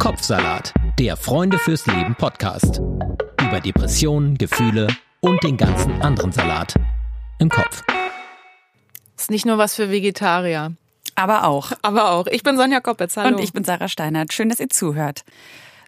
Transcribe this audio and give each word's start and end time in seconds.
Kopfsalat, 0.00 0.72
der 0.98 1.14
Freunde 1.14 1.58
fürs 1.58 1.86
Leben 1.86 2.14
Podcast. 2.14 2.78
Über 3.38 3.60
Depressionen, 3.60 4.38
Gefühle 4.38 4.88
und 5.20 5.44
den 5.44 5.58
ganzen 5.58 6.00
anderen 6.00 6.32
Salat 6.32 6.74
im 7.38 7.50
Kopf. 7.50 7.82
Ist 9.18 9.30
nicht 9.30 9.44
nur 9.44 9.58
was 9.58 9.74
für 9.74 9.90
Vegetarier. 9.90 10.72
Aber 11.16 11.44
auch. 11.44 11.72
Aber 11.82 12.12
auch. 12.12 12.26
Ich 12.28 12.42
bin 12.42 12.56
Sonja 12.56 12.80
Koppitz, 12.80 13.18
hallo. 13.18 13.36
Und 13.36 13.44
ich 13.44 13.52
bin 13.52 13.62
Sarah 13.62 13.88
Steinert. 13.88 14.32
Schön, 14.32 14.48
dass 14.48 14.58
ihr 14.58 14.70
zuhört. 14.70 15.22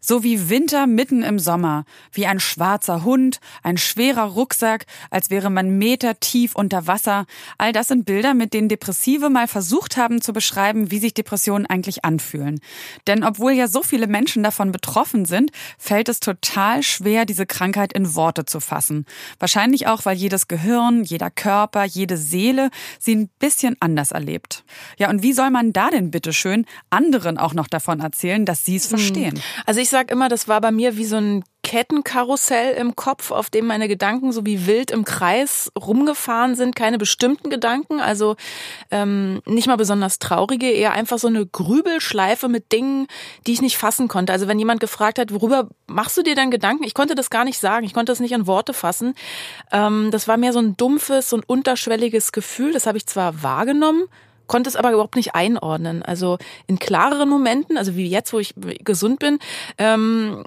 So 0.05 0.25
wie 0.25 0.49
Winter 0.49 0.89
mitten 0.89 1.23
im 1.23 1.39
Sommer, 1.39 1.85
wie 2.11 2.27
ein 2.27 2.41
schwarzer 2.41 3.05
Hund, 3.05 3.39
ein 3.63 3.77
schwerer 3.77 4.25
Rucksack, 4.25 4.87
als 5.11 5.31
wäre 5.31 5.49
man 5.49 5.79
Meter 5.79 6.19
tief 6.19 6.57
unter 6.57 6.89
Wasser. 6.89 7.25
All 7.57 7.73
das 7.73 7.87
sind 7.87 8.05
Bilder, 8.05 8.35
mit 8.35 8.53
denen 8.53 8.69
Depressive 8.69 9.31
mal 9.31 9.47
versucht 9.47 9.97
haben 9.97 10.21
zu 10.21 10.33
beschreiben, 10.33 10.91
wie 10.91 10.99
sich 10.99 11.15
Depressionen 11.15 11.67
eigentlich 11.67 12.05
anfühlen. 12.05 12.59
Denn 13.07 13.23
obwohl 13.23 13.53
ja 13.53 13.69
so 13.69 13.85
viele 13.85 14.09
Menschen 14.09 14.43
davon 14.43 14.73
betroffen 14.73 15.25
sind, 15.25 15.53
fällt 15.79 16.09
es 16.09 16.19
total 16.19 16.83
schwer, 16.83 17.25
diese 17.25 17.47
Krankheit 17.47 17.93
in 17.93 18.17
Worte 18.17 18.45
zu 18.45 18.59
fassen. 18.59 19.07
Wahrscheinlich 19.39 19.87
auch, 19.87 20.05
weil 20.05 20.17
jedes 20.17 20.49
Gehirn, 20.49 21.05
jeder 21.05 21.31
Körper, 21.31 21.85
jede 21.85 22.17
Seele 22.17 22.71
sie 22.99 23.15
ein 23.15 23.31
bisschen 23.39 23.77
anders 23.79 24.11
erlebt. 24.11 24.65
Ja, 24.99 25.11
und 25.11 25.23
wie 25.23 25.33
soll 25.33 25.51
man 25.51 25.73
da 25.73 25.91
denn 25.91 26.11
bitteschön 26.11 26.67
anderen 26.91 27.39
auch 27.39 27.55
noch 27.55 27.69
davon 27.69 28.01
erzählen, 28.01 28.45
dass 28.45 28.65
sie 28.65 28.75
es 28.75 28.91
hm. 28.91 28.99
verstehen? 28.99 29.41
Also 29.65 29.81
ich 29.81 29.92
sag 29.93 30.11
immer, 30.11 30.29
das 30.29 30.49
war 30.49 30.61
bei 30.61 30.73
mir 30.73 30.97
wie 30.97 31.05
so 31.05 31.17
ein 31.17 31.45
Kettenkarussell 31.63 32.75
im 32.75 32.97
Kopf, 32.97 33.31
auf 33.31 33.49
dem 33.49 33.67
meine 33.67 33.87
Gedanken 33.87 34.33
so 34.33 34.45
wie 34.45 34.67
wild 34.67 34.91
im 34.91 35.05
Kreis 35.05 35.71
rumgefahren 35.79 36.57
sind. 36.57 36.75
Keine 36.75 36.99
bestimmten 36.99 37.51
Gedanken, 37.51 38.01
also 38.01 38.35
ähm, 38.91 39.41
nicht 39.47 39.69
mal 39.69 39.77
besonders 39.77 40.19
traurige, 40.19 40.69
eher 40.69 40.93
einfach 40.93 41.19
so 41.19 41.29
eine 41.29 41.47
Grübelschleife 41.47 42.49
mit 42.49 42.73
Dingen, 42.73 43.07
die 43.47 43.53
ich 43.53 43.63
nicht 43.63 43.79
fassen 43.79 44.09
konnte. 44.09 44.33
Also 44.33 44.49
wenn 44.49 44.59
jemand 44.59 44.81
gefragt 44.81 45.21
hat, 45.21 45.33
worüber 45.33 45.69
machst 45.87 46.17
du 46.17 46.23
dir 46.23 46.35
denn 46.35 46.51
Gedanken? 46.51 46.83
Ich 46.83 46.95
konnte 46.95 47.15
das 47.15 47.31
gar 47.31 47.45
nicht 47.45 47.59
sagen, 47.59 47.87
ich 47.87 47.95
konnte 47.95 48.11
das 48.11 48.21
nicht 48.21 48.33
in 48.33 48.49
Worte 48.49 48.75
fassen. 48.75 49.15
Ähm, 49.71 50.11
das 50.11 50.27
war 50.27 50.37
mehr 50.37 50.53
so 50.53 50.59
ein 50.59 50.77
dumpfes 50.77 51.33
und 51.33 51.49
unterschwelliges 51.49 52.33
Gefühl. 52.33 52.73
Das 52.73 52.87
habe 52.87 52.99
ich 52.99 53.07
zwar 53.07 53.45
wahrgenommen, 53.45 54.09
konnte 54.47 54.69
es 54.69 54.77
aber 54.77 54.93
überhaupt 54.93 55.17
nicht 55.17 55.35
einordnen. 55.35 56.03
Also 56.03 56.39
in 56.67 56.79
klareren 56.79 57.29
Momenten, 57.29 57.77
also 57.77 57.97
wie 57.97 58.07
jetzt, 58.07 58.33
wo 58.33 58.39
ich 58.39 58.55
gesund 58.85 59.19
bin, 59.19 59.39
ähm, 59.79 60.45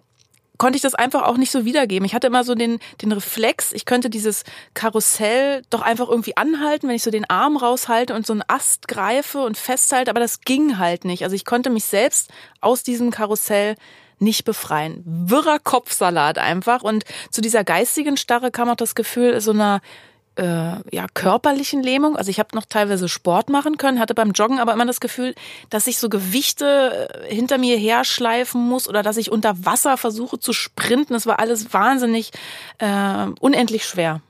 konnte 0.57 0.77
ich 0.77 0.81
das 0.81 0.95
einfach 0.95 1.23
auch 1.23 1.37
nicht 1.37 1.52
so 1.52 1.65
wiedergeben. 1.65 2.05
Ich 2.05 2.13
hatte 2.13 2.27
immer 2.27 2.43
so 2.43 2.55
den, 2.55 2.79
den 3.02 3.11
Reflex, 3.11 3.73
ich 3.73 3.85
könnte 3.85 4.09
dieses 4.09 4.43
Karussell 4.73 5.63
doch 5.69 5.81
einfach 5.81 6.09
irgendwie 6.09 6.37
anhalten, 6.37 6.87
wenn 6.87 6.95
ich 6.95 7.03
so 7.03 7.11
den 7.11 7.29
Arm 7.29 7.57
raushalte 7.57 8.13
und 8.13 8.25
so 8.25 8.33
einen 8.33 8.43
Ast 8.47 8.87
greife 8.87 9.41
und 9.41 9.57
festhalte, 9.57 10.11
aber 10.11 10.19
das 10.19 10.41
ging 10.41 10.77
halt 10.77 11.05
nicht. 11.05 11.23
Also 11.23 11.35
ich 11.35 11.45
konnte 11.45 11.69
mich 11.69 11.85
selbst 11.85 12.31
aus 12.61 12.83
diesem 12.83 13.11
Karussell 13.11 13.75
nicht 14.19 14.45
befreien. 14.45 15.03
Wirrer 15.05 15.59
Kopfsalat 15.59 16.37
einfach. 16.37 16.83
Und 16.83 17.03
zu 17.31 17.41
dieser 17.41 17.65
geistigen 17.65 18.15
Starre 18.15 18.49
kam 18.49 18.69
auch 18.69 18.75
das 18.75 18.95
Gefühl 18.95 19.41
so 19.41 19.52
einer 19.52 19.81
äh, 20.36 20.95
ja, 20.95 21.08
körperlichen 21.14 21.83
Lähmung. 21.83 22.16
Also 22.16 22.30
ich 22.30 22.39
habe 22.39 22.55
noch 22.55 22.66
teilweise 22.66 23.09
Sport 23.09 23.50
machen 23.50 23.78
können, 23.78 24.00
hatte 24.00 24.14
beim 24.14 24.31
Joggen 24.31 24.59
aber 24.59 24.73
immer 24.73 24.86
das 24.86 25.00
Gefühl, 25.00 25.36
dass 25.69 25.88
ich 25.88 25.97
so 25.97 26.09
Gewichte 26.09 27.09
äh, 27.30 27.33
hinter 27.33 27.58
mir 27.58 27.77
herschleifen 27.77 28.61
muss 28.61 28.88
oder 28.88 29.03
dass 29.03 29.17
ich 29.17 29.31
unter 29.31 29.66
Wasser 29.66 29.97
versuche 29.97 30.39
zu 30.39 30.53
sprinten. 30.53 31.14
Das 31.14 31.25
war 31.25 31.39
alles 31.39 31.73
wahnsinnig 31.73 32.31
äh, 32.80 33.27
unendlich 33.39 33.86
schwer. 33.86 34.22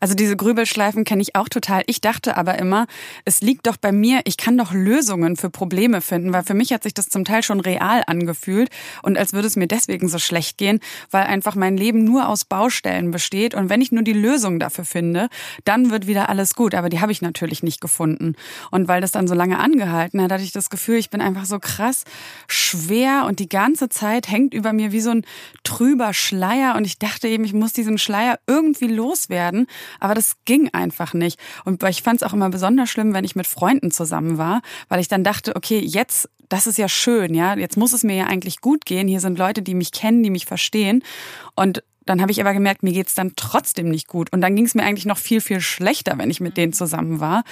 Also 0.00 0.14
diese 0.14 0.36
Grübelschleifen 0.36 1.04
kenne 1.04 1.22
ich 1.22 1.34
auch 1.34 1.48
total. 1.48 1.82
Ich 1.86 2.00
dachte 2.00 2.36
aber 2.36 2.58
immer, 2.58 2.86
es 3.24 3.40
liegt 3.40 3.66
doch 3.66 3.76
bei 3.76 3.92
mir, 3.92 4.20
ich 4.24 4.36
kann 4.36 4.56
doch 4.56 4.72
Lösungen 4.72 5.36
für 5.36 5.50
Probleme 5.50 6.00
finden, 6.00 6.32
weil 6.32 6.44
für 6.44 6.54
mich 6.54 6.72
hat 6.72 6.82
sich 6.82 6.94
das 6.94 7.08
zum 7.08 7.24
Teil 7.24 7.42
schon 7.42 7.60
real 7.60 8.02
angefühlt 8.06 8.70
und 9.02 9.18
als 9.18 9.32
würde 9.32 9.48
es 9.48 9.56
mir 9.56 9.66
deswegen 9.66 10.08
so 10.08 10.18
schlecht 10.18 10.58
gehen, 10.58 10.80
weil 11.10 11.24
einfach 11.24 11.54
mein 11.54 11.76
Leben 11.76 12.04
nur 12.04 12.28
aus 12.28 12.44
Baustellen 12.44 13.10
besteht 13.10 13.54
und 13.54 13.68
wenn 13.68 13.80
ich 13.80 13.92
nur 13.92 14.02
die 14.02 14.12
Lösung 14.12 14.58
dafür 14.58 14.84
finde, 14.84 15.28
dann 15.64 15.90
wird 15.90 16.06
wieder 16.06 16.28
alles 16.28 16.54
gut. 16.54 16.74
Aber 16.74 16.88
die 16.88 17.00
habe 17.00 17.12
ich 17.12 17.22
natürlich 17.22 17.62
nicht 17.62 17.80
gefunden. 17.80 18.34
Und 18.70 18.88
weil 18.88 19.00
das 19.00 19.12
dann 19.12 19.26
so 19.28 19.34
lange 19.34 19.58
angehalten 19.58 20.22
hat, 20.22 20.32
hatte 20.32 20.44
ich 20.44 20.52
das 20.52 20.70
Gefühl, 20.70 20.96
ich 20.96 21.10
bin 21.10 21.20
einfach 21.20 21.44
so 21.44 21.58
krass 21.58 22.04
schwer 22.46 23.24
und 23.26 23.40
die 23.40 23.48
ganze 23.48 23.88
Zeit 23.88 24.28
hängt 24.28 24.54
über 24.54 24.72
mir 24.72 24.92
wie 24.92 25.00
so 25.00 25.10
ein 25.10 25.24
trüber 25.64 26.14
Schleier 26.14 26.76
und 26.76 26.84
ich 26.84 26.98
dachte 26.98 27.28
eben, 27.28 27.44
ich 27.44 27.54
muss 27.54 27.72
diesen 27.72 27.98
Schleier 27.98 28.38
irgendwie 28.46 28.86
loswerden 28.86 29.47
werden. 29.48 29.66
Aber 30.00 30.14
das 30.14 30.36
ging 30.44 30.68
einfach 30.72 31.14
nicht. 31.14 31.38
Und 31.64 31.82
ich 31.84 32.02
fand 32.02 32.22
es 32.22 32.28
auch 32.28 32.32
immer 32.32 32.50
besonders 32.50 32.90
schlimm, 32.90 33.14
wenn 33.14 33.24
ich 33.24 33.36
mit 33.36 33.46
Freunden 33.46 33.90
zusammen 33.90 34.38
war, 34.38 34.60
weil 34.88 35.00
ich 35.00 35.08
dann 35.08 35.24
dachte, 35.24 35.56
okay, 35.56 35.78
jetzt, 35.78 36.28
das 36.48 36.66
ist 36.66 36.78
ja 36.78 36.88
schön, 36.88 37.34
ja, 37.34 37.56
jetzt 37.56 37.76
muss 37.76 37.92
es 37.92 38.04
mir 38.04 38.16
ja 38.16 38.26
eigentlich 38.26 38.60
gut 38.60 38.84
gehen. 38.84 39.08
Hier 39.08 39.20
sind 39.20 39.38
Leute, 39.38 39.62
die 39.62 39.74
mich 39.74 39.92
kennen, 39.92 40.22
die 40.22 40.30
mich 40.30 40.46
verstehen. 40.46 41.02
Und 41.54 41.82
dann 42.08 42.22
habe 42.22 42.32
ich 42.32 42.40
aber 42.40 42.54
gemerkt, 42.54 42.82
mir 42.82 42.92
geht's 42.92 43.14
dann 43.14 43.32
trotzdem 43.36 43.90
nicht 43.90 44.08
gut. 44.08 44.32
Und 44.32 44.40
dann 44.40 44.56
ging 44.56 44.64
es 44.64 44.74
mir 44.74 44.82
eigentlich 44.82 45.04
noch 45.04 45.18
viel, 45.18 45.40
viel 45.40 45.60
schlechter, 45.60 46.16
wenn 46.16 46.30
ich 46.30 46.40
mit 46.40 46.56
denen 46.56 46.72
zusammen 46.72 47.20
war. 47.20 47.44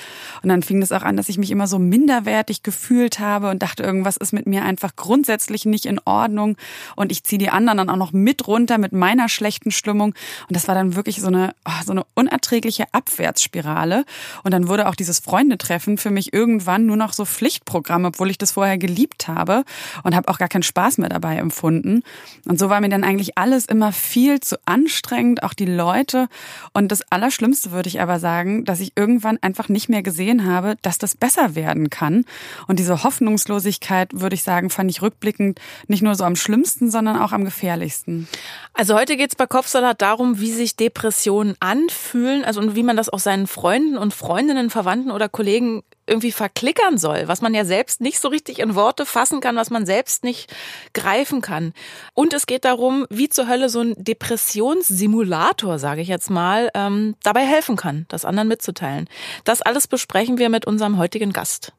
Und 0.43 0.49
dann 0.49 0.63
fing 0.63 0.81
es 0.81 0.93
auch 0.93 1.03
an, 1.03 1.17
dass 1.17 1.29
ich 1.29 1.37
mich 1.37 1.51
immer 1.51 1.67
so 1.67 1.79
minderwertig 1.79 2.63
gefühlt 2.63 3.21
habe 3.21 3.51
und 3.51 3.63
dachte, 3.63 3.83
irgendwas 3.83 4.17
ist 4.17 4.33
mit 4.33 4.47
mir 4.47 4.65
einfach 4.65 4.97
grundsätzlich 4.97 5.67
nicht 5.67 5.85
in 5.85 6.01
Ordnung. 6.05 6.57
Und 6.95 7.13
ich 7.13 7.23
ziehe 7.23 7.39
die 7.39 7.51
anderen 7.51 7.79
dann 7.79 7.91
auch 7.91 7.97
noch 7.97 8.13
mit 8.13 8.47
runter 8.47 8.79
mit 8.79 8.93
meiner 8.93 9.29
schlechten 9.29 9.71
Stimmung. 9.71 10.15
Und 10.49 10.57
das 10.57 10.69
war 10.69 10.75
dann 10.75 10.95
wirklich 10.97 11.21
so 11.21 11.27
eine, 11.27 11.55
oh, 11.67 11.85
so 11.85 11.93
eine 11.93 12.07
unerträgliche 12.15 12.87
Abwärtsspirale. 12.93 14.05
Und 14.43 14.53
dann 14.53 14.69
wurde 14.69 14.89
auch 14.89 14.95
dieses 14.95 15.19
Freundetreffen 15.19 15.99
für 15.99 16.11
mich 16.11 16.33
irgendwann 16.33 16.87
nur 16.87 16.97
noch 16.97 17.13
so 17.13 17.27
Pflichtprogramm, 17.27 18.07
obwohl 18.07 18.31
ich 18.31 18.39
das 18.39 18.53
vorher 18.53 18.79
geliebt 18.79 19.29
habe 19.29 19.65
und 20.03 20.15
habe 20.15 20.29
auch 20.29 20.39
gar 20.39 20.49
keinen 20.49 20.63
Spaß 20.63 20.99
mehr 20.99 21.11
dabei 21.11 21.37
empfunden. 21.37 22.03
Und 22.47 22.59
so 22.59 22.71
war 22.71 22.81
mir 22.81 22.89
dann 22.89 23.05
eigentlich 23.05 23.37
alles 23.37 23.67
immer 23.67 23.93
viel 23.93 24.41
zu 24.47 24.57
anstrengend, 24.65 25.43
auch 25.43 25.55
die 25.55 25.67
Leute. 25.67 26.29
Und 26.73 26.93
das 26.93 27.03
Allerschlimmste 27.11 27.73
würde 27.73 27.89
ich 27.89 28.01
aber 28.01 28.19
sagen, 28.19 28.65
dass 28.65 28.81
ich 28.81 28.93
irgendwann 28.97 29.39
einfach 29.43 29.69
nicht 29.69 29.89
mehr 29.89 30.03
gesehen 30.03 30.47
habe, 30.47 30.77
dass 30.83 30.99
das 30.99 31.17
besser 31.17 31.55
werden 31.55 31.91
kann. 31.91 32.25
Und 32.67 32.79
diese 32.79 33.03
Hoffnungslosigkeit, 33.03 34.11
würde 34.13 34.35
ich 34.35 34.43
sagen, 34.43 34.71
fand 34.71 34.91
ich 34.91 35.03
rückblickend 35.03 35.61
nicht 35.89 36.03
nur 36.03 36.15
so 36.15 36.25
am 36.25 36.37
schlimmsten, 36.37 36.91
sondern 36.91 37.19
auch 37.19 37.33
am 37.33 37.45
gefährlichsten. 37.45 38.29
Also 38.73 38.95
heute 38.95 39.17
geht 39.17 39.31
es 39.31 39.37
bei 39.37 39.47
Kopfsalat 39.47 40.01
darum, 40.03 40.41
wie 40.41 40.53
sich 40.53 40.77
Depressionen 40.77 41.55
anfühlen, 41.61 42.45
also 42.45 42.61
und 42.61 42.75
wie 42.75 42.83
man 42.83 42.97
das 42.97 43.09
auch 43.09 43.19
seinen 43.19 43.47
Freunden 43.47 43.99
und 43.99 44.15
Freundinnen, 44.15 44.71
Verwandten 44.71 45.11
oder 45.11 45.29
Kollegen 45.29 45.83
irgendwie 46.07 46.33
verklickern 46.33 46.99
soll, 46.99 47.29
was 47.29 47.41
man 47.41 47.55
ja 47.55 47.65
selbst 47.65 48.01
nicht 48.01 48.21
so 48.21 48.29
richtig 48.29 48.59
in 48.59 48.75
Worte 48.75 49.07
fassen 49.07 49.41
kann, 49.41 49.57
was 49.57 49.71
man 49.71 49.87
selbst 49.87 50.25
nicht 50.25 50.53
greifen 50.93 51.41
kann. 51.41 51.73
Und 52.15 52.33
es 52.33 52.47
geht 52.47 52.65
darum, 52.65 53.07
wie 53.11 53.29
zur 53.29 53.49
Hölle 53.49 53.69
so 53.69 53.81
ein 53.81 53.95
Depressionssimulator, 53.97 55.79
sage 55.79 56.01
ich 56.01 56.09
jetzt 56.09 56.31
mal, 56.31 56.71
ähm, 56.75 57.15
dabei 57.23 57.45
helfen 57.45 57.77
kann, 57.77 58.07
das 58.09 58.25
anderen 58.25 58.49
mitzuteilen. 58.49 59.09
Das 59.45 59.63
alles 59.63 59.87
besprechen 59.87 60.39
wir 60.39 60.49
mit 60.49 60.67
unserem 60.67 60.99
heutigen 60.99 61.33
Gast. 61.33 61.73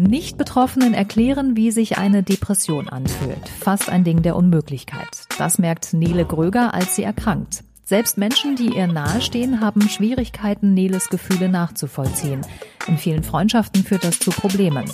Nicht-Betroffenen 0.00 0.94
erklären, 0.94 1.56
wie 1.56 1.72
sich 1.72 1.98
eine 1.98 2.22
Depression 2.22 2.88
anfühlt. 2.88 3.48
Fast 3.60 3.88
ein 3.88 4.04
Ding 4.04 4.22
der 4.22 4.36
Unmöglichkeit. 4.36 5.08
Das 5.38 5.58
merkt 5.58 5.92
Nele 5.92 6.24
Gröger, 6.24 6.72
als 6.72 6.94
sie 6.94 7.02
erkrankt. 7.02 7.64
Selbst 7.88 8.18
Menschen, 8.18 8.54
die 8.54 8.76
ihr 8.76 8.86
nahestehen, 8.86 9.62
haben 9.62 9.88
Schwierigkeiten, 9.88 10.74
Neles 10.74 11.08
Gefühle 11.08 11.48
nachzuvollziehen. 11.48 12.44
In 12.86 12.98
vielen 12.98 13.22
Freundschaften 13.22 13.82
führt 13.82 14.04
das 14.04 14.18
zu 14.18 14.30
Problemen. 14.30 14.92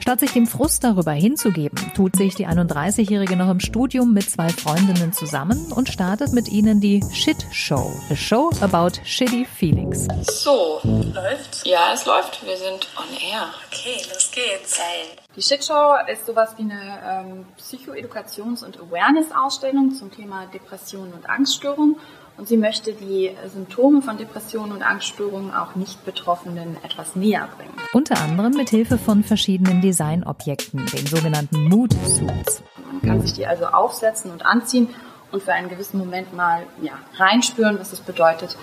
Statt 0.00 0.18
sich 0.18 0.32
dem 0.32 0.48
Frust 0.48 0.82
darüber 0.82 1.12
hinzugeben, 1.12 1.78
tut 1.94 2.16
sich 2.16 2.34
die 2.34 2.48
31-Jährige 2.48 3.36
noch 3.36 3.48
im 3.50 3.60
Studium 3.60 4.12
mit 4.12 4.28
zwei 4.28 4.48
Freundinnen 4.48 5.12
zusammen 5.12 5.70
und 5.70 5.88
startet 5.88 6.32
mit 6.32 6.48
ihnen 6.48 6.80
die 6.80 7.04
Shit 7.12 7.46
Show. 7.52 7.92
A 8.10 8.16
show 8.16 8.50
about 8.60 8.98
shitty 9.04 9.44
feelings. 9.44 10.08
So, 10.22 10.80
läuft? 10.82 11.64
Ja, 11.64 11.92
es 11.94 12.04
läuft. 12.04 12.44
Wir 12.44 12.56
sind 12.56 12.88
on 12.96 13.16
air. 13.30 13.46
Okay, 13.70 14.02
los 14.12 14.32
geht's. 14.32 14.76
Geil. 14.76 15.23
Die 15.36 15.42
Shitshow 15.42 15.96
ist 16.12 16.26
sowas 16.26 16.54
wie 16.58 16.62
eine 16.62 17.00
ähm, 17.04 17.46
Psychoedukations- 17.58 18.64
und 18.64 18.78
Awareness-Ausstellung 18.78 19.92
zum 19.92 20.12
Thema 20.12 20.46
Depression 20.46 21.12
und 21.12 21.28
Angststörung 21.28 21.96
und 22.36 22.46
sie 22.46 22.56
möchte 22.56 22.92
die 22.92 23.32
Symptome 23.52 24.00
von 24.00 24.16
Depressionen 24.16 24.72
und 24.72 24.82
Angststörungen 24.82 25.52
auch 25.52 25.74
nicht 25.74 26.04
Betroffenen 26.04 26.76
etwas 26.84 27.16
näher 27.16 27.48
bringen. 27.56 27.74
Unter 27.92 28.20
anderem 28.20 28.52
mit 28.52 28.70
Hilfe 28.70 28.96
von 28.96 29.24
verschiedenen 29.24 29.80
Designobjekten, 29.80 30.86
den 30.86 31.06
sogenannten 31.06 31.64
Mood 31.68 31.92
Suits. 32.06 32.62
Man 32.86 33.02
kann 33.02 33.20
sich 33.20 33.32
die 33.32 33.46
also 33.46 33.66
aufsetzen 33.66 34.30
und 34.30 34.46
anziehen 34.46 34.88
und 35.32 35.42
für 35.42 35.52
einen 35.52 35.68
gewissen 35.68 35.98
Moment 35.98 36.32
mal 36.32 36.64
ja, 36.80 36.92
reinspüren, 37.16 37.78
was 37.80 37.92
es 37.92 38.00
bedeutet, 38.00 38.56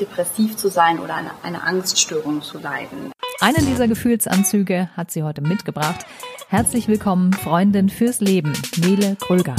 depressiv 0.00 0.56
zu 0.56 0.68
sein 0.68 0.98
oder 1.00 1.14
eine, 1.16 1.30
eine 1.42 1.62
Angststörung 1.62 2.40
zu 2.42 2.58
leiden. 2.58 3.13
Einen 3.40 3.66
dieser 3.66 3.88
Gefühlsanzüge 3.88 4.88
hat 4.96 5.10
sie 5.10 5.22
heute 5.22 5.40
mitgebracht. 5.40 6.06
Herzlich 6.48 6.88
willkommen, 6.88 7.32
Freundin 7.32 7.88
fürs 7.88 8.20
Leben, 8.20 8.52
Nele 8.76 9.16
Kröger. 9.20 9.56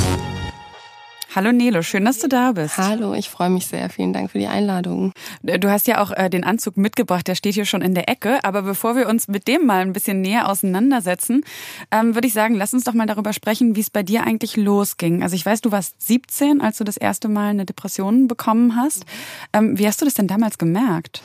Hallo 1.35 1.51
Nele, 1.51 1.83
schön, 1.83 2.05
dass 2.05 2.19
du 2.19 2.29
da 2.29 2.53
bist. 2.53 2.77
Hallo, 2.77 3.13
ich 3.13 3.29
freue 3.29 3.49
mich 3.49 3.67
sehr. 3.67 3.89
Vielen 3.89 4.13
Dank 4.13 4.31
für 4.31 4.39
die 4.39 4.47
Einladung. 4.47 5.11
Du 5.41 5.69
hast 5.69 5.85
ja 5.85 6.01
auch 6.01 6.11
äh, 6.11 6.29
den 6.29 6.45
Anzug 6.45 6.77
mitgebracht, 6.77 7.27
der 7.27 7.35
steht 7.35 7.55
hier 7.55 7.65
schon 7.65 7.81
in 7.81 7.93
der 7.93 8.07
Ecke. 8.07 8.41
Aber 8.45 8.61
bevor 8.61 8.95
wir 8.95 9.09
uns 9.09 9.27
mit 9.27 9.49
dem 9.49 9.65
mal 9.65 9.81
ein 9.81 9.91
bisschen 9.91 10.21
näher 10.21 10.47
auseinandersetzen, 10.47 11.43
ähm, 11.91 12.15
würde 12.15 12.27
ich 12.27 12.33
sagen, 12.33 12.55
lass 12.55 12.73
uns 12.73 12.85
doch 12.85 12.93
mal 12.93 13.05
darüber 13.05 13.33
sprechen, 13.33 13.75
wie 13.75 13.81
es 13.81 13.89
bei 13.89 14.01
dir 14.01 14.23
eigentlich 14.23 14.55
losging. 14.55 15.21
Also 15.23 15.35
ich 15.35 15.45
weiß, 15.45 15.59
du 15.59 15.73
warst 15.73 16.01
17, 16.01 16.61
als 16.61 16.77
du 16.77 16.85
das 16.85 16.95
erste 16.95 17.27
Mal 17.27 17.49
eine 17.49 17.65
Depression 17.65 18.29
bekommen 18.29 18.77
hast. 18.77 19.05
Ähm, 19.51 19.77
wie 19.77 19.85
hast 19.85 19.99
du 19.99 20.05
das 20.05 20.13
denn 20.13 20.27
damals 20.27 20.57
gemerkt? 20.57 21.21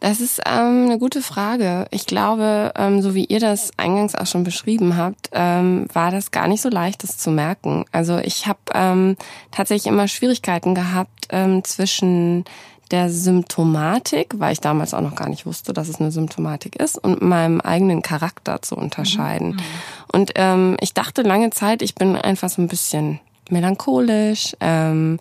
Das 0.00 0.20
ist 0.20 0.40
ähm, 0.46 0.86
eine 0.86 0.98
gute 0.98 1.20
Frage. 1.20 1.86
Ich 1.90 2.06
glaube, 2.06 2.72
ähm, 2.76 3.02
so 3.02 3.14
wie 3.14 3.26
ihr 3.26 3.38
das 3.38 3.70
eingangs 3.76 4.14
auch 4.14 4.26
schon 4.26 4.44
beschrieben 4.44 4.96
habt, 4.96 5.28
ähm, 5.32 5.86
war 5.92 6.10
das 6.10 6.30
gar 6.30 6.48
nicht 6.48 6.62
so 6.62 6.70
leicht, 6.70 7.02
das 7.02 7.18
zu 7.18 7.30
merken. 7.30 7.84
Also 7.92 8.18
ich 8.18 8.46
habe 8.46 8.58
ähm, 8.74 9.16
tatsächlich 9.50 9.92
immer 9.92 10.08
Schwierigkeiten 10.08 10.74
gehabt 10.74 11.28
ähm, 11.28 11.62
zwischen 11.64 12.44
der 12.90 13.10
Symptomatik, 13.10 14.34
weil 14.38 14.52
ich 14.52 14.60
damals 14.60 14.94
auch 14.94 15.00
noch 15.00 15.14
gar 15.14 15.28
nicht 15.28 15.46
wusste, 15.46 15.72
dass 15.72 15.88
es 15.88 16.00
eine 16.00 16.10
Symptomatik 16.10 16.76
ist, 16.76 16.98
und 16.98 17.22
meinem 17.22 17.60
eigenen 17.60 18.02
Charakter 18.02 18.62
zu 18.62 18.76
unterscheiden. 18.76 19.50
Mhm. 19.50 19.60
Und 20.12 20.32
ähm, 20.34 20.76
ich 20.80 20.94
dachte 20.94 21.22
lange 21.22 21.50
Zeit, 21.50 21.82
ich 21.82 21.94
bin 21.94 22.16
einfach 22.16 22.48
so 22.48 22.60
ein 22.60 22.68
bisschen 22.68 23.20
melancholisch. 23.48 24.56
Ähm, 24.60 25.18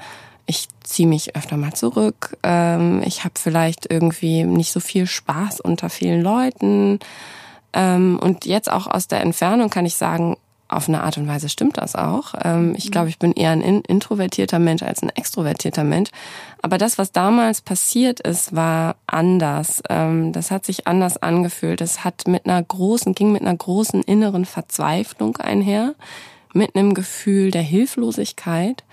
ich 0.49 0.67
ziehe 0.83 1.07
mich 1.07 1.35
öfter 1.35 1.57
mal 1.57 1.73
zurück. 1.73 2.35
Ähm, 2.41 3.03
ich 3.05 3.23
habe 3.23 3.35
vielleicht 3.37 3.85
irgendwie 3.89 4.43
nicht 4.43 4.71
so 4.71 4.79
viel 4.79 5.05
Spaß 5.05 5.61
unter 5.61 5.91
vielen 5.91 6.23
Leuten. 6.23 6.99
Ähm, 7.71 8.19
und 8.19 8.45
jetzt 8.45 8.71
auch 8.71 8.87
aus 8.87 9.07
der 9.07 9.21
Entfernung 9.21 9.69
kann 9.69 9.85
ich 9.85 9.93
sagen, 9.93 10.37
auf 10.67 10.87
eine 10.87 11.03
Art 11.03 11.17
und 11.17 11.27
Weise 11.27 11.49
stimmt 11.49 11.77
das 11.77 11.95
auch. 11.95 12.33
Ähm, 12.43 12.73
ich 12.75 12.87
mhm. 12.87 12.91
glaube, 12.91 13.09
ich 13.09 13.19
bin 13.19 13.31
eher 13.33 13.51
ein 13.51 13.61
introvertierter 13.61 14.57
Mensch 14.57 14.81
als 14.81 15.03
ein 15.03 15.09
extrovertierter 15.09 15.83
Mensch. 15.83 16.09
Aber 16.63 16.79
das, 16.79 16.97
was 16.97 17.11
damals 17.11 17.61
passiert 17.61 18.19
ist, 18.19 18.55
war 18.55 18.95
anders. 19.05 19.83
Ähm, 19.87 20.33
das 20.33 20.49
hat 20.49 20.65
sich 20.65 20.87
anders 20.87 21.21
angefühlt. 21.21 21.79
Es 21.81 22.03
hat 22.03 22.27
mit 22.27 22.47
einer 22.47 22.61
großen, 22.61 23.13
ging 23.13 23.31
mit 23.31 23.43
einer 23.43 23.55
großen 23.55 24.01
inneren 24.01 24.45
Verzweiflung 24.45 25.37
einher, 25.37 25.93
mit 26.53 26.75
einem 26.75 26.95
Gefühl 26.95 27.51
der 27.51 27.61
Hilflosigkeit 27.61 28.83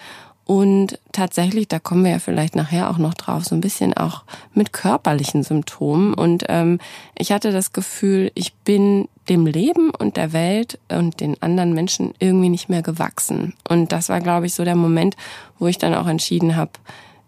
und 0.46 1.00
tatsächlich, 1.10 1.66
da 1.66 1.81
kommen 1.81 2.04
wir 2.04 2.12
ja 2.12 2.19
vielleicht 2.20 2.54
nachher 2.54 2.88
auch 2.88 2.98
noch 2.98 3.14
drauf, 3.14 3.44
so 3.44 3.56
ein 3.56 3.60
bisschen 3.60 3.94
auch 3.94 4.22
mit 4.54 4.72
körperlichen 4.72 5.43
Symptomen. 5.43 6.14
Und 6.14 6.44
ähm, 6.48 6.78
ich 7.19 7.32
hatte 7.32 7.50
das 7.50 7.72
Gefühl, 7.72 8.31
ich 8.34 8.54
bin 8.54 9.08
dem 9.28 9.44
Leben 9.44 9.90
und 9.90 10.16
der 10.16 10.32
Welt 10.32 10.78
und 10.88 11.19
den 11.19 11.43
anderen 11.43 11.72
Menschen 11.72 12.14
irgendwie 12.20 12.48
nicht 12.48 12.69
mehr 12.69 12.82
gewachsen. 12.82 13.54
Und 13.69 13.90
das 13.90 14.08
war, 14.08 14.20
glaube 14.20 14.46
ich, 14.46 14.54
so 14.54 14.64
der 14.64 14.76
Moment, 14.76 15.16
wo 15.58 15.66
ich 15.66 15.78
dann 15.78 15.94
auch 15.94 16.06
entschieden 16.06 16.54
habe, 16.54 16.70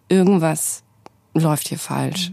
irgendwas 0.08 0.84
läuft 1.34 1.66
hier 1.66 1.78
falsch. 1.80 2.30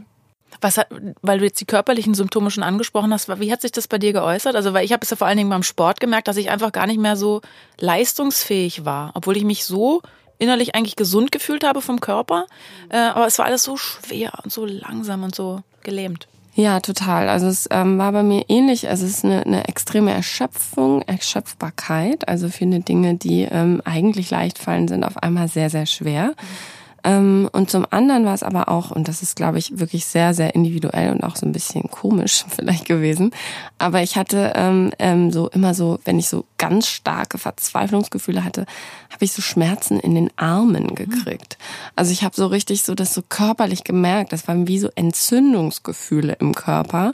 Was 0.61 0.77
hat, 0.77 0.87
weil 1.23 1.39
du 1.39 1.45
jetzt 1.45 1.59
die 1.59 1.65
körperlichen 1.65 2.13
Symptome 2.13 2.51
schon 2.51 2.63
angesprochen 2.63 3.11
hast, 3.11 3.27
wie 3.39 3.51
hat 3.51 3.61
sich 3.61 3.71
das 3.71 3.87
bei 3.87 3.97
dir 3.97 4.13
geäußert? 4.13 4.55
Also, 4.55 4.73
weil 4.73 4.85
ich 4.85 4.93
habe 4.93 5.01
es 5.01 5.09
ja 5.09 5.17
vor 5.17 5.25
allen 5.25 5.37
Dingen 5.37 5.49
beim 5.49 5.63
Sport 5.63 5.99
gemerkt, 5.99 6.27
dass 6.27 6.37
ich 6.37 6.51
einfach 6.51 6.71
gar 6.71 6.85
nicht 6.85 6.99
mehr 6.99 7.17
so 7.17 7.41
leistungsfähig 7.79 8.85
war, 8.85 9.11
obwohl 9.15 9.35
ich 9.35 9.43
mich 9.43 9.65
so 9.65 10.03
innerlich 10.37 10.75
eigentlich 10.75 10.95
gesund 10.95 11.31
gefühlt 11.31 11.63
habe 11.63 11.81
vom 11.81 11.99
Körper. 11.99 12.45
Äh, 12.89 12.97
aber 12.97 13.27
es 13.27 13.37
war 13.39 13.45
alles 13.45 13.63
so 13.63 13.77
schwer 13.77 14.33
und 14.43 14.51
so 14.51 14.65
langsam 14.65 15.23
und 15.23 15.35
so 15.35 15.61
gelähmt. 15.83 16.27
Ja, 16.55 16.79
total. 16.79 17.27
Also 17.27 17.47
es 17.47 17.67
ähm, 17.69 17.97
war 17.97 18.13
bei 18.13 18.23
mir 18.23 18.45
ähnlich. 18.47 18.87
Also 18.87 19.05
es 19.05 19.17
ist 19.17 19.25
eine, 19.25 19.45
eine 19.45 19.67
extreme 19.67 20.13
Erschöpfung, 20.13 21.01
Erschöpfbarkeit. 21.01 22.29
Also 22.29 22.47
viele 22.47 22.79
Dinge, 22.79 23.15
die 23.15 23.41
ähm, 23.41 23.81
eigentlich 23.83 24.29
leicht 24.29 24.57
fallen, 24.57 24.87
sind 24.87 25.03
auf 25.03 25.17
einmal 25.21 25.49
sehr, 25.49 25.69
sehr 25.69 25.85
schwer. 25.85 26.27
Mhm. 26.27 26.74
Ähm, 27.05 27.47
und 27.51 27.69
zum 27.69 27.85
anderen 27.91 28.25
war 28.25 28.33
es 28.33 28.41
aber 28.41 28.67
auch, 28.67 28.89
und 28.89 29.07
das 29.07 29.21
ist, 29.21 29.35
glaube 29.35 29.59
ich, 29.59 29.77
wirklich 29.79 30.05
sehr, 30.05 30.33
sehr 30.33 30.55
individuell 30.55 31.11
und 31.11 31.23
auch 31.23 31.35
so 31.35 31.45
ein 31.45 31.51
bisschen 31.51 31.83
komisch 31.83 32.45
vielleicht 32.49 32.85
gewesen, 32.85 33.31
aber 33.77 34.01
ich 34.01 34.17
hatte 34.17 34.53
ähm, 34.55 34.91
ähm, 34.97 35.31
so 35.31 35.47
immer 35.49 35.75
so, 35.75 35.99
wenn 36.03 36.17
ich 36.17 36.27
so 36.27 36.45
ganz 36.57 36.87
starke 36.87 37.37
Verzweiflungsgefühle 37.37 38.43
hatte, 38.43 38.65
habe 39.11 39.23
ich 39.23 39.33
so 39.33 39.43
Schmerzen 39.43 39.99
in 39.99 40.15
den 40.15 40.31
Armen 40.35 40.95
gekriegt. 40.95 41.59
Also 41.95 42.11
ich 42.11 42.23
habe 42.23 42.35
so 42.35 42.47
richtig 42.47 42.83
so 42.83 42.95
das 42.95 43.13
so 43.13 43.21
körperlich 43.21 43.83
gemerkt, 43.83 44.33
das 44.33 44.47
waren 44.47 44.67
wie 44.67 44.79
so 44.79 44.89
Entzündungsgefühle 44.95 46.33
im 46.39 46.55
Körper. 46.55 47.13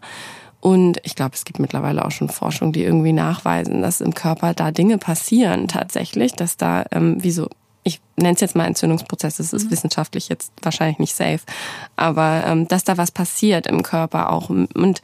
Und 0.62 1.00
ich 1.04 1.16
glaube, 1.16 1.34
es 1.34 1.44
gibt 1.44 1.60
mittlerweile 1.60 2.06
auch 2.06 2.12
schon 2.12 2.30
Forschung, 2.30 2.72
die 2.72 2.84
irgendwie 2.84 3.14
nachweisen, 3.14 3.82
dass 3.82 4.00
im 4.00 4.14
Körper 4.14 4.54
da 4.54 4.72
Dinge 4.72 5.00
passieren 5.00 5.68
tatsächlich, 5.68 6.34
dass 6.34 6.56
da 6.56 6.86
ähm, 6.92 7.22
wie 7.24 7.32
so 7.32 7.50
ich 7.84 8.00
nenne 8.16 8.36
es 8.36 8.42
jetzt 8.42 8.56
mal 8.56 8.66
Entzündungsprozess, 8.66 9.38
das 9.38 9.54
ist 9.54 9.66
mhm. 9.66 9.72
wissenschaftlich 9.72 10.30
jetzt 10.30 10.52
wahrscheinlich 10.62 11.00
nicht 11.00 11.16
safe, 11.16 11.42
aber 11.96 12.44
ähm, 12.46 12.68
dass 12.68 12.84
da 12.84 12.98
was 12.98 13.12
passiert 13.12 13.68
im 13.68 13.84
Körper 13.84 14.32
auch. 14.32 14.50
Und 14.50 15.02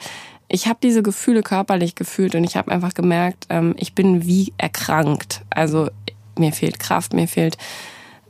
ich 0.48 0.68
habe 0.68 0.80
diese 0.82 1.04
Gefühle 1.04 1.44
körperlich 1.44 1.96
gefühlt 1.96 2.36
und 2.36 2.44
ich 2.44 2.56
habe 2.56 2.72
einfach 2.72 2.94
gemerkt, 2.94 3.48
ähm, 3.50 3.76
ich 3.78 3.94
bin 3.94 4.26
wie 4.26 4.54
erkrankt. 4.58 5.42
Also 5.50 5.90
mir 6.38 6.54
fehlt 6.54 6.80
Kraft, 6.80 7.14
mir 7.14 7.28
fehlt, 7.28 7.58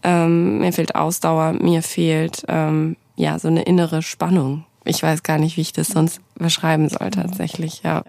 ähm, 0.03 0.59
mir 0.59 0.73
fehlt 0.73 0.95
Ausdauer, 0.95 1.53
mir 1.53 1.83
fehlt 1.83 2.43
ähm, 2.47 2.95
ja 3.15 3.37
so 3.39 3.47
eine 3.47 3.63
innere 3.63 4.01
Spannung. 4.01 4.65
Ich 4.83 5.03
weiß 5.03 5.23
gar 5.23 5.37
nicht, 5.37 5.57
wie 5.57 5.61
ich 5.61 5.73
das 5.73 5.87
sonst 5.87 6.21
beschreiben 6.35 6.87
soll 6.89 7.11
tatsächlich, 7.11 7.83
ja. 7.83 8.03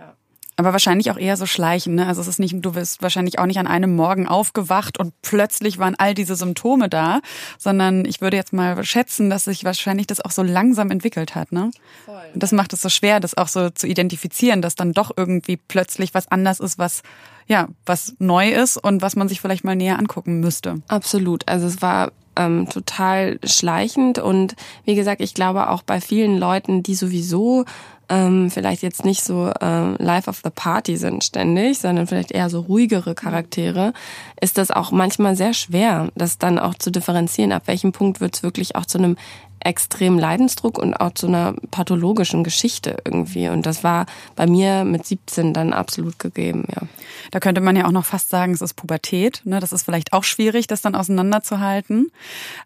Aber 0.59 0.73
wahrscheinlich 0.73 1.13
auch 1.13 1.17
eher 1.17 1.37
so 1.37 1.47
schleichen. 1.47 1.95
Ne? 1.95 2.09
Also 2.09 2.21
es 2.21 2.27
ist 2.27 2.41
nicht, 2.41 2.57
du 2.59 2.75
wirst 2.75 3.01
wahrscheinlich 3.01 3.39
auch 3.39 3.47
nicht 3.47 3.61
an 3.61 3.69
einem 3.69 3.95
Morgen 3.95 4.27
aufgewacht 4.27 4.99
und 4.99 5.15
plötzlich 5.23 5.79
waren 5.79 5.95
all 5.97 6.15
diese 6.15 6.35
Symptome 6.35 6.89
da, 6.89 7.21
sondern 7.59 8.05
ich 8.05 8.21
würde 8.21 8.37
jetzt 8.37 8.53
mal 8.53 8.83
schätzen, 8.83 9.31
dass 9.31 9.45
sich 9.45 9.63
wahrscheinlich 9.63 10.09
das 10.09 10.21
auch 10.21 10.33
so 10.33 10.43
langsam 10.43 10.91
entwickelt 10.91 11.37
hat. 11.37 11.53
Ne? 11.53 11.71
Voll. 12.05 12.17
Und 12.35 12.43
das 12.43 12.51
macht 12.51 12.73
es 12.73 12.83
so 12.83 12.89
schwer, 12.89 13.21
das 13.21 13.37
auch 13.37 13.47
so 13.47 13.71
zu 13.71 13.87
identifizieren, 13.87 14.61
dass 14.61 14.75
dann 14.75 14.93
doch 14.93 15.13
irgendwie 15.17 15.57
plötzlich 15.57 16.13
was 16.13 16.27
anders 16.27 16.59
ist, 16.59 16.77
was 16.77 17.03
ja 17.47 17.69
was 17.87 18.17
neu 18.19 18.51
ist 18.51 18.79
und 18.79 19.01
was 19.01 19.15
man 19.15 19.29
sich 19.29 19.41
vielleicht 19.41 19.63
mal 19.63 19.77
näher 19.77 19.97
angucken 19.97 20.41
müsste. 20.41 20.83
Absolut. 20.89 21.49
Also 21.49 21.69
es 21.69 21.81
war 21.83 22.11
ähm, 22.35 22.69
total 22.69 23.39
schleichend 23.45 24.19
und 24.19 24.57
wie 24.85 24.97
gesagt, 24.97 25.21
ich 25.21 25.35
glaube 25.35 25.71
auch 25.71 25.83
bei 25.83 26.01
vielen 26.01 26.37
Leuten, 26.37 26.83
die 26.83 26.97
sowieso 26.97 27.65
ähm, 28.09 28.51
vielleicht 28.51 28.83
jetzt 28.83 29.05
nicht 29.05 29.23
so 29.23 29.53
äh, 29.61 30.03
Life 30.03 30.29
of 30.29 30.41
the 30.43 30.51
Party 30.51 30.97
sind 30.97 31.25
ständig, 31.25 31.79
sondern 31.79 32.07
vielleicht 32.07 32.33
eher 32.33 32.51
so 32.51 32.61
ruhigere 32.61 33.15
Charaktere, 33.15 33.93
ist 34.41 34.59
das 34.59 34.71
auch 34.71 34.91
manchmal 34.91 35.37
sehr 35.37 35.53
schwer, 35.53 36.09
das 36.15 36.39
dann 36.39 36.59
auch 36.59 36.75
zu 36.75 36.91
differenzieren, 36.91 37.53
ab 37.53 37.63
welchem 37.67 37.93
Punkt 37.93 38.21
wird 38.21 38.37
es 38.37 38.43
wirklich 38.43 38.77
auch 38.77 38.87
zu 38.87 38.99
einem 38.99 39.17
extremen 39.61 40.19
Leidensdruck 40.19 40.79
und 40.79 40.95
auch 40.95 41.13
zu 41.13 41.27
einer 41.27 41.55
pathologischen 41.71 42.45
Geschichte 42.45 42.97
irgendwie. 43.05 43.49
Und 43.49 43.67
das 43.67 43.85
war 43.85 44.07
bei 44.37 44.47
mir 44.47 44.85
mit 44.85 45.07
17 45.07 45.53
dann 45.53 45.73
absolut 45.73 46.19
gegeben, 46.19 46.65
ja. 46.75 46.87
Da 47.31 47.41
könnte 47.41 47.61
man 47.61 47.77
ja 47.77 47.87
auch 47.87 47.93
noch 47.93 48.05
fast 48.05 48.31
sagen, 48.31 48.53
es 48.53 48.63
ist 48.63 48.75
Pubertät. 48.75 49.43
Ne? 49.45 49.61
Das 49.61 49.73
ist 49.73 49.83
vielleicht 49.83 50.13
auch 50.13 50.25
schwierig, 50.25 50.67
das 50.67 50.83
dann 50.83 50.95
auseinanderzuhalten. 50.95 52.11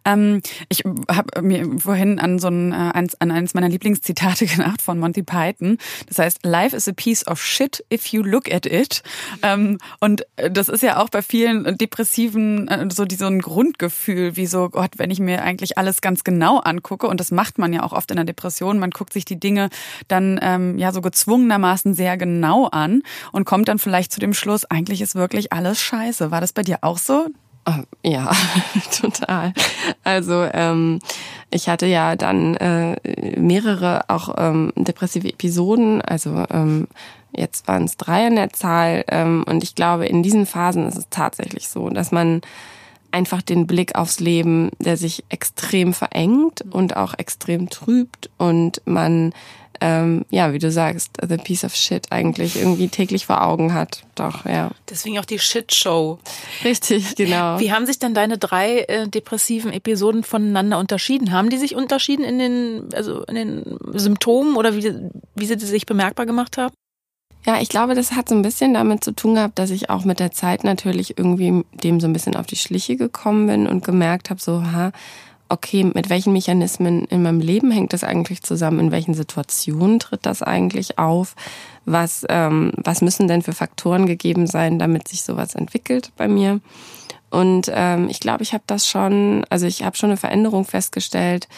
Ähm, 0.04 0.42
ich 0.68 0.84
habe 1.10 1.42
mir 1.42 1.78
vorhin 1.78 2.18
an 2.18 2.38
so 2.38 2.48
ein, 2.48 2.72
äh, 2.72 2.92
an 3.18 3.30
eines 3.30 3.54
meiner 3.54 3.68
Lieblingszitate 3.68 4.46
gedacht 4.46 4.82
von 4.82 4.98
Monty 4.98 5.22
Python. 5.22 5.78
Das 6.08 6.18
heißt, 6.18 6.44
Life 6.44 6.76
is 6.76 6.88
a 6.88 6.92
piece 6.92 7.26
of 7.26 7.42
shit 7.42 7.84
if 7.92 8.06
you 8.08 8.22
look 8.22 8.52
at 8.52 8.66
it. 8.66 9.02
Ähm, 9.42 9.78
und 10.00 10.26
das 10.36 10.68
ist 10.68 10.82
ja 10.82 11.02
auch 11.02 11.08
bei 11.08 11.22
vielen 11.22 11.76
Depressiven 11.76 12.68
äh, 12.68 12.88
so, 12.92 13.04
die, 13.04 13.16
so 13.16 13.26
ein 13.26 13.40
Grundgefühl, 13.40 14.36
wie 14.36 14.46
so, 14.46 14.68
Gott, 14.68 14.92
wenn 14.98 15.10
ich 15.10 15.20
mir 15.20 15.42
eigentlich 15.42 15.78
alles 15.78 16.00
ganz 16.00 16.24
genau 16.24 16.58
angucke, 16.58 16.81
angucke, 16.82 17.06
und 17.06 17.20
das 17.20 17.30
macht 17.30 17.58
man 17.58 17.72
ja 17.72 17.82
auch 17.82 17.92
oft 17.92 18.10
in 18.10 18.16
der 18.16 18.24
Depression, 18.24 18.78
man 18.78 18.90
guckt 18.90 19.12
sich 19.12 19.24
die 19.24 19.38
Dinge 19.38 19.68
dann 20.08 20.38
ähm, 20.42 20.78
ja 20.78 20.92
so 20.92 21.00
gezwungenermaßen 21.00 21.94
sehr 21.94 22.16
genau 22.16 22.66
an 22.66 23.02
und 23.30 23.44
kommt 23.44 23.68
dann 23.68 23.78
vielleicht 23.78 24.12
zu 24.12 24.20
dem 24.20 24.34
Schluss, 24.34 24.64
eigentlich 24.64 25.00
ist 25.00 25.14
wirklich 25.14 25.52
alles 25.52 25.80
scheiße. 25.80 26.30
War 26.30 26.40
das 26.40 26.52
bei 26.52 26.62
dir 26.62 26.78
auch 26.82 26.98
so? 26.98 27.26
Oh, 27.64 27.84
ja, 28.02 28.32
total. 29.00 29.52
Also 30.02 30.48
ähm, 30.52 30.98
ich 31.50 31.68
hatte 31.68 31.86
ja 31.86 32.16
dann 32.16 32.56
äh, 32.56 32.96
mehrere 33.38 34.04
auch 34.08 34.34
ähm, 34.36 34.72
depressive 34.76 35.28
Episoden, 35.28 36.02
also 36.02 36.44
ähm, 36.50 36.88
jetzt 37.34 37.68
waren 37.68 37.84
es 37.84 37.96
drei 37.96 38.26
an 38.26 38.34
der 38.34 38.52
Zahl 38.52 39.04
ähm, 39.08 39.44
und 39.48 39.62
ich 39.62 39.76
glaube, 39.76 40.06
in 40.06 40.24
diesen 40.24 40.46
Phasen 40.46 40.88
ist 40.88 40.98
es 40.98 41.06
tatsächlich 41.08 41.68
so, 41.68 41.88
dass 41.88 42.10
man 42.10 42.40
einfach 43.12 43.42
den 43.42 43.66
Blick 43.66 43.94
aufs 43.94 44.20
Leben, 44.20 44.70
der 44.78 44.96
sich 44.96 45.24
extrem 45.28 45.94
verengt 45.94 46.62
und 46.70 46.96
auch 46.96 47.14
extrem 47.18 47.70
trübt 47.70 48.30
und 48.38 48.82
man 48.84 49.32
ähm, 49.82 50.24
ja, 50.30 50.52
wie 50.52 50.60
du 50.60 50.70
sagst, 50.70 51.10
the 51.28 51.36
piece 51.38 51.64
of 51.64 51.74
shit 51.74 52.06
eigentlich 52.10 52.56
irgendwie 52.56 52.86
täglich 52.86 53.26
vor 53.26 53.42
Augen 53.42 53.74
hat. 53.74 54.04
Doch, 54.14 54.46
ja. 54.46 54.70
Deswegen 54.88 55.18
auch 55.18 55.24
die 55.24 55.40
Shit-Show. 55.40 56.20
Richtig, 56.62 57.16
genau. 57.16 57.58
Wie 57.58 57.72
haben 57.72 57.84
sich 57.84 57.98
denn 57.98 58.14
deine 58.14 58.38
drei 58.38 58.80
äh, 58.82 59.08
depressiven 59.08 59.72
Episoden 59.72 60.22
voneinander 60.22 60.78
unterschieden? 60.78 61.32
Haben 61.32 61.50
die 61.50 61.58
sich 61.58 61.74
unterschieden 61.74 62.24
in 62.24 62.38
den, 62.38 62.94
also 62.94 63.24
in 63.24 63.34
den 63.34 63.78
Symptomen 63.94 64.56
oder 64.56 64.76
wie, 64.76 64.94
wie 65.34 65.46
sie 65.46 65.58
sich 65.58 65.84
bemerkbar 65.84 66.26
gemacht 66.26 66.58
haben? 66.58 66.74
Ja, 67.44 67.60
ich 67.60 67.68
glaube, 67.68 67.94
das 67.94 68.12
hat 68.12 68.28
so 68.28 68.36
ein 68.36 68.42
bisschen 68.42 68.74
damit 68.74 69.02
zu 69.02 69.12
tun 69.12 69.34
gehabt, 69.34 69.58
dass 69.58 69.70
ich 69.70 69.90
auch 69.90 70.04
mit 70.04 70.20
der 70.20 70.30
Zeit 70.30 70.62
natürlich 70.62 71.18
irgendwie 71.18 71.64
dem 71.72 71.98
so 71.98 72.06
ein 72.06 72.12
bisschen 72.12 72.36
auf 72.36 72.46
die 72.46 72.56
Schliche 72.56 72.96
gekommen 72.96 73.48
bin 73.48 73.66
und 73.66 73.84
gemerkt 73.84 74.30
habe, 74.30 74.40
so, 74.40 74.62
ha, 74.62 74.92
okay, 75.48 75.84
mit 75.84 76.08
welchen 76.08 76.32
Mechanismen 76.32 77.04
in 77.06 77.22
meinem 77.22 77.40
Leben 77.40 77.70
hängt 77.70 77.92
das 77.92 78.04
eigentlich 78.04 78.42
zusammen? 78.42 78.78
In 78.78 78.90
welchen 78.92 79.14
Situationen 79.14 79.98
tritt 79.98 80.24
das 80.24 80.42
eigentlich 80.42 80.98
auf? 80.98 81.34
Was, 81.84 82.24
ähm, 82.28 82.72
was 82.76 83.02
müssen 83.02 83.28
denn 83.28 83.42
für 83.42 83.52
Faktoren 83.52 84.06
gegeben 84.06 84.46
sein, 84.46 84.78
damit 84.78 85.08
sich 85.08 85.22
sowas 85.22 85.54
entwickelt 85.54 86.12
bei 86.16 86.28
mir? 86.28 86.60
Und 87.30 87.70
ähm, 87.74 88.08
ich 88.08 88.20
glaube, 88.20 88.42
ich 88.42 88.52
habe 88.54 88.64
das 88.66 88.86
schon, 88.86 89.44
also 89.50 89.66
ich 89.66 89.84
habe 89.84 89.96
schon 89.96 90.10
eine 90.10 90.16
Veränderung 90.16 90.64
festgestellt, 90.64 91.48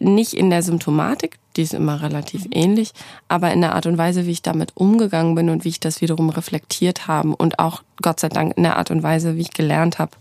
nicht 0.00 0.34
in 0.34 0.50
der 0.50 0.62
Symptomatik, 0.62 1.38
die 1.56 1.62
ist 1.62 1.74
immer 1.74 2.02
relativ 2.02 2.44
mhm. 2.46 2.52
ähnlich, 2.52 2.92
aber 3.28 3.52
in 3.52 3.60
der 3.60 3.74
Art 3.74 3.86
und 3.86 3.98
Weise, 3.98 4.26
wie 4.26 4.32
ich 4.32 4.42
damit 4.42 4.72
umgegangen 4.74 5.34
bin 5.34 5.50
und 5.50 5.64
wie 5.64 5.70
ich 5.70 5.80
das 5.80 6.00
wiederum 6.00 6.30
reflektiert 6.30 7.06
habe 7.06 7.34
und 7.36 7.58
auch 7.58 7.82
Gott 8.00 8.20
sei 8.20 8.28
Dank 8.28 8.56
in 8.56 8.62
der 8.62 8.76
Art 8.76 8.90
und 8.90 9.02
Weise, 9.02 9.36
wie 9.36 9.42
ich 9.42 9.52
gelernt 9.52 9.98
habe, 9.98 10.12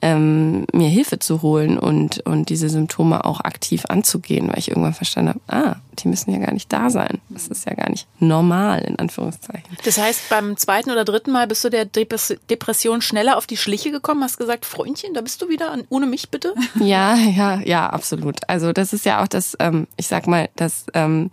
ähm, 0.00 0.64
mir 0.72 0.88
Hilfe 0.88 1.18
zu 1.18 1.42
holen 1.42 1.78
und, 1.78 2.20
und 2.20 2.48
diese 2.50 2.68
Symptome 2.68 3.24
auch 3.24 3.40
aktiv 3.40 3.84
anzugehen, 3.86 4.48
weil 4.48 4.58
ich 4.58 4.68
irgendwann 4.68 4.94
verstanden 4.94 5.30
habe, 5.30 5.40
ah, 5.48 5.76
die 5.98 6.08
müssen 6.08 6.32
ja 6.32 6.38
gar 6.38 6.52
nicht 6.52 6.72
da 6.72 6.88
sein. 6.90 7.20
Das 7.28 7.48
ist 7.48 7.66
ja 7.66 7.74
gar 7.74 7.90
nicht 7.90 8.06
normal, 8.20 8.82
in 8.82 8.98
Anführungszeichen. 8.98 9.76
Das 9.84 9.98
heißt, 9.98 10.28
beim 10.28 10.56
zweiten 10.56 10.90
oder 10.90 11.04
dritten 11.04 11.32
Mal 11.32 11.48
bist 11.48 11.64
du 11.64 11.70
der 11.70 11.84
Depression 11.84 13.02
schneller 13.02 13.36
auf 13.36 13.46
die 13.46 13.56
Schliche 13.56 13.90
gekommen, 13.90 14.22
hast 14.22 14.38
gesagt, 14.38 14.64
Freundchen, 14.64 15.14
da 15.14 15.20
bist 15.20 15.42
du 15.42 15.48
wieder, 15.48 15.76
ohne 15.88 16.06
mich 16.06 16.30
bitte? 16.30 16.54
Ja, 16.80 17.16
ja, 17.16 17.60
ja, 17.64 17.90
absolut. 17.90 18.48
Also 18.48 18.72
das 18.72 18.92
ist 18.92 19.04
ja 19.04 19.22
auch 19.22 19.28
das, 19.28 19.56
ähm, 19.58 19.88
ich 19.96 20.06
sag 20.06 20.26
mal, 20.26 20.48
das 20.54 20.86
ähm, 20.94 21.30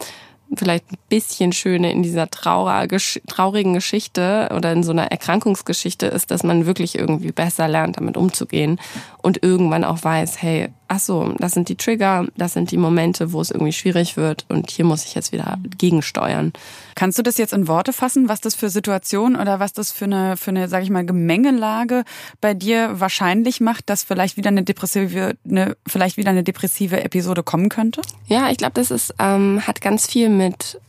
vielleicht 0.55 0.91
ein 0.91 0.97
bisschen 1.09 1.51
Schöne 1.51 1.91
in 1.91 2.03
dieser 2.03 2.29
traurigen 2.29 3.73
Geschichte 3.73 4.49
oder 4.55 4.71
in 4.71 4.83
so 4.83 4.91
einer 4.91 5.11
Erkrankungsgeschichte 5.11 6.05
ist, 6.05 6.31
dass 6.31 6.43
man 6.43 6.65
wirklich 6.65 6.97
irgendwie 6.97 7.31
besser 7.31 7.67
lernt, 7.67 7.97
damit 7.97 8.17
umzugehen 8.17 8.79
und 9.21 9.43
irgendwann 9.43 9.83
auch 9.83 10.03
weiß, 10.03 10.41
hey, 10.41 10.69
ach 10.87 10.99
so, 10.99 11.33
das 11.39 11.53
sind 11.53 11.69
die 11.69 11.75
Trigger, 11.75 12.27
das 12.37 12.53
sind 12.53 12.71
die 12.71 12.77
Momente, 12.77 13.31
wo 13.33 13.41
es 13.41 13.51
irgendwie 13.51 13.73
schwierig 13.73 14.17
wird 14.17 14.45
und 14.49 14.69
hier 14.69 14.85
muss 14.85 15.05
ich 15.05 15.15
jetzt 15.15 15.31
wieder 15.31 15.57
gegensteuern. 15.77 16.53
Kannst 16.95 17.17
du 17.17 17.23
das 17.23 17.37
jetzt 17.37 17.53
in 17.53 17.67
Worte 17.67 17.93
fassen, 17.93 18.29
was 18.29 18.41
das 18.41 18.55
für 18.55 18.69
Situation 18.69 19.35
oder 19.35 19.59
was 19.59 19.73
das 19.73 19.91
für 19.91 20.05
eine, 20.05 20.37
für 20.37 20.51
eine, 20.51 20.67
sag 20.67 20.83
ich 20.83 20.89
mal, 20.89 21.05
Gemengelage 21.05 22.03
bei 22.41 22.53
dir 22.53 22.99
wahrscheinlich 22.99 23.61
macht, 23.61 23.89
dass 23.89 24.03
vielleicht 24.03 24.37
wieder 24.37 24.49
eine 24.49 24.63
depressive, 24.63 25.35
eine, 25.49 25.75
vielleicht 25.87 26.17
wieder 26.17 26.29
eine 26.29 26.43
depressive 26.43 27.03
Episode 27.03 27.43
kommen 27.43 27.69
könnte? 27.69 28.01
Ja, 28.27 28.49
ich 28.49 28.57
glaube, 28.57 28.73
das 28.75 28.91
ist, 28.91 29.13
ähm, 29.19 29.61
hat 29.65 29.81
ganz 29.81 30.07
viel 30.07 30.29
mit 30.29 30.79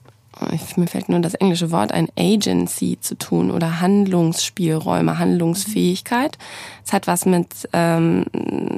mir 0.76 0.87
fällt 0.87 1.09
nur 1.09 1.21
das 1.21 1.35
englische 1.35 1.71
Wort 1.71 1.93
ein, 1.93 2.09
Agency 2.19 2.99
zu 3.00 3.16
tun 3.16 3.50
oder 3.50 3.81
Handlungsspielräume, 3.81 5.19
Handlungsfähigkeit. 5.19 6.37
Es 6.85 6.93
hat 6.93 7.07
was 7.07 7.26
mit 7.26 7.69
ähm, 7.73 8.25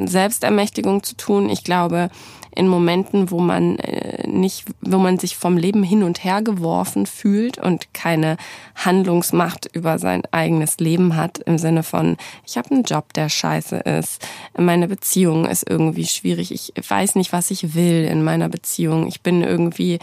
Selbstermächtigung 0.04 1.02
zu 1.02 1.16
tun. 1.16 1.50
Ich 1.50 1.64
glaube, 1.64 2.10
in 2.54 2.66
Momenten, 2.66 3.30
wo 3.30 3.38
man 3.38 3.78
äh, 3.78 4.26
nicht, 4.26 4.64
wo 4.80 4.98
man 4.98 5.18
sich 5.18 5.36
vom 5.36 5.56
Leben 5.56 5.82
hin 5.82 6.02
und 6.02 6.24
her 6.24 6.42
geworfen 6.42 7.06
fühlt 7.06 7.58
und 7.58 7.94
keine 7.94 8.36
Handlungsmacht 8.74 9.68
über 9.74 9.98
sein 9.98 10.22
eigenes 10.32 10.78
Leben 10.78 11.14
hat, 11.14 11.38
im 11.38 11.58
Sinne 11.58 11.82
von, 11.82 12.16
ich 12.44 12.56
habe 12.56 12.72
einen 12.72 12.82
Job, 12.82 13.12
der 13.12 13.28
scheiße 13.28 13.76
ist, 13.76 14.26
meine 14.56 14.88
Beziehung 14.88 15.44
ist 15.46 15.68
irgendwie 15.70 16.06
schwierig, 16.06 16.50
ich 16.50 16.72
weiß 16.90 17.14
nicht, 17.14 17.32
was 17.32 17.50
ich 17.50 17.74
will 17.74 18.04
in 18.04 18.24
meiner 18.24 18.48
Beziehung, 18.48 19.06
ich 19.06 19.22
bin 19.22 19.42
irgendwie 19.42 19.98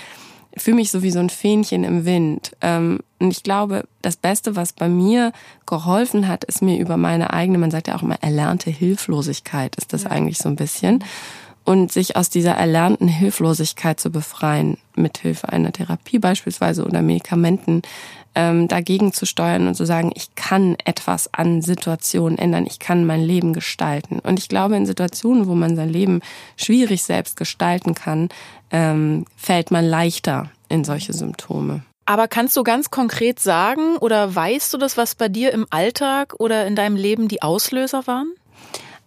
fühle 0.57 0.77
mich 0.77 0.91
so 0.91 1.03
wie 1.03 1.12
so 1.12 1.19
ein 1.19 1.29
Fähnchen 1.29 1.83
im 1.83 2.05
Wind. 2.05 2.55
Ähm, 2.62 3.00
und 3.19 3.31
ich 3.31 3.43
glaube, 3.43 3.85
das 4.01 4.17
Beste, 4.17 4.55
was 4.55 4.74
bei 4.74 4.88
mir 4.88 5.31
geholfen 5.65 6.27
hat, 6.27 6.43
ist 6.43 6.62
mir 6.62 6.79
über 6.79 6.97
meine 6.97 7.33
eigene, 7.33 7.57
man 7.57 7.71
sagt 7.71 7.88
ja 7.88 7.95
auch 7.95 8.03
immer, 8.03 8.21
erlernte 8.21 8.69
Hilflosigkeit 8.69 9.75
ist 9.75 9.93
das 9.93 10.03
ja. 10.03 10.12
eigentlich 10.12 10.38
so 10.38 10.50
ein 10.50 10.55
bisschen. 10.55 11.03
Und 11.63 11.91
sich 11.91 12.15
aus 12.15 12.29
dieser 12.29 12.51
erlernten 12.51 13.07
Hilflosigkeit 13.07 14.00
zu 14.00 14.12
befreien, 14.12 14.77
mit 14.95 15.17
Hilfe 15.17 15.50
einer 15.50 15.71
Therapie 15.71 16.19
beispielsweise 16.19 16.85
oder 16.85 17.01
Medikamenten, 17.01 17.81
ähm, 18.36 18.68
dagegen 18.68 19.13
zu 19.13 19.25
steuern 19.25 19.68
und 19.68 19.75
zu 19.75 19.86
sagen, 19.86 20.12
ich 20.13 20.36
kann 20.36 20.75
etwas 20.84 21.34
an 21.34 21.62
Situationen 21.62 22.38
ändern, 22.38 22.65
ich 22.68 22.80
kann 22.80 23.06
mein 23.06 23.24
Leben 23.24 23.54
gestalten. 23.54 24.20
Und 24.20 24.39
ich 24.39 24.50
glaube, 24.50 24.75
in 24.75 24.86
Situationen, 24.86 25.48
wo 25.48 25.56
man 25.56 25.75
sein 25.75 25.89
Leben 25.89 26.22
schwierig 26.58 27.04
selbst 27.04 27.38
gestalten 27.38 27.96
kann, 27.96 28.30
ähm, 28.72 29.25
fällt 29.38 29.72
man 29.72 29.86
leichter 29.86 30.50
in 30.70 30.84
solche 30.84 31.13
Symptome. 31.13 31.84
Aber 32.06 32.27
kannst 32.27 32.56
du 32.56 32.63
ganz 32.63 32.92
konkret 32.92 33.39
sagen 33.39 33.98
oder 33.98 34.36
weißt 34.36 34.74
du 34.74 34.77
das, 34.77 34.96
was 34.96 35.15
bei 35.15 35.27
dir 35.27 35.51
im 35.51 35.65
Alltag 35.72 36.36
oder 36.38 36.68
in 36.68 36.75
deinem 36.75 36.96
Leben 36.96 37.27
die 37.27 37.42
Auslöser 37.42 38.06
waren? 38.06 38.32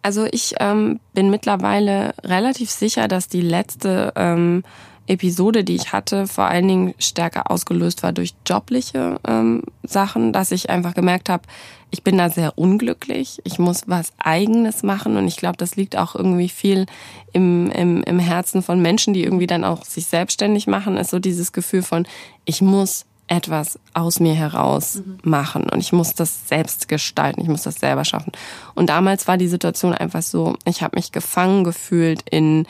Also 0.03 0.27
ich 0.31 0.55
ähm, 0.59 1.01
bin 1.13 1.31
mittlerweile 1.31 2.15
relativ 2.25 2.71
sicher, 2.71 3.09
dass 3.09 3.29
die 3.29 3.41
letzte 3.41 4.13
ähm, 4.17 4.65
Episode, 5.09 5.65
die 5.65 5.75
ich 5.75 5.93
hatte, 5.93 6.27
vor 6.27 6.45
allen 6.45 6.69
Dingen 6.69 6.95
stärker 6.99 7.51
ausgelöst 7.51 8.03
war 8.03 8.13
durch 8.13 8.35
jobliche 8.47 9.19
ähm, 9.27 9.63
Sachen, 9.83 10.33
dass 10.33 10.53
ich 10.53 10.71
einfach 10.71 10.95
gemerkt 10.95 11.29
habe, 11.29 11.45
ich 11.91 12.03
bin 12.03 12.19
da 12.19 12.29
sehr 12.29 12.59
unglücklich, 12.59 13.41
ich 13.45 13.59
muss 13.59 13.85
was 13.87 14.13
eigenes 14.19 14.83
machen. 14.83 15.17
Und 15.17 15.27
ich 15.27 15.39
glaube, 15.39 15.57
das 15.57 15.77
liegt 15.77 15.97
auch 15.97 16.15
irgendwie 16.15 16.51
viel 16.51 16.87
im, 17.33 17.71
im, 17.71 18.03
im 18.03 18.19
Herzen 18.19 18.63
von 18.63 18.81
Menschen, 18.83 19.15
die 19.15 19.25
irgendwie 19.25 19.47
dann 19.47 19.65
auch 19.65 19.85
sich 19.85 20.07
selbstständig 20.07 20.67
machen, 20.67 20.97
ist 20.97 21.11
so 21.11 21.19
dieses 21.19 21.53
Gefühl 21.53 21.83
von, 21.83 22.07
ich 22.45 22.61
muss 22.61 23.07
etwas 23.29 23.79
aus 23.95 24.21
mir 24.21 24.35
heraus 24.35 24.97
mhm. 24.97 25.19
machen. 25.23 25.69
Und 25.71 25.81
ich 25.81 25.93
muss 25.93 26.15
das 26.15 26.49
selbst 26.49 26.89
gestalten, 26.89 27.43
ich 27.43 27.49
muss 27.49 27.63
das 27.63 27.77
selber 27.77 28.05
schaffen. 28.05 28.33
Und 28.75 28.89
damals 28.89 29.29
war 29.29 29.37
die 29.37 29.49
Situation 29.49 29.95
einfach 29.95 30.23
so, 30.23 30.57
ich 30.65 30.83
habe 30.83 30.97
mich 30.97 31.13
gefangen 31.13 31.65
gefühlt 31.65 32.23
in 32.31 32.67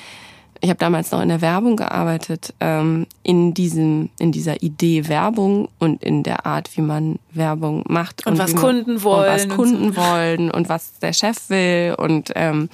ich 0.61 0.69
habe 0.69 0.79
damals 0.79 1.11
noch 1.11 1.21
in 1.21 1.29
der 1.29 1.41
Werbung 1.41 1.77
gearbeitet, 1.77 2.55
ähm, 2.61 3.07
in 3.23 3.55
diesem, 3.55 4.11
in 4.19 4.33
dieser 4.33 4.63
Idee 4.63 5.09
Werbung 5.09 5.69
und 5.79 6.03
in 6.03 6.23
der 6.23 6.47
Art, 6.47 6.77
wie 6.77 6.83
man 6.83 7.19
Werbung 7.33 7.85
macht 7.89 8.27
und, 8.27 8.33
und 8.33 8.39
was 8.39 8.55
Kunden 8.55 9.03
wollen, 9.03 9.29
und 9.29 9.35
was 9.35 9.49
Kunden 9.49 9.87
und 9.87 9.95
so. 9.95 10.01
wollen 10.01 10.51
und 10.51 10.69
was 10.69 10.99
der 10.99 11.13
Chef 11.13 11.49
will 11.51 11.95
und 11.99 12.33
ähm, 12.35 12.69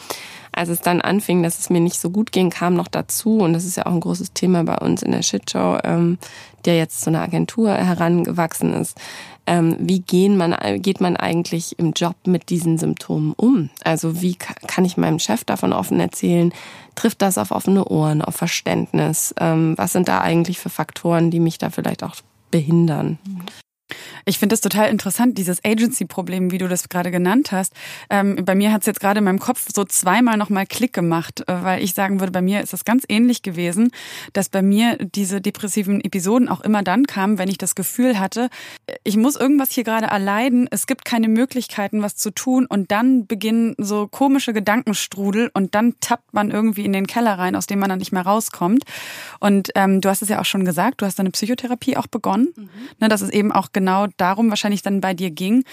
als 0.56 0.68
es 0.68 0.80
dann 0.80 1.00
anfing, 1.00 1.42
dass 1.42 1.58
es 1.58 1.70
mir 1.70 1.80
nicht 1.80 2.00
so 2.00 2.11
gut 2.11 2.32
ging, 2.32 2.50
kam 2.50 2.75
noch 2.75 2.88
dazu, 2.88 3.38
und 3.38 3.52
das 3.52 3.64
ist 3.64 3.76
ja 3.76 3.87
auch 3.87 3.92
ein 3.92 4.00
großes 4.00 4.32
Thema 4.32 4.64
bei 4.64 4.76
uns 4.78 5.02
in 5.02 5.12
der 5.12 5.23
Shitshow, 5.23 5.78
ähm, 5.84 6.18
der 6.64 6.76
jetzt 6.76 7.02
zu 7.02 7.11
einer 7.11 7.23
Agentur 7.23 7.73
herangewachsen 7.73 8.73
ist, 8.73 8.99
ähm, 9.46 9.76
wie 9.78 10.00
gehen 10.00 10.37
man, 10.37 10.56
geht 10.80 11.00
man 11.00 11.16
eigentlich 11.16 11.78
im 11.78 11.92
Job 11.92 12.16
mit 12.26 12.49
diesen 12.49 12.78
Symptomen 12.78 13.34
um? 13.37 13.68
Also 13.82 14.23
wie 14.23 14.37
kann 14.37 14.84
ich 14.84 14.96
meinem 14.96 15.18
Chef 15.18 15.44
davon 15.44 15.73
offen 15.73 16.00
erzählen? 16.00 16.52
Trifft 16.94 17.20
das 17.20 17.37
auf 17.37 17.50
offene 17.50 17.84
Ohren, 17.84 18.23
auf 18.23 18.37
Verständnis? 18.37 19.34
Ähm, 19.38 19.75
was 19.76 19.92
sind 19.92 20.08
da 20.08 20.20
eigentlich 20.20 20.58
für 20.58 20.70
Faktoren, 20.70 21.30
die 21.30 21.40
mich 21.40 21.58
da 21.58 21.70
vielleicht 21.70 22.02
auch 22.02 22.16
behindern? 22.50 23.18
Ich 24.25 24.38
finde 24.38 24.55
das 24.55 24.61
total 24.61 24.88
interessant, 24.88 25.37
dieses 25.37 25.62
Agency-Problem, 25.64 26.50
wie 26.50 26.59
du 26.59 26.69
das 26.69 26.88
gerade 26.88 27.11
genannt 27.11 27.53
hast. 27.53 27.75
Ähm, 28.09 28.45
bei 28.45 28.55
mir 28.55 28.73
hat 28.73 28.81
es 28.81 28.87
jetzt 28.87 29.00
gerade 29.00 29.19
in 29.19 29.25
meinem 29.25 29.38
Kopf 29.38 29.69
so 29.75 29.85
zweimal 29.85 30.38
nochmal 30.38 30.67
Klick 30.67 30.93
gemacht, 30.95 31.43
äh, 31.47 31.62
weil 31.62 31.83
ich 31.83 31.93
sagen 31.93 32.21
würde, 32.21 32.33
bei 32.33 32.41
mir 32.41 32.62
ist 32.62 32.73
das 32.73 32.85
ganz 32.85 33.05
ähnlich 33.09 33.43
gewesen, 33.43 33.91
dass 34.33 34.49
bei 34.49 34.62
mir 34.62 34.97
diese 34.97 35.41
depressiven 35.41 36.03
Episoden 36.03 36.49
auch 36.49 36.62
immer 36.62 36.83
dann 36.83 37.07
kamen, 37.07 37.37
wenn 37.37 37.49
ich 37.49 37.59
das 37.59 37.75
Gefühl 37.75 38.19
hatte, 38.19 38.49
ich 39.05 39.17
muss 39.19 39.37
irgendwas 39.37 39.71
hier 39.71 39.85
gerade 39.85 40.07
erleiden, 40.07 40.67
es 40.71 40.87
gibt 40.87 41.05
keine 41.05 41.29
Möglichkeiten, 41.29 42.00
was 42.00 42.17
zu 42.17 42.31
tun 42.31 42.67
und 42.67 42.91
dann 42.91 43.26
beginnen 43.26 43.75
so 43.76 44.09
komische 44.09 44.55
Gedankenstrudel 44.55 45.50
und 45.53 45.75
dann 45.75 45.95
tappt 46.00 46.33
man 46.33 46.50
irgendwie 46.50 46.87
in 46.87 46.93
den 46.95 47.07
Keller 47.07 47.38
rein, 47.38 47.57
aus 47.57 47.67
dem 47.67 47.79
man 47.79 47.91
dann 47.91 47.99
nicht 47.99 48.12
mehr 48.12 48.23
rauskommt. 48.23 48.85
Und 49.41 49.71
ähm, 49.75 50.00
du 50.00 50.09
hast 50.09 50.23
es 50.23 50.31
ja 50.31 50.41
auch 50.41 50.45
schon 50.47 50.64
gesagt, 50.64 51.03
du 51.03 51.07
hast 51.07 51.19
deine 51.19 51.31
Psychotherapie 51.31 51.99
auch 51.99 52.07
begonnen. 52.07 52.53
Mhm. 52.57 52.69
Ne, 53.00 53.09
das 53.09 53.21
ist 53.21 53.33
eben 53.33 53.53
auch 53.53 53.69
genau 53.75 54.07
darum 54.16 54.49
wahrscheinlich 54.49 54.81
dann 54.81 55.02
bei 55.02 55.12
dir 55.12 55.31
ging, 55.31 55.64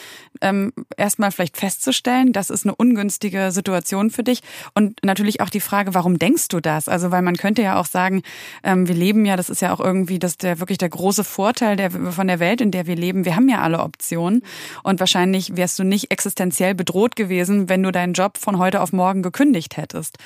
ähm, 0.41 0.73
erstmal 0.97 1.31
vielleicht 1.31 1.55
festzustellen, 1.55 2.33
das 2.33 2.49
ist 2.49 2.65
eine 2.65 2.75
ungünstige 2.75 3.51
Situation 3.51 4.09
für 4.09 4.23
dich 4.23 4.41
und 4.73 4.99
natürlich 5.05 5.39
auch 5.39 5.49
die 5.49 5.61
Frage, 5.61 5.93
warum 5.93 6.19
denkst 6.19 6.49
du 6.49 6.59
das? 6.59 6.89
Also 6.89 7.11
weil 7.11 7.21
man 7.21 7.37
könnte 7.37 7.61
ja 7.61 7.79
auch 7.79 7.85
sagen, 7.85 8.23
ähm, 8.63 8.87
wir 8.87 8.95
leben 8.95 9.25
ja, 9.25 9.37
das 9.37 9.49
ist 9.49 9.61
ja 9.61 9.73
auch 9.73 9.79
irgendwie 9.79 10.19
das 10.19 10.37
der 10.37 10.59
wirklich 10.59 10.77
der 10.79 10.89
große 10.89 11.23
Vorteil 11.23 11.77
der, 11.77 11.91
von 11.91 12.27
der 12.27 12.39
Welt, 12.39 12.59
in 12.59 12.71
der 12.71 12.87
wir 12.87 12.95
leben. 12.97 13.23
Wir 13.23 13.37
haben 13.37 13.47
ja 13.47 13.61
alle 13.61 13.79
Optionen 13.79 14.43
und 14.83 14.99
wahrscheinlich 14.99 15.55
wärst 15.55 15.79
du 15.79 15.83
nicht 15.83 16.11
existenziell 16.11 16.75
bedroht 16.75 17.15
gewesen, 17.15 17.69
wenn 17.69 17.83
du 17.83 17.91
deinen 17.91 18.13
Job 18.13 18.37
von 18.37 18.57
heute 18.57 18.81
auf 18.81 18.91
morgen 18.91 19.21
gekündigt 19.21 19.77
hättest. 19.77 20.17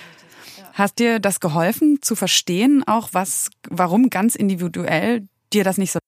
Hast 0.73 0.99
dir 0.99 1.19
das 1.19 1.39
geholfen 1.39 1.99
zu 2.01 2.15
verstehen, 2.15 2.83
auch 2.85 3.09
was, 3.13 3.49
warum 3.69 4.09
ganz 4.09 4.35
individuell 4.35 5.27
dir 5.53 5.63
das 5.63 5.77
nicht 5.77 5.91
so 5.91 5.99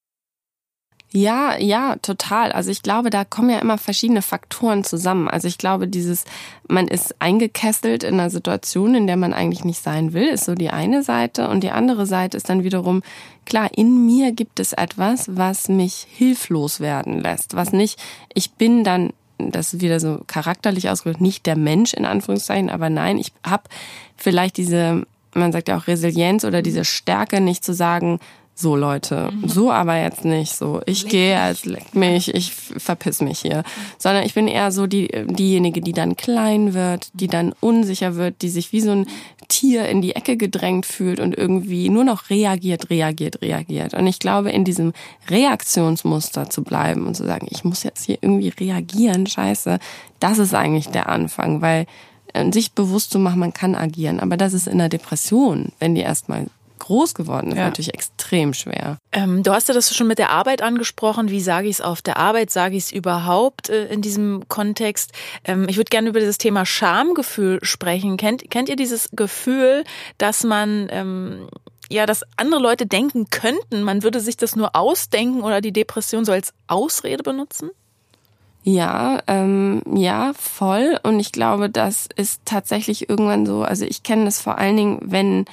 Ja, 1.12 1.58
ja, 1.58 1.96
total. 2.02 2.52
Also 2.52 2.70
ich 2.70 2.84
glaube, 2.84 3.10
da 3.10 3.24
kommen 3.24 3.50
ja 3.50 3.60
immer 3.60 3.78
verschiedene 3.78 4.22
Faktoren 4.22 4.84
zusammen. 4.84 5.30
Also 5.30 5.48
ich 5.48 5.58
glaube, 5.58 5.88
dieses, 5.88 6.26
man 6.68 6.88
ist 6.88 7.16
eingekesselt 7.20 8.04
in 8.04 8.16
einer 8.16 8.30
Situation, 8.30 8.94
in 8.94 9.08
der 9.08 9.16
man 9.16 9.34
eigentlich 9.34 9.64
nicht 9.64 9.82
sein 9.82 10.12
will, 10.12 10.28
ist 10.28 10.44
so 10.44 10.54
die 10.54 10.70
eine 10.70 11.04
Seite. 11.04 11.48
Und 11.48 11.64
die 11.64 11.72
andere 11.72 12.06
Seite 12.06 12.36
ist 12.36 12.50
dann 12.50 12.66
wiederum, 12.66 13.04
klar, 13.46 13.70
in 13.74 14.06
mir 14.06 14.34
gibt 14.34 14.60
es 14.60 14.74
etwas, 14.74 15.38
was 15.38 15.70
mich 15.70 16.06
hilflos 16.10 16.82
werden 16.82 17.22
lässt. 17.22 17.56
Was 17.56 17.72
nicht, 17.72 17.98
ich 18.34 18.52
bin 18.52 18.84
dann, 18.84 19.14
das 19.38 19.74
ist 19.74 19.82
wieder 19.82 20.02
so 20.02 20.20
charakterlich 20.28 20.90
ausgedrückt, 20.90 21.22
nicht 21.22 21.46
der 21.46 21.58
Mensch 21.58 21.94
in 21.94 22.04
Anführungszeichen, 22.04 22.70
aber 22.70 22.90
nein, 22.90 23.18
ich 23.18 23.32
habe 23.46 23.64
vielleicht 24.18 24.58
diese, 24.58 25.06
man 25.34 25.54
sagt 25.54 25.70
ja 25.70 25.78
auch 25.78 25.88
Resilienz 25.88 26.44
oder 26.44 26.62
diese 26.62 26.84
Stärke, 26.84 27.40
nicht 27.40 27.64
zu 27.64 27.74
sagen, 27.74 28.20
so 28.60 28.76
Leute, 28.76 29.30
mhm. 29.32 29.48
so 29.48 29.72
aber 29.72 29.98
jetzt 29.98 30.26
nicht 30.26 30.54
so. 30.54 30.82
Ich 30.88 31.08
gehe 31.08 31.40
als 31.40 31.66
leck 31.66 31.94
mich, 31.94 32.34
ich 32.34 32.52
verpiss 32.52 33.22
mich 33.22 33.40
hier, 33.40 33.64
sondern 34.00 34.24
ich 34.24 34.34
bin 34.34 34.48
eher 34.48 34.72
so 34.72 34.88
die 34.88 35.08
diejenige, 35.28 35.82
die 35.82 35.94
dann 35.94 36.16
klein 36.16 36.74
wird, 36.74 37.10
die 37.14 37.28
dann 37.28 37.54
unsicher 37.60 38.16
wird, 38.16 38.42
die 38.42 38.50
sich 38.50 38.74
wie 38.74 38.82
so 38.82 38.92
ein 38.92 39.08
Tier 39.48 39.88
in 39.88 40.02
die 40.02 40.16
Ecke 40.16 40.38
gedrängt 40.38 40.86
fühlt 40.86 41.20
und 41.20 41.38
irgendwie 41.38 41.90
nur 41.90 42.04
noch 42.04 42.30
reagiert, 42.30 42.90
reagiert, 42.90 43.42
reagiert. 43.42 43.94
Und 43.94 44.08
ich 44.08 44.20
glaube, 44.20 44.50
in 44.50 44.66
diesem 44.66 44.92
Reaktionsmuster 45.30 46.50
zu 46.50 46.64
bleiben 46.64 47.06
und 47.06 47.16
zu 47.16 47.26
sagen, 47.26 47.48
ich 47.50 47.64
muss 47.64 47.84
jetzt 47.84 48.06
hier 48.06 48.18
irgendwie 48.22 48.50
reagieren, 48.50 49.28
scheiße, 49.28 49.80
das 50.20 50.40
ist 50.40 50.54
eigentlich 50.54 50.88
der 50.90 51.08
Anfang, 51.08 51.62
weil 51.62 51.86
äh, 52.34 52.52
sich 52.52 52.74
bewusst 52.74 53.12
zu 53.12 53.20
machen, 53.20 53.40
man 53.40 53.54
kann 53.54 53.76
agieren. 53.76 54.20
Aber 54.20 54.36
das 54.36 54.54
ist 54.54 54.68
in 54.68 54.80
der 54.80 54.90
Depression, 54.90 55.72
wenn 55.80 55.96
die 55.96 56.02
erstmal 56.02 56.48
groß 56.78 57.14
geworden 57.14 57.52
ist, 57.52 57.58
ja. 57.58 57.66
natürlich 57.66 57.94
extrem 57.94 58.54
schwer. 58.54 58.98
Ähm, 59.12 59.44
du 59.44 59.52
hast 59.52 59.68
ja 59.68 59.74
das 59.74 59.96
schon 59.96 60.08
mit 60.08 60.20
der 60.20 60.32
Arbeit 60.32 60.62
angesprochen. 60.62 61.30
Wie 61.30 61.42
sage 61.42 61.68
ich 61.68 61.76
es 61.76 61.82
auf 61.82 62.02
der 62.02 62.18
Arbeit? 62.18 62.52
Sage 62.52 62.76
ich 62.76 62.86
es 62.86 62.92
überhaupt 62.92 63.70
äh, 63.70 63.86
in 63.88 64.02
diesem 64.02 64.48
Kontext? 64.48 65.12
Ähm, 65.44 65.68
ich 65.70 65.78
würde 65.78 65.90
gerne 65.90 66.10
über 66.10 66.20
dieses 66.20 66.38
Thema 66.38 66.66
Schamgefühl 66.66 67.60
sprechen. 67.62 68.18
Kennt, 68.18 68.50
kennt 68.50 68.70
ihr 68.70 68.76
dieses 68.76 69.10
Gefühl, 69.12 69.84
dass 70.18 70.44
man 70.44 70.88
ähm, 70.92 71.48
ja, 71.90 72.06
dass 72.06 72.24
andere 72.36 72.62
Leute 72.62 72.86
denken 72.86 73.30
könnten, 73.30 73.84
man 73.84 74.04
würde 74.04 74.20
sich 74.20 74.36
das 74.38 74.56
nur 74.56 74.76
ausdenken 74.76 75.42
oder 75.42 75.62
die 75.62 75.72
Depression 75.72 76.26
so 76.26 76.32
als 76.32 76.54
Ausrede 76.68 77.24
benutzen? 77.24 77.72
Ja, 78.64 79.22
ähm, 79.28 79.82
ja, 79.96 80.34
voll. 80.38 81.00
Und 81.04 81.22
ich 81.22 81.32
glaube, 81.32 81.70
das 81.70 82.10
ist 82.18 82.42
tatsächlich 82.44 83.10
irgendwann 83.10 83.46
so. 83.46 83.62
Also 83.62 83.86
ich 83.86 84.04
kenne 84.04 84.26
das 84.26 84.42
vor 84.42 84.58
allen 84.58 84.76
Dingen, 84.76 85.00
wenn 85.04 85.46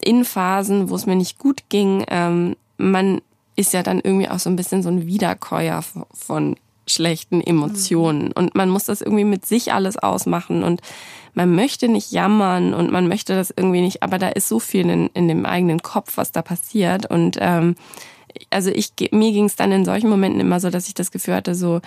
in 0.00 0.24
Phasen, 0.24 0.90
wo 0.90 0.94
es 0.94 1.06
mir 1.06 1.16
nicht 1.16 1.38
gut 1.38 1.62
ging, 1.68 2.04
ähm, 2.08 2.56
man 2.78 3.20
ist 3.56 3.72
ja 3.72 3.82
dann 3.82 4.00
irgendwie 4.00 4.28
auch 4.28 4.38
so 4.38 4.50
ein 4.50 4.56
bisschen 4.56 4.82
so 4.82 4.88
ein 4.88 5.06
Wiederkäuer 5.06 5.82
von 6.14 6.56
schlechten 6.86 7.40
Emotionen. 7.40 8.26
Mhm. 8.26 8.32
Und 8.34 8.54
man 8.54 8.68
muss 8.68 8.84
das 8.84 9.02
irgendwie 9.02 9.24
mit 9.24 9.46
sich 9.46 9.72
alles 9.72 9.96
ausmachen 9.96 10.62
und 10.64 10.80
man 11.34 11.54
möchte 11.54 11.88
nicht 11.88 12.12
jammern 12.12 12.74
und 12.74 12.90
man 12.90 13.08
möchte 13.08 13.34
das 13.34 13.52
irgendwie 13.56 13.80
nicht, 13.80 14.02
aber 14.02 14.18
da 14.18 14.28
ist 14.28 14.48
so 14.48 14.58
viel 14.58 14.88
in, 14.88 15.08
in 15.14 15.28
dem 15.28 15.46
eigenen 15.46 15.80
Kopf, 15.80 16.16
was 16.16 16.32
da 16.32 16.42
passiert. 16.42 17.06
Und 17.06 17.38
ähm, 17.40 17.76
also 18.50 18.70
ich 18.70 18.92
mir 19.12 19.32
ging 19.32 19.46
es 19.46 19.56
dann 19.56 19.72
in 19.72 19.84
solchen 19.84 20.10
Momenten 20.10 20.40
immer 20.40 20.60
so, 20.60 20.70
dass 20.70 20.88
ich 20.88 20.94
das 20.94 21.10
Gefühl 21.10 21.34
hatte, 21.34 21.54
so 21.54 21.80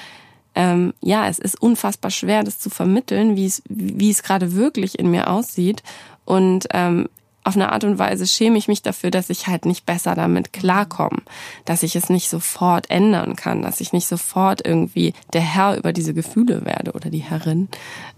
ähm, 0.55 0.93
ja, 1.01 1.27
es 1.27 1.37
ist 1.37 1.61
unfassbar 1.61 2.11
schwer, 2.11 2.43
das 2.43 2.59
zu 2.59 2.69
vermitteln, 2.69 3.35
wie 3.35 3.45
es 3.45 3.61
wie 3.67 4.09
es 4.09 4.23
gerade 4.23 4.55
wirklich 4.55 4.97
in 4.97 5.11
mir 5.11 5.29
aussieht. 5.29 5.83
Und 6.23 6.67
ähm, 6.71 7.09
auf 7.45 7.55
eine 7.55 7.71
Art 7.71 7.83
und 7.83 7.99
Weise 7.99 8.25
schäme 8.25 8.57
ich 8.57 8.67
mich 8.67 8.81
dafür, 8.81 9.11
dass 9.11 9.29
ich 9.29 9.47
halt 9.47 9.65
nicht 9.65 9.85
besser 9.85 10.15
damit 10.15 10.51
klarkomme, 10.51 11.21
dass 11.63 11.83
ich 11.83 11.95
es 11.95 12.09
nicht 12.09 12.27
sofort 12.27 12.89
ändern 12.89 13.35
kann, 13.35 13.61
dass 13.61 13.81
ich 13.81 13.93
nicht 13.93 14.07
sofort 14.07 14.65
irgendwie 14.65 15.13
der 15.31 15.41
Herr 15.41 15.77
über 15.77 15.93
diese 15.93 16.15
Gefühle 16.15 16.65
werde 16.65 16.93
oder 16.93 17.11
die 17.11 17.19
Herrin. 17.19 17.69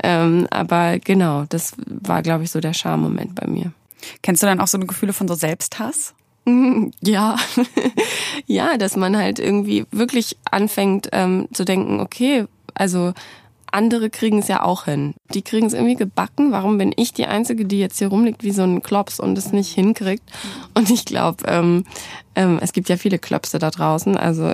Ähm, 0.01 0.47
aber 0.49 0.99
genau, 0.99 1.43
das 1.49 1.73
war, 1.85 2.21
glaube 2.21 2.45
ich, 2.45 2.51
so 2.51 2.61
der 2.61 2.73
Schammoment 2.73 3.35
bei 3.35 3.47
mir. 3.47 3.73
Kennst 4.21 4.43
du 4.43 4.47
dann 4.47 4.61
auch 4.61 4.67
so 4.67 4.79
Gefühle 4.79 5.11
von 5.11 5.27
so 5.27 5.35
Selbsthass? 5.35 6.13
Ja, 7.01 7.35
ja, 8.45 8.77
dass 8.77 8.95
man 8.95 9.17
halt 9.17 9.39
irgendwie 9.39 9.85
wirklich 9.91 10.37
anfängt 10.49 11.09
ähm, 11.11 11.49
zu 11.51 11.65
denken, 11.65 11.99
okay, 11.99 12.45
also 12.73 13.13
andere 13.77 14.09
kriegen 14.09 14.39
es 14.39 14.47
ja 14.47 14.63
auch 14.63 14.85
hin. 14.85 15.13
Die 15.33 15.43
kriegen 15.43 15.67
es 15.67 15.73
irgendwie 15.73 15.95
gebacken. 15.95 16.51
Warum 16.51 16.79
bin 16.79 16.91
ich 16.95 17.13
die 17.13 17.27
Einzige, 17.27 17.65
die 17.65 17.79
jetzt 17.79 17.99
hier 17.99 18.07
rumliegt 18.07 18.43
wie 18.43 18.51
so 18.51 18.63
ein 18.63 18.81
Klops 18.81 19.19
und 19.19 19.37
es 19.37 19.51
nicht 19.51 19.71
hinkriegt? 19.71 20.23
Und 20.73 20.89
ich 20.89 21.05
glaube, 21.05 21.43
ähm, 21.47 21.85
ähm, 22.33 22.57
es 22.59 22.73
gibt 22.73 22.89
ja 22.89 22.97
viele 22.97 23.19
Klopse 23.19 23.59
da 23.59 23.69
draußen. 23.69 24.17
Also 24.17 24.51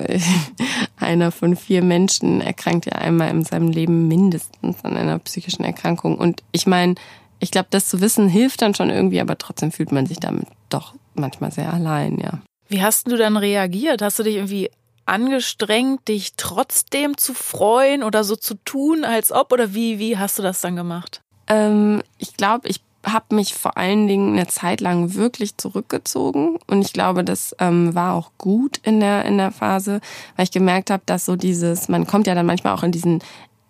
einer 0.97 1.31
von 1.31 1.55
vier 1.55 1.81
Menschen 1.81 2.41
erkrankt 2.41 2.85
ja 2.85 2.93
einmal 2.93 3.29
in 3.29 3.45
seinem 3.45 3.69
Leben 3.69 4.09
mindestens 4.09 4.83
an 4.83 4.97
einer 4.97 5.17
psychischen 5.19 5.63
Erkrankung. 5.63 6.17
Und 6.17 6.43
ich 6.51 6.67
meine, 6.67 6.95
ich 7.39 7.51
glaube, 7.51 7.67
das 7.69 7.87
zu 7.87 8.01
wissen 8.01 8.27
hilft 8.27 8.61
dann 8.61 8.75
schon 8.75 8.89
irgendwie, 8.89 9.21
aber 9.21 9.37
trotzdem 9.37 9.71
fühlt 9.71 9.93
man 9.93 10.05
sich 10.05 10.19
damit 10.19 10.47
doch 10.69 10.95
manchmal 11.13 11.51
sehr 11.51 11.73
allein, 11.73 12.19
ja. 12.19 12.39
Wie 12.67 12.81
hast 12.81 13.09
du 13.09 13.15
dann 13.17 13.37
reagiert? 13.37 14.01
Hast 14.01 14.19
du 14.19 14.23
dich 14.23 14.35
irgendwie 14.35 14.69
angestrengt, 15.05 16.07
dich 16.07 16.33
trotzdem 16.37 17.17
zu 17.17 17.33
freuen 17.33 18.03
oder 18.03 18.23
so 18.23 18.35
zu 18.35 18.55
tun, 18.63 19.03
als 19.03 19.31
ob? 19.31 19.51
Oder 19.51 19.73
wie, 19.73 19.99
wie 19.99 20.17
hast 20.17 20.39
du 20.39 20.43
das 20.43 20.61
dann 20.61 20.75
gemacht? 20.75 21.21
Ähm, 21.47 22.01
ich 22.17 22.37
glaube, 22.37 22.67
ich 22.67 22.81
habe 23.05 23.35
mich 23.35 23.53
vor 23.53 23.77
allen 23.77 24.07
Dingen 24.07 24.33
eine 24.33 24.47
Zeit 24.47 24.79
lang 24.79 25.13
wirklich 25.13 25.57
zurückgezogen 25.57 26.57
und 26.67 26.81
ich 26.81 26.93
glaube, 26.93 27.23
das 27.23 27.55
ähm, 27.59 27.93
war 27.95 28.13
auch 28.13 28.31
gut 28.37 28.79
in 28.83 29.01
der 29.01 29.25
in 29.25 29.37
der 29.37 29.51
Phase, 29.51 29.99
weil 30.35 30.45
ich 30.45 30.51
gemerkt 30.51 30.89
habe, 30.89 31.03
dass 31.05 31.25
so 31.25 31.35
dieses, 31.35 31.89
man 31.89 32.07
kommt 32.07 32.27
ja 32.27 32.35
dann 32.35 32.45
manchmal 32.45 32.73
auch 32.73 32.83
in 32.83 32.93
diesen 32.93 33.21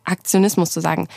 Aktionismus 0.03 0.71
zu 0.71 0.81
sagen, 0.81 1.07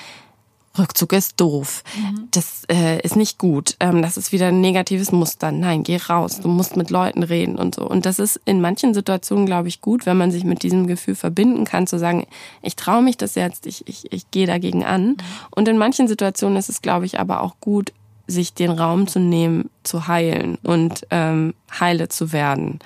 Rückzug 0.79 1.12
ist 1.12 1.41
doof. 1.41 1.83
Mhm. 1.97 2.29
Das 2.31 2.62
äh, 2.71 3.01
ist 3.01 3.17
nicht 3.17 3.39
gut. 3.39 3.77
Ähm, 3.81 4.03
das 4.03 4.17
ist 4.17 4.33
wieder 4.33 4.49
ein 4.49 4.61
negatives 4.61 5.12
Muster. 5.12 5.53
Nein, 5.53 5.83
geh 5.83 5.97
raus. 5.97 6.41
Du 6.41 6.49
musst 6.49 6.77
mit 6.77 6.91
Leuten 6.91 7.23
reden 7.23 7.57
und 7.57 7.75
so. 7.75 7.89
Und 7.89 8.07
das 8.07 8.19
ist 8.19 8.41
in 8.45 8.61
manchen 8.61 8.95
Situationen, 8.95 9.47
glaube 9.47 9.69
ich, 9.69 9.81
gut, 9.81 10.07
wenn 10.07 10.17
man 10.17 10.31
sich 10.31 10.45
mit 10.45 10.62
diesem 10.62 10.87
Gefühl 10.87 11.15
verbinden 11.15 11.65
kann, 11.65 11.87
zu 11.87 11.99
sagen, 11.99 12.27
ich 12.62 12.77
traue 12.77 13.03
mich 13.03 13.17
das 13.17 13.35
jetzt, 13.35 13.67
ich, 13.67 13.87
ich, 13.89 14.12
ich 14.12 14.31
gehe 14.31 14.47
dagegen 14.47 14.85
an. 14.85 15.09
Mhm. 15.09 15.17
Und 15.51 15.69
in 15.69 15.79
manchen 15.79 16.09
Situationen 16.09 16.57
ist 16.57 16.69
es, 16.69 16.83
glaube 16.83 17.07
ich, 17.07 17.19
aber 17.21 17.43
auch 17.43 17.57
gut, 17.61 17.93
sich 18.27 18.55
den 18.55 18.71
Raum 18.71 19.07
zu 19.07 19.21
nehmen, 19.21 19.71
zu 19.85 20.09
heilen 20.09 20.59
und 20.62 21.07
ähm, 21.11 21.55
heile 21.79 22.09
zu 22.09 22.33
werden 22.33 22.81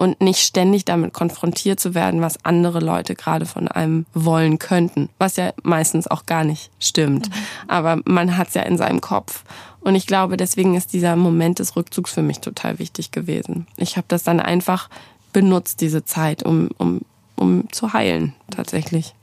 und 0.00 0.22
nicht 0.22 0.40
ständig 0.40 0.86
damit 0.86 1.12
konfrontiert 1.12 1.78
zu 1.78 1.94
werden, 1.94 2.22
was 2.22 2.42
andere 2.42 2.80
Leute 2.80 3.14
gerade 3.14 3.44
von 3.44 3.68
einem 3.68 4.06
wollen 4.14 4.58
könnten, 4.58 5.10
was 5.18 5.36
ja 5.36 5.52
meistens 5.62 6.06
auch 6.06 6.24
gar 6.24 6.42
nicht 6.42 6.70
stimmt. 6.80 7.28
Mhm. 7.28 7.34
Aber 7.68 8.00
man 8.06 8.38
hat 8.38 8.48
es 8.48 8.54
ja 8.54 8.62
in 8.62 8.78
seinem 8.78 9.02
Kopf. 9.02 9.44
Und 9.80 9.94
ich 9.94 10.06
glaube, 10.06 10.38
deswegen 10.38 10.74
ist 10.74 10.94
dieser 10.94 11.16
Moment 11.16 11.58
des 11.58 11.76
Rückzugs 11.76 12.14
für 12.14 12.22
mich 12.22 12.40
total 12.40 12.78
wichtig 12.78 13.10
gewesen. 13.10 13.66
Ich 13.76 13.98
habe 13.98 14.06
das 14.08 14.22
dann 14.22 14.40
einfach 14.40 14.88
benutzt, 15.34 15.82
diese 15.82 16.02
Zeit, 16.02 16.44
um, 16.44 16.70
um, 16.78 17.02
um 17.36 17.70
zu 17.70 17.92
heilen, 17.92 18.32
tatsächlich. 18.50 19.14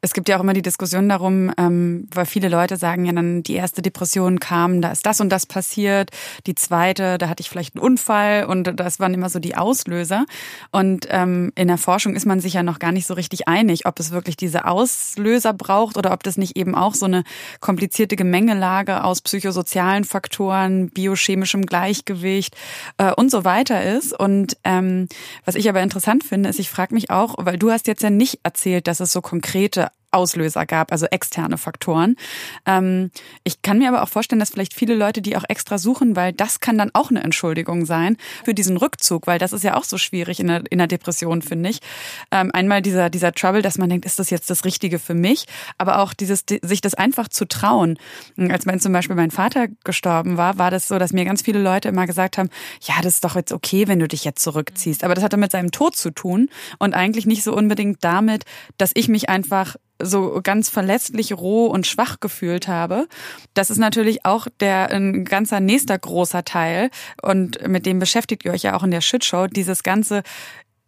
Es 0.00 0.12
gibt 0.12 0.28
ja 0.28 0.36
auch 0.36 0.42
immer 0.42 0.52
die 0.52 0.62
Diskussion 0.62 1.08
darum, 1.08 1.52
ähm, 1.58 2.06
weil 2.14 2.24
viele 2.24 2.48
Leute 2.48 2.76
sagen 2.76 3.04
ja 3.04 3.12
dann, 3.12 3.42
die 3.42 3.54
erste 3.54 3.82
Depression 3.82 4.38
kam, 4.38 4.80
da 4.80 4.92
ist 4.92 5.04
das 5.04 5.20
und 5.20 5.28
das 5.28 5.44
passiert. 5.44 6.10
Die 6.46 6.54
zweite, 6.54 7.18
da 7.18 7.28
hatte 7.28 7.40
ich 7.40 7.50
vielleicht 7.50 7.74
einen 7.74 7.84
Unfall 7.84 8.44
und 8.44 8.78
das 8.78 9.00
waren 9.00 9.12
immer 9.12 9.28
so 9.28 9.40
die 9.40 9.56
Auslöser. 9.56 10.24
Und 10.70 11.08
ähm, 11.10 11.50
in 11.56 11.66
der 11.66 11.78
Forschung 11.78 12.14
ist 12.14 12.26
man 12.26 12.38
sich 12.38 12.54
ja 12.54 12.62
noch 12.62 12.78
gar 12.78 12.92
nicht 12.92 13.08
so 13.08 13.14
richtig 13.14 13.48
einig, 13.48 13.86
ob 13.86 13.98
es 13.98 14.12
wirklich 14.12 14.36
diese 14.36 14.66
Auslöser 14.66 15.52
braucht 15.52 15.96
oder 15.96 16.12
ob 16.12 16.22
das 16.22 16.36
nicht 16.36 16.56
eben 16.56 16.76
auch 16.76 16.94
so 16.94 17.06
eine 17.06 17.24
komplizierte 17.58 18.14
Gemengelage 18.14 19.02
aus 19.02 19.20
psychosozialen 19.20 20.04
Faktoren, 20.04 20.90
biochemischem 20.90 21.66
Gleichgewicht 21.66 22.56
äh, 22.98 23.12
und 23.12 23.32
so 23.32 23.44
weiter 23.44 23.84
ist. 23.84 24.16
Und 24.16 24.58
ähm, 24.62 25.08
was 25.44 25.56
ich 25.56 25.68
aber 25.68 25.82
interessant 25.82 26.22
finde, 26.22 26.50
ist, 26.50 26.60
ich 26.60 26.70
frage 26.70 26.94
mich 26.94 27.10
auch, 27.10 27.34
weil 27.38 27.58
du 27.58 27.72
hast 27.72 27.88
jetzt 27.88 28.04
ja 28.04 28.10
nicht 28.10 28.38
erzählt, 28.44 28.86
dass 28.86 29.00
es 29.00 29.10
so 29.12 29.20
konkrete 29.20 29.88
Auslöser 30.10 30.66
gab, 30.66 30.92
also 30.92 31.06
externe 31.06 31.58
Faktoren. 31.58 32.16
Ähm, 32.66 33.10
ich 33.44 33.62
kann 33.62 33.78
mir 33.78 33.88
aber 33.88 34.02
auch 34.02 34.08
vorstellen, 34.08 34.40
dass 34.40 34.50
vielleicht 34.50 34.74
viele 34.74 34.94
Leute 34.94 35.22
die 35.22 35.36
auch 35.36 35.44
extra 35.48 35.78
suchen, 35.78 36.16
weil 36.16 36.32
das 36.32 36.60
kann 36.60 36.78
dann 36.78 36.90
auch 36.94 37.10
eine 37.10 37.22
Entschuldigung 37.22 37.84
sein 37.84 38.16
für 38.44 38.54
diesen 38.54 38.76
Rückzug, 38.76 39.26
weil 39.26 39.38
das 39.38 39.52
ist 39.52 39.64
ja 39.64 39.76
auch 39.76 39.84
so 39.84 39.98
schwierig 39.98 40.40
in 40.40 40.48
der, 40.48 40.62
in 40.70 40.78
der 40.78 40.86
Depression, 40.86 41.42
finde 41.42 41.70
ich. 41.70 41.80
Ähm, 42.30 42.50
einmal 42.52 42.82
dieser, 42.82 43.10
dieser 43.10 43.32
Trouble, 43.32 43.62
dass 43.62 43.78
man 43.78 43.90
denkt, 43.90 44.06
ist 44.06 44.18
das 44.18 44.30
jetzt 44.30 44.50
das 44.50 44.64
Richtige 44.64 44.98
für 44.98 45.14
mich? 45.14 45.46
Aber 45.76 45.98
auch 46.00 46.14
dieses, 46.14 46.44
sich 46.62 46.80
das 46.80 46.94
einfach 46.94 47.28
zu 47.28 47.46
trauen. 47.46 47.98
Als 48.36 48.66
wenn 48.66 48.80
zum 48.80 48.92
Beispiel 48.92 49.16
mein 49.16 49.30
Vater 49.30 49.68
gestorben 49.84 50.36
war, 50.36 50.58
war 50.58 50.70
das 50.70 50.88
so, 50.88 50.98
dass 50.98 51.12
mir 51.12 51.24
ganz 51.24 51.42
viele 51.42 51.60
Leute 51.60 51.88
immer 51.88 52.06
gesagt 52.06 52.38
haben, 52.38 52.48
ja, 52.82 52.94
das 53.02 53.14
ist 53.14 53.24
doch 53.24 53.36
jetzt 53.36 53.52
okay, 53.52 53.88
wenn 53.88 53.98
du 53.98 54.08
dich 54.08 54.24
jetzt 54.24 54.42
zurückziehst. 54.42 55.04
Aber 55.04 55.14
das 55.14 55.24
hatte 55.24 55.36
mit 55.36 55.52
seinem 55.52 55.70
Tod 55.70 55.96
zu 55.96 56.10
tun 56.10 56.48
und 56.78 56.94
eigentlich 56.94 57.26
nicht 57.26 57.42
so 57.42 57.54
unbedingt 57.54 58.02
damit, 58.02 58.44
dass 58.78 58.92
ich 58.94 59.08
mich 59.08 59.28
einfach 59.28 59.76
so 60.00 60.40
ganz 60.42 60.68
verletzlich, 60.68 61.32
roh 61.36 61.66
und 61.66 61.86
schwach 61.86 62.20
gefühlt 62.20 62.68
habe. 62.68 63.08
Das 63.54 63.70
ist 63.70 63.78
natürlich 63.78 64.24
auch 64.24 64.46
der 64.60 64.90
ein 64.90 65.24
ganzer 65.24 65.60
nächster 65.60 65.98
großer 65.98 66.44
Teil 66.44 66.90
und 67.22 67.66
mit 67.66 67.86
dem 67.86 67.98
beschäftigt 67.98 68.44
ihr 68.44 68.52
euch 68.52 68.62
ja 68.62 68.74
auch 68.76 68.84
in 68.84 68.90
der 68.90 69.00
Shitshow, 69.00 69.46
dieses 69.46 69.82
ganze 69.82 70.22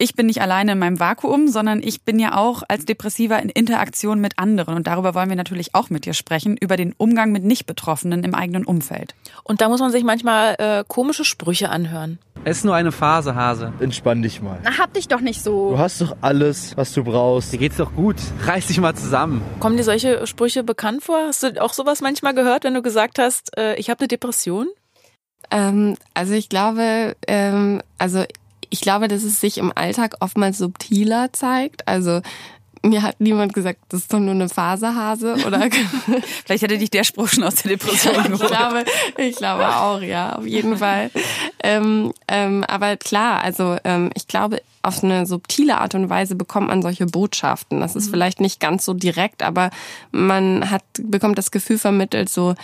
ich 0.00 0.14
bin 0.14 0.26
nicht 0.26 0.40
alleine 0.40 0.72
in 0.72 0.78
meinem 0.78 0.98
Vakuum, 0.98 1.48
sondern 1.48 1.82
ich 1.82 2.02
bin 2.02 2.18
ja 2.18 2.36
auch 2.36 2.62
als 2.68 2.86
Depressiver 2.86 3.40
in 3.40 3.50
Interaktion 3.50 4.18
mit 4.18 4.38
anderen. 4.38 4.74
Und 4.74 4.86
darüber 4.86 5.14
wollen 5.14 5.28
wir 5.28 5.36
natürlich 5.36 5.74
auch 5.74 5.90
mit 5.90 6.06
dir 6.06 6.14
sprechen, 6.14 6.56
über 6.56 6.78
den 6.78 6.94
Umgang 6.96 7.32
mit 7.32 7.44
Nicht-Betroffenen 7.44 8.24
im 8.24 8.34
eigenen 8.34 8.64
Umfeld. 8.64 9.14
Und 9.44 9.60
da 9.60 9.68
muss 9.68 9.80
man 9.80 9.92
sich 9.92 10.02
manchmal 10.02 10.54
äh, 10.58 10.84
komische 10.88 11.26
Sprüche 11.26 11.68
anhören. 11.68 12.18
Es 12.44 12.58
ist 12.58 12.64
nur 12.64 12.74
eine 12.74 12.92
Phase, 12.92 13.34
Hase. 13.34 13.74
Entspann 13.78 14.22
dich 14.22 14.40
mal. 14.40 14.58
Na, 14.64 14.78
hab 14.78 14.94
dich 14.94 15.06
doch 15.06 15.20
nicht 15.20 15.42
so. 15.42 15.72
Du 15.72 15.78
hast 15.78 16.00
doch 16.00 16.16
alles, 16.22 16.74
was 16.78 16.94
du 16.94 17.04
brauchst. 17.04 17.52
Dir 17.52 17.58
geht's 17.58 17.76
doch 17.76 17.94
gut. 17.94 18.16
Reiß 18.46 18.68
dich 18.68 18.80
mal 18.80 18.94
zusammen. 18.94 19.42
Kommen 19.60 19.76
dir 19.76 19.84
solche 19.84 20.26
Sprüche 20.26 20.64
bekannt 20.64 21.02
vor? 21.02 21.26
Hast 21.26 21.42
du 21.42 21.62
auch 21.62 21.74
sowas 21.74 22.00
manchmal 22.00 22.34
gehört, 22.34 22.64
wenn 22.64 22.72
du 22.72 22.80
gesagt 22.80 23.18
hast, 23.18 23.54
äh, 23.58 23.74
ich 23.74 23.90
habe 23.90 24.00
eine 24.00 24.08
Depression? 24.08 24.68
Ähm, 25.50 25.96
also 26.14 26.32
ich 26.32 26.48
glaube, 26.48 27.16
ähm, 27.26 27.82
also 27.98 28.24
ich 28.70 28.80
glaube, 28.80 29.09
dass 29.09 29.22
es 29.22 29.40
sich 29.40 29.59
im 29.59 29.72
Alltag 29.74 30.16
oftmals 30.20 30.59
subtiler 30.59 31.33
zeigt. 31.33 31.87
Also 31.87 32.22
mir 32.83 33.02
hat 33.02 33.20
niemand 33.20 33.52
gesagt, 33.52 33.80
das 33.90 34.02
ist 34.02 34.12
doch 34.12 34.18
nur 34.18 34.30
eine 34.35 34.48
Phasehase 34.48 35.37
oder 35.46 35.68
vielleicht 36.44 36.62
hätte 36.62 36.78
dich 36.78 36.90
der 36.90 37.04
Spruch 37.04 37.28
schon 37.28 37.44
aus 37.44 37.56
der 37.56 37.72
Depression 37.72 38.14
geholt. 38.14 38.40
ich 38.40 38.46
glaube, 38.48 38.85
ich 39.18 39.37
glaube 39.37 39.68
auch, 39.68 40.00
ja, 40.00 40.37
auf 40.37 40.46
jeden 40.46 40.78
Fall. 40.78 41.11
Ähm, 41.62 42.12
ähm, 42.28 42.64
aber 42.64 42.96
klar, 42.96 43.42
also 43.42 43.76
ähm, 43.85 44.11
ich 44.14 44.26
glaube, 44.26 44.62
auf 44.83 45.04
eine 45.04 45.26
subtile 45.26 45.78
Art 45.78 45.94
und 45.94 46.09
Weise 46.09 46.35
bekommt 46.35 46.68
man 46.68 46.80
solche 46.80 47.04
Botschaften. 47.04 47.80
Das 47.80 47.96
ist 47.96 48.06
mhm. 48.06 48.12
vielleicht 48.12 48.40
nicht 48.40 48.61
ganz 48.61 48.85
so 48.85 48.94
direkt, 48.94 49.42
aber 49.42 49.70
man 50.11 50.70
hat 50.70 50.83
bekommt 51.02 51.37
das 51.37 51.50
Gefühl 51.50 51.78
vermittelt, 51.78 52.30
so, 52.30 52.54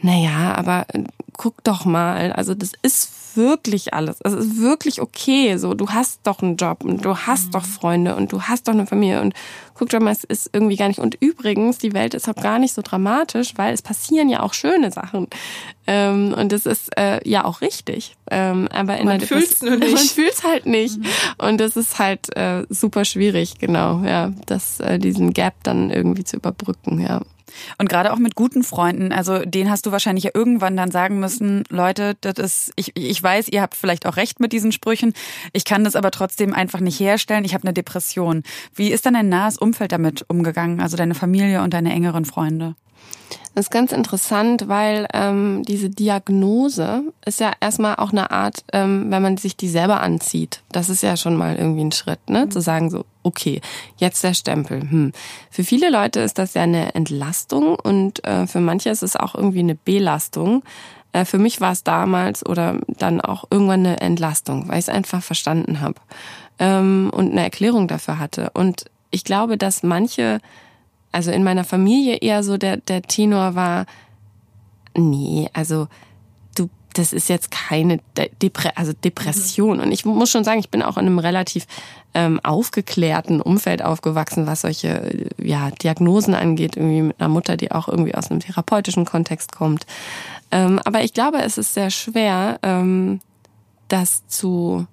naja, 0.00 0.54
aber 0.54 0.86
äh, 0.92 1.04
guck 1.36 1.62
doch 1.64 1.84
mal, 1.84 2.32
also 2.32 2.54
das 2.54 2.72
ist 2.82 3.36
wirklich 3.36 3.94
alles. 3.94 4.18
Es 4.24 4.32
ist 4.32 4.58
wirklich 4.58 5.00
okay. 5.00 5.56
So, 5.56 5.74
du 5.74 5.88
hast 5.90 6.20
doch 6.24 6.42
einen 6.42 6.56
Job 6.56 6.84
und 6.84 7.04
du 7.04 7.16
hast 7.16 7.46
mhm. 7.46 7.50
doch 7.52 7.64
Freunde 7.64 8.16
und 8.16 8.32
du 8.32 8.42
hast 8.42 8.68
doch 8.68 8.72
eine 8.72 8.86
Familie 8.86 9.20
und 9.20 9.34
guck 9.74 9.90
doch 9.90 10.00
mal, 10.00 10.10
es 10.10 10.24
ist 10.24 10.50
irgendwie 10.52 10.76
gar 10.76 10.88
nicht. 10.88 10.98
Und 10.98 11.16
übrigens, 11.20 11.78
die 11.78 11.94
Welt 11.94 12.14
ist 12.14 12.28
auch 12.28 12.34
gar 12.34 12.58
nicht 12.58 12.74
so 12.74 12.82
dramatisch, 12.82 13.52
weil 13.56 13.72
es 13.72 13.82
passieren 13.82 14.28
ja 14.28 14.40
auch 14.40 14.54
schöne 14.54 14.90
Sachen. 14.90 15.28
Ähm, 15.86 16.34
und 16.36 16.50
das 16.50 16.66
ist 16.66 16.96
äh, 16.98 17.26
ja 17.28 17.44
auch 17.44 17.60
richtig. 17.60 18.16
Ähm, 18.30 18.68
aber 18.72 18.98
in 18.98 19.06
man 19.06 19.20
fühlt 19.20 19.50
es 19.50 19.62
nur 19.62 19.76
nicht. 19.76 19.94
Man 19.94 20.04
fühlt 20.04 20.32
es 20.32 20.44
halt 20.44 20.66
nicht. 20.66 20.98
Mhm. 20.98 21.06
Und 21.38 21.60
das 21.60 21.76
ist 21.76 21.98
halt 21.98 22.36
äh, 22.36 22.66
super 22.68 23.04
schwierig, 23.04 23.58
genau, 23.58 24.02
ja, 24.04 24.32
das, 24.46 24.80
äh, 24.80 24.98
diesen 24.98 25.32
Gap 25.32 25.54
dann 25.62 25.90
irgendwie 25.90 26.24
zu 26.24 26.36
überbrücken, 26.36 27.00
ja. 27.00 27.22
Und 27.78 27.88
gerade 27.88 28.12
auch 28.12 28.18
mit 28.18 28.34
guten 28.34 28.62
Freunden, 28.62 29.12
also 29.12 29.40
den 29.44 29.70
hast 29.70 29.86
du 29.86 29.92
wahrscheinlich 29.92 30.24
ja 30.24 30.30
irgendwann 30.34 30.76
dann 30.76 30.90
sagen 30.90 31.20
müssen, 31.20 31.64
Leute, 31.68 32.16
das 32.20 32.38
ist, 32.38 32.72
ich, 32.76 32.96
ich 32.96 33.22
weiß, 33.22 33.48
ihr 33.48 33.62
habt 33.62 33.74
vielleicht 33.74 34.06
auch 34.06 34.16
recht 34.16 34.40
mit 34.40 34.52
diesen 34.52 34.72
Sprüchen, 34.72 35.12
ich 35.52 35.64
kann 35.64 35.84
das 35.84 35.96
aber 35.96 36.10
trotzdem 36.10 36.54
einfach 36.54 36.80
nicht 36.80 37.00
herstellen, 37.00 37.44
ich 37.44 37.54
habe 37.54 37.64
eine 37.64 37.72
Depression. 37.72 38.42
Wie 38.74 38.90
ist 38.90 39.06
dann 39.06 39.14
dein 39.14 39.28
nahes 39.28 39.58
Umfeld 39.58 39.92
damit 39.92 40.24
umgegangen, 40.28 40.80
also 40.80 40.96
deine 40.96 41.14
Familie 41.14 41.62
und 41.62 41.74
deine 41.74 41.92
engeren 41.92 42.24
Freunde? 42.24 42.74
Das 43.54 43.66
ist 43.66 43.70
ganz 43.70 43.90
interessant, 43.90 44.68
weil 44.68 45.08
ähm, 45.12 45.64
diese 45.66 45.90
Diagnose 45.90 47.02
ist 47.24 47.40
ja 47.40 47.50
erstmal 47.60 47.96
auch 47.96 48.12
eine 48.12 48.30
Art, 48.30 48.62
ähm, 48.72 49.06
wenn 49.08 49.20
man 49.20 49.36
sich 49.36 49.56
die 49.56 49.68
selber 49.68 50.00
anzieht. 50.00 50.62
Das 50.70 50.88
ist 50.88 51.02
ja 51.02 51.16
schon 51.16 51.34
mal 51.34 51.56
irgendwie 51.56 51.84
ein 51.84 51.90
Schritt, 51.90 52.20
ne? 52.30 52.46
Mhm. 52.46 52.50
Zu 52.52 52.60
sagen 52.60 52.88
so, 52.88 53.04
okay, 53.24 53.60
jetzt 53.96 54.22
der 54.22 54.34
Stempel. 54.34 54.82
Hm. 54.82 55.12
Für 55.50 55.64
viele 55.64 55.90
Leute 55.90 56.20
ist 56.20 56.38
das 56.38 56.54
ja 56.54 56.62
eine 56.62 56.94
Entlastung 56.94 57.74
und 57.74 58.24
äh, 58.24 58.46
für 58.46 58.60
manche 58.60 58.90
ist 58.90 59.02
es 59.02 59.16
auch 59.16 59.34
irgendwie 59.34 59.58
eine 59.58 59.74
Belastung. 59.74 60.62
Äh, 61.12 61.24
für 61.24 61.38
mich 61.38 61.60
war 61.60 61.72
es 61.72 61.82
damals 61.82 62.46
oder 62.46 62.78
dann 62.86 63.20
auch 63.20 63.44
irgendwann 63.50 63.86
eine 63.86 64.00
Entlastung, 64.00 64.68
weil 64.68 64.78
ich 64.78 64.84
es 64.84 64.88
einfach 64.88 65.22
verstanden 65.22 65.80
habe 65.80 65.96
ähm, 66.60 67.10
und 67.12 67.32
eine 67.32 67.42
Erklärung 67.42 67.88
dafür 67.88 68.20
hatte. 68.20 68.50
Und 68.54 68.84
ich 69.10 69.24
glaube, 69.24 69.58
dass 69.58 69.82
manche 69.82 70.40
also 71.12 71.30
in 71.30 71.44
meiner 71.44 71.64
Familie 71.64 72.16
eher 72.16 72.42
so 72.42 72.56
der, 72.56 72.76
der 72.76 73.02
Tenor 73.02 73.54
war, 73.54 73.86
nee, 74.96 75.48
also 75.52 75.88
du, 76.56 76.68
das 76.94 77.12
ist 77.12 77.28
jetzt 77.28 77.50
keine 77.50 78.00
Depre 78.42 78.76
also 78.76 78.92
Depression. 78.92 79.80
Und 79.80 79.92
ich 79.92 80.04
muss 80.04 80.30
schon 80.30 80.44
sagen, 80.44 80.60
ich 80.60 80.70
bin 80.70 80.82
auch 80.82 80.96
in 80.96 81.06
einem 81.06 81.18
relativ 81.18 81.66
ähm, 82.14 82.40
aufgeklärten 82.42 83.40
Umfeld 83.40 83.82
aufgewachsen, 83.82 84.46
was 84.46 84.62
solche 84.62 85.28
ja, 85.38 85.70
Diagnosen 85.70 86.34
angeht, 86.34 86.76
irgendwie 86.76 87.02
mit 87.02 87.20
einer 87.20 87.28
Mutter, 87.28 87.56
die 87.56 87.72
auch 87.72 87.88
irgendwie 87.88 88.14
aus 88.14 88.30
einem 88.30 88.40
therapeutischen 88.40 89.04
Kontext 89.04 89.52
kommt. 89.52 89.86
Ähm, 90.50 90.80
aber 90.84 91.04
ich 91.04 91.12
glaube, 91.12 91.42
es 91.42 91.58
ist 91.58 91.74
sehr 91.74 91.90
schwer, 91.90 92.58
ähm, 92.62 93.20
das 93.88 94.26
zu 94.28 94.86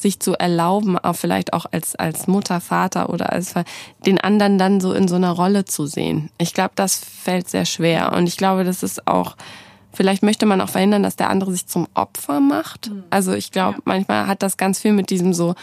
sich 0.00 0.20
zu 0.20 0.34
erlauben, 0.34 0.98
auch 0.98 1.14
vielleicht 1.14 1.52
auch 1.52 1.66
als, 1.70 1.94
als 1.96 2.26
Mutter, 2.26 2.60
Vater 2.60 3.10
oder 3.10 3.32
als 3.32 3.54
den 4.06 4.20
anderen 4.20 4.58
dann 4.58 4.80
so 4.80 4.92
in 4.92 5.08
so 5.08 5.16
einer 5.16 5.32
Rolle 5.32 5.64
zu 5.64 5.86
sehen. 5.86 6.30
Ich 6.38 6.54
glaube, 6.54 6.72
das 6.74 6.96
fällt 6.96 7.48
sehr 7.48 7.64
schwer. 7.64 8.12
Und 8.12 8.26
ich 8.26 8.36
glaube, 8.36 8.64
das 8.64 8.82
ist 8.82 9.06
auch, 9.06 9.36
vielleicht 9.92 10.22
möchte 10.22 10.46
man 10.46 10.60
auch 10.60 10.68
verhindern, 10.68 11.02
dass 11.02 11.16
der 11.16 11.30
andere 11.30 11.52
sich 11.52 11.66
zum 11.66 11.86
Opfer 11.94 12.40
macht. 12.40 12.90
Mhm. 12.90 13.04
Also 13.10 13.32
ich 13.32 13.50
glaube, 13.50 13.78
ja. 13.78 13.82
manchmal 13.84 14.26
hat 14.26 14.42
das 14.42 14.56
ganz 14.56 14.80
viel 14.80 14.92
mit 14.92 15.10
diesem 15.10 15.32
so, 15.34 15.54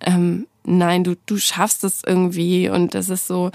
ähm, 0.00 0.46
nein, 0.64 1.04
du, 1.04 1.16
du 1.26 1.38
schaffst 1.38 1.84
es 1.84 2.02
irgendwie 2.06 2.68
und 2.68 2.94
das 2.94 3.08
ist 3.08 3.26
so, 3.26 3.50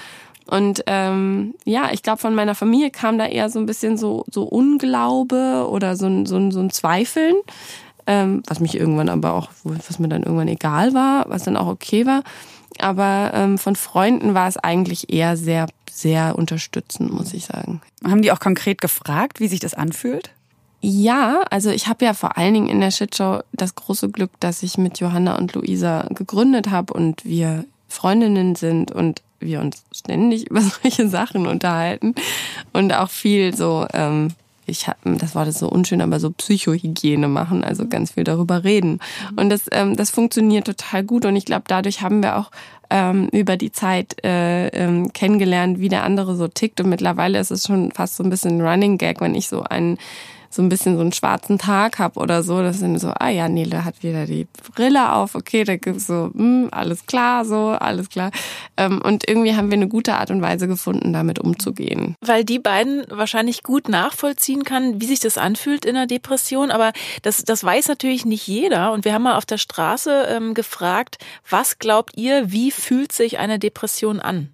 und 0.45 0.83
ähm, 0.87 1.55
ja, 1.63 1.89
ich 1.91 2.03
glaube, 2.03 2.19
von 2.19 2.35
meiner 2.35 2.55
Familie 2.55 2.91
kam 2.91 3.17
da 3.17 3.25
eher 3.25 3.49
so 3.49 3.59
ein 3.59 3.65
bisschen 3.65 3.97
so, 3.97 4.25
so 4.29 4.43
Unglaube 4.43 5.67
oder 5.69 5.95
so 5.95 6.07
ein, 6.07 6.25
so 6.25 6.35
ein, 6.35 6.51
so 6.51 6.59
ein 6.59 6.69
Zweifeln 6.69 7.35
ähm, 8.07 8.43
was 8.47 8.59
mich 8.59 8.75
irgendwann 8.75 9.09
aber 9.09 9.33
auch, 9.33 9.49
was 9.63 9.99
mir 9.99 10.07
dann 10.07 10.23
irgendwann 10.23 10.47
egal 10.47 10.93
war, 10.93 11.25
was 11.29 11.43
dann 11.43 11.57
auch 11.57 11.67
okay 11.67 12.05
war. 12.05 12.23
Aber 12.79 13.31
ähm, 13.33 13.57
von 13.57 13.75
Freunden 13.75 14.33
war 14.33 14.47
es 14.47 14.57
eigentlich 14.57 15.13
eher 15.13 15.37
sehr, 15.37 15.67
sehr 15.91 16.35
unterstützend, 16.37 17.13
muss 17.13 17.33
ich 17.33 17.45
sagen. 17.45 17.81
Haben 18.03 18.21
die 18.21 18.31
auch 18.31 18.39
konkret 18.39 18.81
gefragt, 18.81 19.39
wie 19.39 19.47
sich 19.47 19.59
das 19.59 19.73
anfühlt? 19.73 20.31
Ja, 20.81 21.43
also 21.49 21.69
ich 21.69 21.87
habe 21.87 22.03
ja 22.03 22.13
vor 22.13 22.37
allen 22.37 22.53
Dingen 22.53 22.67
in 22.67 22.81
der 22.81 22.91
Shitshow 22.91 23.39
das 23.53 23.75
große 23.75 24.09
Glück, 24.09 24.31
dass 24.41 24.63
ich 24.63 24.77
mit 24.77 24.99
Johanna 24.99 25.37
und 25.37 25.53
Luisa 25.53 26.07
gegründet 26.09 26.71
habe 26.71 26.93
und 26.93 27.23
wir 27.23 27.63
Freundinnen 27.87 28.55
sind 28.55 28.91
und 28.91 29.21
wir 29.39 29.61
uns 29.61 29.83
ständig 29.93 30.47
über 30.49 30.61
solche 30.61 31.07
Sachen 31.07 31.47
unterhalten 31.47 32.15
und 32.73 32.91
auch 32.93 33.09
viel 33.09 33.55
so 33.55 33.87
ähm, 33.93 34.29
ich 34.65 34.87
hab, 34.87 34.97
das 35.03 35.35
war 35.35 35.45
das 35.45 35.59
so 35.59 35.69
unschön, 35.69 36.01
aber 36.01 36.19
so 36.19 36.29
Psychohygiene 36.29 37.27
machen, 37.27 37.63
also 37.63 37.87
ganz 37.87 38.11
viel 38.11 38.23
darüber 38.23 38.63
reden. 38.63 38.99
Und 39.35 39.49
das, 39.49 39.63
ähm, 39.71 39.95
das 39.95 40.09
funktioniert 40.09 40.65
total 40.65 41.03
gut 41.03 41.25
und 41.25 41.35
ich 41.35 41.45
glaube, 41.45 41.63
dadurch 41.67 42.01
haben 42.01 42.23
wir 42.23 42.37
auch 42.37 42.51
ähm, 42.89 43.27
über 43.31 43.57
die 43.57 43.71
Zeit 43.71 44.23
äh, 44.23 44.67
ähm, 44.67 45.11
kennengelernt, 45.13 45.79
wie 45.79 45.89
der 45.89 46.03
andere 46.03 46.35
so 46.35 46.47
tickt 46.47 46.79
und 46.79 46.89
mittlerweile 46.89 47.39
ist 47.39 47.51
es 47.51 47.65
schon 47.65 47.91
fast 47.91 48.15
so 48.15 48.23
ein 48.23 48.29
bisschen 48.29 48.61
Running 48.61 48.97
Gag, 48.97 49.19
wenn 49.21 49.35
ich 49.35 49.47
so 49.47 49.63
einen 49.63 49.97
so 50.53 50.61
ein 50.61 50.69
bisschen 50.69 50.95
so 50.95 51.01
einen 51.01 51.11
schwarzen 51.11 51.57
Tag 51.57 51.97
hab 51.97 52.15
oder 52.15 52.43
so, 52.43 52.61
das 52.61 52.77
sind 52.77 52.99
so, 52.99 53.11
ah 53.19 53.29
ja, 53.29 53.49
Nele 53.49 53.83
hat 53.83 54.03
wieder 54.03 54.27
die 54.27 54.47
Brille 54.75 55.11
auf, 55.13 55.33
okay, 55.33 55.63
da 55.63 55.77
gibt's 55.77 56.05
so, 56.05 56.29
hm, 56.31 56.69
alles 56.71 57.07
klar, 57.07 57.43
so, 57.43 57.69
alles 57.69 58.09
klar. 58.09 58.29
Ähm, 58.77 59.01
und 59.01 59.27
irgendwie 59.27 59.55
haben 59.55 59.71
wir 59.71 59.77
eine 59.77 59.87
gute 59.87 60.13
Art 60.13 60.29
und 60.29 60.43
Weise 60.43 60.67
gefunden, 60.67 61.11
damit 61.11 61.39
umzugehen. 61.39 62.15
Weil 62.21 62.43
die 62.45 62.59
beiden 62.59 63.03
wahrscheinlich 63.09 63.63
gut 63.63 63.89
nachvollziehen 63.89 64.63
kann, 64.63 65.01
wie 65.01 65.07
sich 65.07 65.19
das 65.19 65.39
anfühlt 65.39 65.85
in 65.85 65.95
einer 65.95 66.05
Depression, 66.05 66.69
aber 66.69 66.93
das, 67.23 67.43
das 67.43 67.63
weiß 67.63 67.87
natürlich 67.87 68.23
nicht 68.23 68.45
jeder. 68.45 68.91
Und 68.91 69.05
wir 69.05 69.13
haben 69.13 69.23
mal 69.23 69.37
auf 69.37 69.47
der 69.47 69.57
Straße 69.57 70.27
ähm, 70.29 70.53
gefragt, 70.53 71.17
was 71.49 71.79
glaubt 71.79 72.11
ihr, 72.15 72.51
wie 72.51 72.69
fühlt 72.69 73.11
sich 73.11 73.39
eine 73.39 73.57
Depression 73.57 74.19
an? 74.19 74.49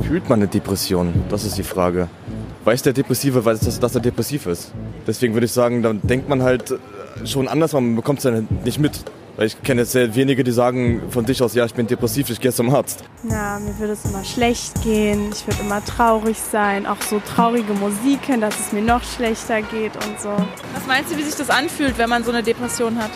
Fühlt 0.00 0.28
man 0.28 0.40
eine 0.40 0.48
Depression? 0.48 1.12
Das 1.28 1.44
ist 1.44 1.58
die 1.58 1.62
Frage 1.62 2.08
weiß 2.66 2.82
der 2.82 2.92
Depressive, 2.92 3.44
weiß, 3.44 3.60
dass, 3.60 3.78
dass 3.78 3.94
er 3.94 4.00
depressiv 4.00 4.46
ist. 4.46 4.72
Deswegen 5.06 5.34
würde 5.34 5.46
ich 5.46 5.52
sagen, 5.52 5.82
dann 5.82 6.00
denkt 6.02 6.28
man 6.28 6.42
halt 6.42 6.72
äh, 6.72 7.26
schon 7.26 7.46
anders, 7.46 7.72
man 7.72 7.94
bekommt 7.94 8.18
es 8.18 8.24
dann 8.24 8.48
nicht 8.64 8.80
mit. 8.80 9.04
Weil 9.36 9.46
ich 9.48 9.62
kenne 9.62 9.82
jetzt 9.82 9.92
sehr 9.92 10.14
wenige, 10.14 10.42
die 10.42 10.50
sagen 10.50 11.02
von 11.10 11.26
dich 11.26 11.42
aus, 11.42 11.54
ja, 11.54 11.66
ich 11.66 11.74
bin 11.74 11.86
depressiv, 11.86 12.30
ich 12.30 12.40
gehe 12.40 12.52
zum 12.52 12.74
Arzt. 12.74 13.04
Ja, 13.30 13.58
mir 13.58 13.78
würde 13.78 13.92
es 13.92 14.04
immer 14.06 14.24
schlecht 14.24 14.82
gehen, 14.82 15.30
ich 15.30 15.46
würde 15.46 15.60
immer 15.60 15.84
traurig 15.84 16.38
sein, 16.38 16.86
auch 16.86 17.00
so 17.02 17.20
traurige 17.20 17.74
Musik 17.74 18.20
hören, 18.26 18.40
dass 18.40 18.58
es 18.58 18.72
mir 18.72 18.80
noch 18.80 19.04
schlechter 19.04 19.60
geht 19.60 19.94
und 19.94 20.18
so. 20.18 20.30
Was 20.74 20.86
meinst 20.88 21.12
du, 21.12 21.18
wie 21.18 21.22
sich 21.22 21.34
das 21.34 21.50
anfühlt, 21.50 21.98
wenn 21.98 22.08
man 22.08 22.24
so 22.24 22.30
eine 22.30 22.42
Depression 22.42 22.96
hat? 22.96 23.10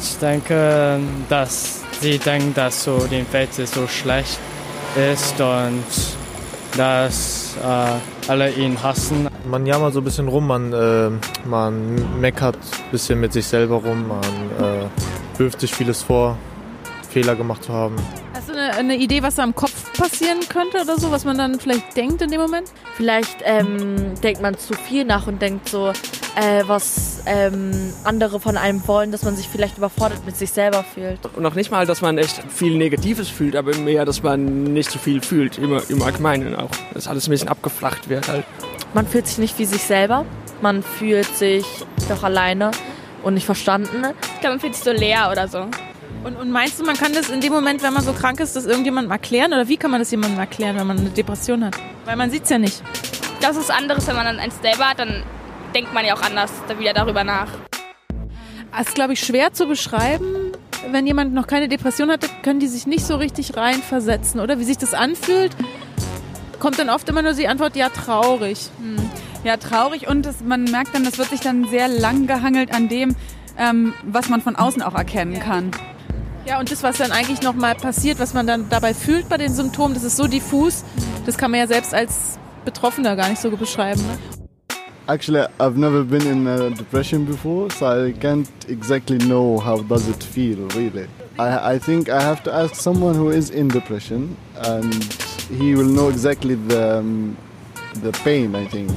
Ich 0.00 0.18
denke, 0.18 1.00
dass 1.30 1.80
sie 2.02 2.18
denken, 2.18 2.52
dass 2.54 2.84
so 2.84 2.98
den 3.06 3.26
Welt 3.32 3.54
so 3.54 3.86
schlecht 3.86 4.38
ist 4.94 5.40
und 5.40 5.84
dass 6.76 7.56
äh, 7.64 8.15
alle 8.28 8.50
ihn 8.52 8.82
hassen. 8.82 9.28
Man 9.48 9.66
jammert 9.66 9.94
so 9.94 10.00
ein 10.00 10.04
bisschen 10.04 10.28
rum, 10.28 10.46
man, 10.46 10.72
äh, 10.72 11.10
man 11.46 12.20
meckert 12.20 12.56
ein 12.56 12.90
bisschen 12.90 13.20
mit 13.20 13.32
sich 13.32 13.46
selber 13.46 13.76
rum, 13.76 14.08
man 14.08 14.20
äh, 14.22 15.38
wirft 15.38 15.60
sich 15.60 15.72
vieles 15.74 16.02
vor, 16.02 16.36
Fehler 17.10 17.36
gemacht 17.36 17.64
zu 17.64 17.72
haben. 17.72 17.96
Hast 18.34 18.48
du 18.48 18.52
eine, 18.52 18.74
eine, 18.74 18.96
Idee, 18.96 19.22
was 19.22 19.36
da 19.36 19.44
im 19.44 19.54
Kopf 19.54 19.92
passieren 19.92 20.40
könnte 20.48 20.82
oder 20.82 20.98
so, 20.98 21.10
was 21.10 21.24
man 21.24 21.38
dann 21.38 21.60
vielleicht 21.60 21.96
denkt 21.96 22.20
in 22.22 22.30
dem 22.30 22.40
Moment? 22.40 22.68
Vielleicht 22.94 23.36
ähm, 23.44 24.20
denkt 24.22 24.42
man 24.42 24.58
zu 24.58 24.74
viel 24.74 25.04
nach 25.04 25.26
und 25.26 25.40
denkt 25.40 25.68
so, 25.68 25.92
äh, 26.36 26.62
was 26.66 27.22
ähm, 27.24 27.92
andere 28.04 28.38
von 28.40 28.56
einem 28.56 28.86
wollen, 28.86 29.10
dass 29.10 29.22
man 29.22 29.36
sich 29.36 29.48
vielleicht 29.48 29.78
überfordert 29.78 30.24
mit 30.26 30.36
sich 30.36 30.52
selber 30.52 30.84
fühlt. 30.84 31.18
Und 31.34 31.42
noch 31.42 31.54
nicht 31.54 31.70
mal, 31.70 31.86
dass 31.86 32.02
man 32.02 32.18
echt 32.18 32.42
viel 32.52 32.76
Negatives 32.76 33.28
fühlt, 33.28 33.56
aber 33.56 33.74
mehr, 33.76 34.04
dass 34.04 34.22
man 34.22 34.64
nicht 34.64 34.90
so 34.90 34.98
viel 34.98 35.22
fühlt, 35.22 35.58
immer 35.58 35.82
im 35.88 36.02
Allgemeinen 36.02 36.54
auch. 36.54 36.70
Dass 36.92 37.08
alles 37.08 37.26
ein 37.26 37.30
bisschen 37.30 37.48
abgeflacht 37.48 38.08
wird 38.08 38.28
halt. 38.28 38.44
Man 38.92 39.06
fühlt 39.06 39.26
sich 39.26 39.38
nicht 39.38 39.58
wie 39.58 39.64
sich 39.64 39.82
selber, 39.82 40.26
man 40.60 40.82
fühlt 40.82 41.26
sich 41.36 41.64
doch 42.08 42.22
alleine 42.22 42.70
und 43.22 43.34
nicht 43.34 43.46
verstanden. 43.46 44.04
Ich 44.34 44.40
glaube, 44.40 44.54
man 44.54 44.60
fühlt 44.60 44.74
sich 44.74 44.84
so 44.84 44.92
leer 44.92 45.30
oder 45.32 45.48
so. 45.48 45.66
Und, 46.22 46.36
und, 46.36 46.50
meinst 46.50 46.80
du, 46.80 46.84
man 46.84 46.96
kann 46.96 47.12
das 47.12 47.30
in 47.30 47.40
dem 47.40 47.52
Moment, 47.52 47.82
wenn 47.82 47.92
man 47.92 48.02
so 48.02 48.12
krank 48.12 48.40
ist, 48.40 48.56
das 48.56 48.66
irgendjemandem 48.66 49.12
erklären? 49.12 49.52
Oder 49.52 49.68
wie 49.68 49.76
kann 49.76 49.90
man 49.90 50.00
das 50.00 50.10
jemandem 50.10 50.40
erklären, 50.40 50.76
wenn 50.76 50.86
man 50.86 50.98
eine 50.98 51.10
Depression 51.10 51.64
hat? 51.64 51.76
Weil 52.04 52.16
man 52.16 52.30
sieht 52.30 52.44
es 52.44 52.50
ja 52.50 52.58
nicht. 52.58 52.82
Das 53.40 53.56
ist 53.56 53.70
anderes, 53.70 54.06
wenn 54.08 54.16
man 54.16 54.26
dann 54.26 54.38
eins 54.40 54.54
selber 54.60 54.86
hat, 54.86 54.98
dann 54.98 55.22
denkt 55.76 55.92
man 55.92 56.06
ja 56.06 56.14
auch 56.14 56.22
anders 56.22 56.50
wieder 56.78 56.94
darüber 56.94 57.22
nach. 57.22 57.48
Das 58.72 58.88
ist, 58.88 58.94
glaube 58.94 59.12
ich, 59.12 59.20
schwer 59.20 59.52
zu 59.52 59.66
beschreiben. 59.66 60.52
Wenn 60.90 61.06
jemand 61.06 61.34
noch 61.34 61.46
keine 61.46 61.68
Depression 61.68 62.10
hatte, 62.10 62.28
können 62.42 62.60
die 62.60 62.66
sich 62.66 62.86
nicht 62.86 63.04
so 63.04 63.16
richtig 63.16 63.58
reinversetzen, 63.58 64.40
oder? 64.40 64.58
Wie 64.58 64.64
sich 64.64 64.78
das 64.78 64.94
anfühlt, 64.94 65.54
kommt 66.60 66.78
dann 66.78 66.88
oft 66.88 67.06
immer 67.10 67.20
nur 67.20 67.34
die 67.34 67.46
Antwort, 67.46 67.76
ja, 67.76 67.90
traurig. 67.90 68.70
Hm. 68.78 68.96
Ja, 69.44 69.58
traurig 69.58 70.08
und 70.08 70.24
das, 70.24 70.40
man 70.40 70.64
merkt 70.64 70.94
dann, 70.94 71.04
das 71.04 71.18
wird 71.18 71.28
sich 71.28 71.40
dann 71.40 71.68
sehr 71.68 71.88
lang 71.88 72.26
gehangelt 72.26 72.74
an 72.74 72.88
dem, 72.88 73.14
ähm, 73.58 73.92
was 74.02 74.30
man 74.30 74.40
von 74.40 74.56
außen 74.56 74.80
auch 74.80 74.94
erkennen 74.94 75.40
kann. 75.40 75.72
Ja, 76.46 76.58
und 76.58 76.72
das, 76.72 76.84
was 76.84 76.96
dann 76.96 77.12
eigentlich 77.12 77.42
nochmal 77.42 77.74
passiert, 77.74 78.18
was 78.18 78.32
man 78.32 78.46
dann 78.46 78.70
dabei 78.70 78.94
fühlt 78.94 79.28
bei 79.28 79.36
den 79.36 79.52
Symptomen, 79.52 79.92
das 79.92 80.04
ist 80.04 80.16
so 80.16 80.26
diffus, 80.26 80.84
das 81.26 81.36
kann 81.36 81.50
man 81.50 81.60
ja 81.60 81.66
selbst 81.66 81.92
als 81.92 82.38
Betroffener 82.64 83.14
gar 83.14 83.28
nicht 83.28 83.42
so 83.42 83.50
beschreiben. 83.50 84.00
Ne? 84.00 84.45
Actually, 85.08 85.46
I've 85.60 85.76
never 85.76 86.02
been 86.02 86.26
in 86.26 86.48
a 86.48 86.70
depression 86.70 87.24
before, 87.24 87.70
so 87.70 88.06
I 88.06 88.12
can't 88.12 88.48
exactly 88.68 89.18
know 89.18 89.58
how 89.60 89.82
does 89.82 90.08
it 90.08 90.20
feel 90.20 90.58
really. 90.74 91.06
I, 91.38 91.74
I 91.74 91.78
think 91.78 92.08
I 92.08 92.20
have 92.20 92.42
to 92.42 92.52
ask 92.52 92.74
someone 92.74 93.14
who 93.14 93.30
is 93.30 93.50
in 93.50 93.68
depression, 93.68 94.36
and 94.56 94.92
he 95.48 95.76
will 95.76 95.86
know 95.86 96.08
exactly 96.08 96.56
the 96.56 96.98
um, 96.98 97.36
the 98.02 98.10
pain. 98.24 98.56
I 98.56 98.66
think 98.66 98.90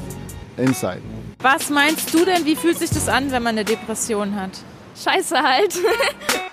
inside. 0.58 1.02
Was 1.42 1.70
meinst 1.70 2.12
du 2.12 2.26
denn? 2.26 2.44
Wie 2.44 2.56
fühlt 2.56 2.80
sich 2.80 2.90
das 2.90 3.08
an, 3.08 3.32
wenn 3.32 3.44
man 3.44 3.56
eine 3.56 3.64
Depression 3.64 4.36
hat? 4.36 4.52
Scheiße 5.04 5.38
halt. 5.38 5.76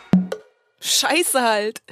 Scheiße 0.81 1.40
halt. 1.40 1.83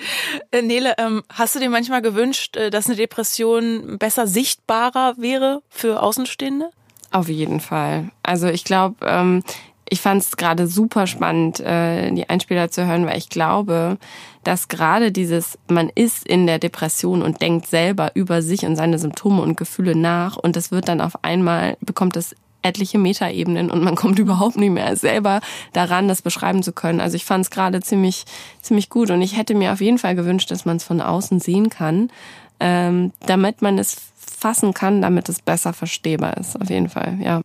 Äh, 0.50 0.60
Nele, 0.60 0.94
ähm, 0.98 1.22
hast 1.32 1.54
du 1.54 1.60
dir 1.60 1.70
manchmal 1.70 2.02
gewünscht, 2.02 2.56
äh, 2.56 2.68
dass 2.68 2.86
eine 2.86 2.96
Depression 2.96 3.96
besser 3.98 4.26
sichtbarer 4.26 5.14
wäre 5.16 5.62
für 5.70 6.02
Außenstehende? 6.02 6.70
Auf 7.14 7.28
jeden 7.28 7.60
Fall. 7.60 8.10
Also 8.24 8.48
ich 8.48 8.64
glaube, 8.64 8.96
ähm, 9.06 9.44
ich 9.88 10.00
fand 10.00 10.20
es 10.20 10.36
gerade 10.36 10.66
super 10.66 11.06
spannend, 11.06 11.60
äh, 11.60 12.10
die 12.10 12.28
Einspieler 12.28 12.72
zu 12.72 12.84
hören, 12.84 13.06
weil 13.06 13.18
ich 13.18 13.28
glaube, 13.28 13.98
dass 14.42 14.66
gerade 14.66 15.12
dieses, 15.12 15.56
man 15.68 15.90
ist 15.94 16.26
in 16.26 16.48
der 16.48 16.58
Depression 16.58 17.22
und 17.22 17.40
denkt 17.40 17.68
selber 17.68 18.10
über 18.14 18.42
sich 18.42 18.66
und 18.66 18.74
seine 18.74 18.98
Symptome 18.98 19.42
und 19.42 19.56
Gefühle 19.56 19.94
nach 19.94 20.36
und 20.36 20.56
das 20.56 20.72
wird 20.72 20.88
dann 20.88 21.00
auf 21.00 21.22
einmal, 21.22 21.76
bekommt 21.80 22.16
es 22.16 22.34
etliche 22.62 22.98
Metaebenen 22.98 23.70
und 23.70 23.84
man 23.84 23.94
kommt 23.94 24.18
überhaupt 24.18 24.56
nicht 24.56 24.72
mehr 24.72 24.96
selber 24.96 25.40
daran, 25.72 26.08
das 26.08 26.20
beschreiben 26.20 26.64
zu 26.64 26.72
können. 26.72 27.00
Also 27.00 27.14
ich 27.14 27.24
fand 27.24 27.44
es 27.44 27.52
gerade 27.52 27.80
ziemlich, 27.80 28.24
ziemlich 28.60 28.90
gut 28.90 29.12
und 29.12 29.22
ich 29.22 29.36
hätte 29.36 29.54
mir 29.54 29.72
auf 29.72 29.80
jeden 29.80 29.98
Fall 29.98 30.16
gewünscht, 30.16 30.50
dass 30.50 30.64
man 30.64 30.78
es 30.78 30.84
von 30.84 31.00
außen 31.00 31.38
sehen 31.38 31.70
kann, 31.70 32.10
ähm, 32.58 33.12
damit 33.24 33.62
man 33.62 33.78
es 33.78 34.13
fassen 34.44 34.74
kann, 34.74 35.00
damit 35.00 35.30
es 35.30 35.40
besser 35.40 35.72
verstehbar 35.72 36.36
ist, 36.36 36.60
auf 36.60 36.68
jeden 36.68 36.90
Fall, 36.90 37.16
ja. 37.18 37.40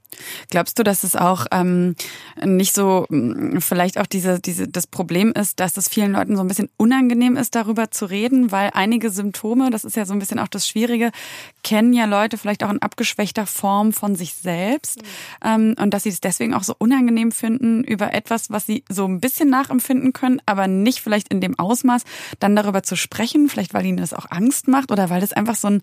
Glaubst 0.50 0.78
du, 0.78 0.84
dass 0.84 1.06
es 1.06 1.16
auch 1.16 1.46
ähm, 1.50 1.96
nicht 2.44 2.76
so 2.76 3.06
mm, 3.08 3.60
vielleicht 3.60 3.98
auch 3.98 4.06
diese, 4.06 4.42
diese, 4.42 4.68
das 4.68 4.86
Problem 4.86 5.32
ist, 5.32 5.62
dass 5.62 5.78
es 5.78 5.88
vielen 5.88 6.12
Leuten 6.12 6.36
so 6.36 6.42
ein 6.42 6.50
bisschen 6.50 6.68
unangenehm 6.76 7.38
ist, 7.38 7.56
darüber 7.56 7.90
zu 7.90 8.06
reden, 8.06 8.52
weil 8.52 8.72
einige 8.74 9.12
Symptome, 9.12 9.70
das 9.70 9.86
ist 9.86 9.96
ja 9.96 10.06
so 10.06 10.12
ein 10.12 10.20
bisschen 10.20 10.40
auch 10.40 10.50
das 10.50 10.68
Schwierige, 10.68 11.12
kennen 11.64 11.94
ja 11.94 12.04
Leute 12.04 12.38
vielleicht 12.38 12.66
auch 12.66 12.70
in 12.70 12.82
abgeschwächter 12.82 13.46
Form 13.46 13.94
von 13.94 14.16
sich 14.16 14.34
selbst 14.34 15.02
mhm. 15.02 15.06
ähm, 15.46 15.76
und 15.80 15.94
dass 15.94 16.04
sie 16.04 16.10
es 16.10 16.20
deswegen 16.20 16.54
auch 16.54 16.64
so 16.64 16.76
unangenehm 16.78 17.32
finden, 17.32 17.86
über 17.86 18.14
etwas, 18.14 18.50
was 18.50 18.66
sie 18.66 18.84
so 18.90 19.06
ein 19.06 19.22
bisschen 19.22 19.50
nachempfinden 19.50 20.12
können, 20.12 20.42
aber 20.46 20.68
nicht 20.68 21.00
vielleicht 21.00 21.30
in 21.30 21.40
dem 21.40 21.58
Ausmaß, 21.58 22.04
dann 22.42 22.58
darüber 22.58 22.84
zu 22.84 22.98
sprechen, 22.98 23.48
vielleicht 23.48 23.74
weil 23.74 23.86
ihnen 23.86 24.00
das 24.00 24.14
auch 24.14 24.26
Angst 24.30 24.68
macht 24.68 24.92
oder 24.92 25.10
weil 25.10 25.22
das 25.22 25.32
einfach 25.32 25.56
so 25.56 25.70
ein 25.70 25.82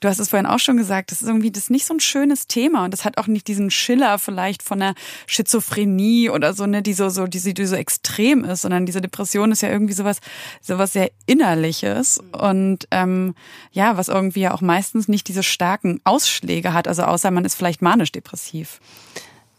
du 0.00 0.08
hast 0.08 0.18
es 0.18 0.28
vorhin 0.28 0.46
auch 0.48 0.58
schon 0.58 0.76
gesagt, 0.76 1.10
das 1.10 1.22
ist 1.22 1.28
irgendwie 1.28 1.50
das 1.50 1.64
ist 1.64 1.70
nicht 1.70 1.86
so 1.86 1.94
ein 1.94 2.00
schönes 2.00 2.46
Thema 2.46 2.84
und 2.84 2.92
das 2.92 3.04
hat 3.04 3.18
auch 3.18 3.26
nicht 3.26 3.48
diesen 3.48 3.70
Schiller 3.70 4.18
vielleicht 4.18 4.62
von 4.62 4.80
einer 4.80 4.94
Schizophrenie 5.26 6.30
oder 6.30 6.54
so, 6.54 6.66
ne, 6.66 6.82
die 6.82 6.92
so, 6.92 7.08
so, 7.08 7.26
die, 7.26 7.54
die 7.54 7.66
so 7.66 7.76
extrem 7.76 8.44
ist, 8.44 8.62
sondern 8.62 8.86
diese 8.86 9.00
Depression 9.00 9.52
ist 9.52 9.62
ja 9.62 9.70
irgendwie 9.70 9.94
sowas, 9.94 10.20
sowas 10.60 10.92
sehr 10.92 11.10
Innerliches 11.26 12.20
und 12.32 12.88
ähm, 12.90 13.34
ja, 13.72 13.96
was 13.96 14.08
irgendwie 14.08 14.40
ja 14.40 14.54
auch 14.54 14.60
meistens 14.60 15.08
nicht 15.08 15.28
diese 15.28 15.42
starken 15.42 16.00
Ausschläge 16.04 16.72
hat, 16.72 16.88
also 16.88 17.02
außer 17.02 17.30
man 17.30 17.44
ist 17.44 17.54
vielleicht 17.54 17.82
manisch-depressiv. 17.82 18.80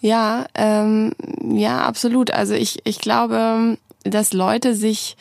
Ja, 0.02 0.46
ähm, 0.56 1.14
ja, 1.44 1.82
absolut. 1.82 2.32
Also 2.32 2.54
ich, 2.54 2.80
ich 2.86 3.00
glaube, 3.00 3.78
dass 4.04 4.34
Leute 4.34 4.76
sich 4.76 5.18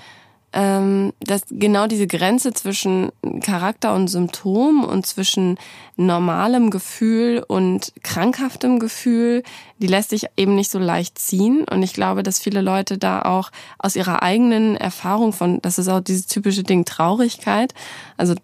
ähm, 0.53 1.13
dass 1.21 1.43
genau 1.51 1.87
diese 1.87 2.07
Grenze 2.07 2.53
zwischen 2.53 3.11
Charakter 3.43 3.95
und 3.95 4.09
Symptom 4.09 4.85
und 4.85 5.07
zwischen 5.07 5.59
normalem 5.97 6.71
Gefühl 6.71 7.45
und 7.47 7.93
krankhaftem 8.03 8.79
Gefühl, 8.79 9.43
die 9.79 9.87
lässt 9.87 10.11
sich 10.11 10.27
eben 10.37 10.55
nicht 10.55 10.71
so 10.71 10.79
leicht 10.79 11.19
ziehen. 11.19 11.65
Und 11.71 11.83
ich 11.83 11.93
glaube, 11.93 12.23
dass 12.23 12.39
viele 12.39 12.63
Leute 12.63 12.97
da 12.97 13.23
auch 13.23 13.51
aus 13.79 13.95
ihrer 13.95 14.23
eigenen 14.23 14.77
Erfahrung 14.77 15.33
von, 15.33 15.61
das 15.61 15.79
ist 15.79 15.89
auch 15.89 16.01
dieses 16.01 16.27
typische 16.27 16.63
Ding 16.63 16.85
Traurigkeit, 16.85 17.75
also 18.17 18.35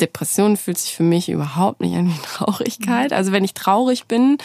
Depression 0.00 0.56
fühlt 0.56 0.78
sich 0.78 0.96
für 0.96 1.02
mich 1.02 1.28
überhaupt 1.28 1.80
nicht 1.80 1.94
an 1.94 2.08
wie 2.08 2.22
Traurigkeit. 2.22 3.12
Also 3.12 3.32
wenn 3.32 3.44
ich 3.44 3.52
traurig 3.52 4.06
bin, 4.06 4.38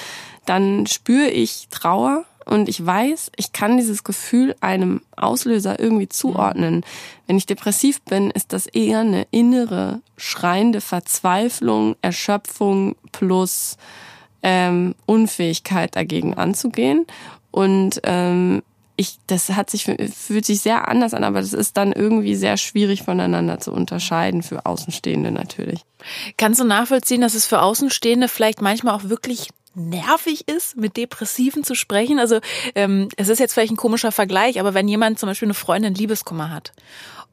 dann 0.46 0.86
spüre 0.86 1.30
ich 1.30 1.68
Trauer 1.72 2.26
und 2.46 2.70
ich 2.70 2.86
weiß, 2.86 3.32
ich 3.36 3.54
kann 3.54 3.78
dieses 3.78 4.04
Gefühl 4.04 4.56
einem 4.62 5.02
Auslöser 5.16 5.80
irgendwie 5.80 6.10
zuordnen. 6.10 6.86
Wenn 7.26 7.38
ich 7.38 7.48
depressiv 7.48 8.02
bin, 8.04 8.30
ist 8.30 8.54
das 8.54 8.68
eher 8.68 9.00
eine 9.00 9.26
innere, 9.32 10.02
schreiende 10.16 10.80
Verzweiflung, 10.80 11.96
Erschöpfung 12.02 12.96
plus 13.12 13.78
ähm, 14.44 14.94
Unfähigkeit 15.08 15.96
dagegen 15.96 16.36
anzugehen. 16.36 17.08
Und 17.50 18.00
ähm, 18.04 18.62
ich, 18.96 19.18
das 19.28 19.50
hat 19.50 19.70
sich 19.70 19.86
fühlt 19.86 20.46
sich 20.46 20.62
sehr 20.62 20.88
anders 20.88 21.14
an, 21.14 21.24
aber 21.24 21.42
das 21.42 21.54
ist 21.54 21.76
dann 21.78 21.92
irgendwie 21.92 22.36
sehr 22.36 22.58
schwierig 22.58 23.04
voneinander 23.04 23.60
zu 23.60 23.72
unterscheiden 23.72 24.44
für 24.44 24.66
Außenstehende 24.66 25.32
natürlich. 25.32 25.82
Kannst 26.38 26.60
du 26.60 26.64
nachvollziehen, 26.64 27.22
dass 27.22 27.34
es 27.34 27.46
für 27.46 27.62
Außenstehende 27.62 28.28
vielleicht 28.28 28.62
manchmal 28.62 28.96
auch 28.96 29.06
wirklich 29.06 29.50
nervig 29.76 30.48
ist, 30.48 30.78
mit 30.78 30.98
Depressiven 30.98 31.64
zu 31.64 31.76
sprechen. 31.76 32.20
Also 32.20 32.40
ähm, 32.76 33.10
es 33.18 33.30
ist 33.30 33.40
jetzt 33.40 33.54
vielleicht 33.54 33.74
ein 33.74 33.78
komischer 33.78 34.12
Vergleich, 34.12 34.60
aber 34.60 34.74
wenn 34.74 34.88
jemand 34.88 35.20
zum 35.20 35.28
Beispiel 35.28 35.48
eine 35.48 35.54
Freundin 35.54 35.94
Liebeskummer 35.94 36.52
hat 36.52 36.74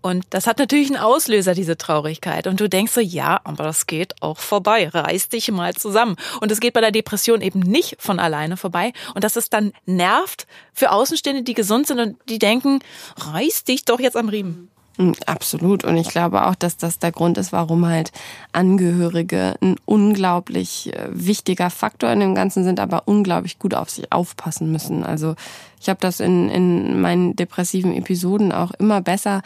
und 0.02 0.26
das 0.30 0.46
hat 0.48 0.58
natürlich 0.58 0.88
einen 0.88 1.00
Auslöser, 1.00 1.54
diese 1.54 1.78
Traurigkeit. 1.78 2.48
Und 2.48 2.60
du 2.60 2.68
denkst 2.68 2.92
so, 2.92 3.00
ja, 3.00 3.40
aber 3.44 3.64
das 3.64 3.86
geht 3.86 4.20
auch 4.20 4.38
vorbei. 4.38 4.88
Reiß 4.88 5.28
dich 5.28 5.50
mal 5.50 5.74
zusammen. 5.74 6.16
Und 6.40 6.50
es 6.50 6.60
geht 6.60 6.74
bei 6.74 6.80
der 6.80 6.90
Depression 6.90 7.40
eben 7.40 7.60
nicht 7.60 7.96
von 8.00 8.18
alleine 8.18 8.56
vorbei. 8.56 8.92
Und 9.14 9.22
dass 9.22 9.36
es 9.36 9.48
dann 9.48 9.72
nervt 9.86 10.48
für 10.74 10.90
Außenstehende, 10.90 11.44
die 11.44 11.54
gesund 11.54 11.86
sind 11.86 12.00
und 12.00 12.16
die 12.28 12.40
denken, 12.40 12.80
reiß 13.16 13.62
dich 13.64 13.84
doch 13.84 14.00
jetzt 14.00 14.16
am 14.16 14.28
Riemen. 14.28 14.71
Mm, 14.98 15.12
absolut. 15.26 15.84
Und 15.84 15.96
ich 15.96 16.08
glaube 16.08 16.46
auch, 16.46 16.54
dass 16.54 16.76
das 16.76 16.98
der 16.98 17.12
Grund 17.12 17.38
ist, 17.38 17.52
warum 17.52 17.86
halt 17.86 18.12
Angehörige 18.52 19.54
ein 19.60 19.76
unglaublich 19.84 20.92
äh, 20.94 21.08
wichtiger 21.10 21.70
Faktor 21.70 22.10
in 22.10 22.20
dem 22.20 22.34
Ganzen 22.34 22.64
sind, 22.64 22.80
aber 22.80 23.02
unglaublich 23.06 23.58
gut 23.58 23.74
auf 23.74 23.90
sich 23.90 24.12
aufpassen 24.12 24.70
müssen. 24.70 25.04
Also 25.04 25.34
ich 25.80 25.88
habe 25.88 26.00
das 26.00 26.20
in, 26.20 26.48
in 26.48 27.00
meinen 27.00 27.36
depressiven 27.36 27.94
Episoden 27.94 28.52
auch 28.52 28.72
immer 28.72 29.00
besser 29.00 29.42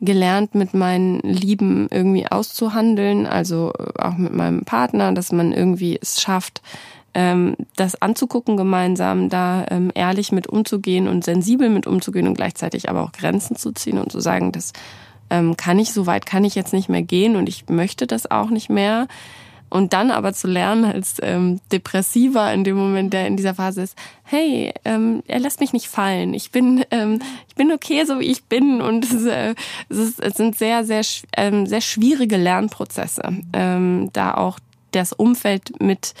gelernt, 0.00 0.54
mit 0.54 0.74
meinen 0.74 1.20
Lieben 1.20 1.88
irgendwie 1.90 2.26
auszuhandeln, 2.26 3.26
also 3.26 3.72
äh, 3.78 4.00
auch 4.00 4.16
mit 4.16 4.32
meinem 4.32 4.64
Partner, 4.64 5.12
dass 5.12 5.32
man 5.32 5.52
irgendwie 5.52 5.98
es 6.00 6.20
schafft, 6.20 6.62
ähm, 7.14 7.56
das 7.76 8.00
anzugucken 8.00 8.56
gemeinsam, 8.56 9.28
da 9.28 9.66
ähm, 9.70 9.90
ehrlich 9.94 10.32
mit 10.32 10.46
umzugehen 10.46 11.08
und 11.08 11.24
sensibel 11.24 11.68
mit 11.68 11.86
umzugehen 11.86 12.28
und 12.28 12.34
gleichzeitig 12.34 12.88
aber 12.88 13.02
auch 13.02 13.12
Grenzen 13.12 13.56
zu 13.56 13.72
ziehen 13.72 13.98
und 13.98 14.12
zu 14.12 14.20
sagen, 14.20 14.52
das 14.52 14.72
ähm, 15.30 15.56
kann 15.56 15.78
ich, 15.78 15.92
so 15.92 16.06
weit 16.06 16.26
kann 16.26 16.44
ich 16.44 16.54
jetzt 16.54 16.72
nicht 16.72 16.88
mehr 16.88 17.02
gehen 17.02 17.36
und 17.36 17.48
ich 17.48 17.68
möchte 17.68 18.06
das 18.06 18.30
auch 18.30 18.50
nicht 18.50 18.70
mehr. 18.70 19.08
Und 19.70 19.92
dann 19.92 20.10
aber 20.10 20.32
zu 20.32 20.48
lernen 20.48 20.84
als 20.86 21.16
ähm, 21.20 21.60
Depressiver 21.70 22.52
in 22.54 22.64
dem 22.64 22.76
Moment, 22.76 23.12
der 23.12 23.26
in 23.26 23.36
dieser 23.36 23.54
Phase 23.54 23.82
ist, 23.82 23.98
hey, 24.24 24.72
ähm, 24.84 25.22
er 25.26 25.40
lässt 25.40 25.60
mich 25.60 25.74
nicht 25.74 25.88
fallen. 25.88 26.32
Ich 26.32 26.50
bin, 26.50 26.84
ähm, 26.90 27.20
ich 27.48 27.54
bin 27.54 27.70
okay, 27.70 28.04
so 28.06 28.18
wie 28.18 28.26
ich 28.30 28.44
bin. 28.44 28.80
Und 28.80 29.04
es, 29.04 29.26
äh, 29.26 29.54
es, 29.90 29.98
ist, 29.98 30.20
es 30.20 30.36
sind 30.36 30.56
sehr, 30.56 30.84
sehr, 30.84 31.02
ähm, 31.36 31.66
sehr 31.66 31.82
schwierige 31.82 32.38
Lernprozesse, 32.38 33.22
ähm, 33.52 34.08
da 34.14 34.34
auch 34.34 34.58
das 34.92 35.12
Umfeld 35.12 35.82
mit 35.82 36.14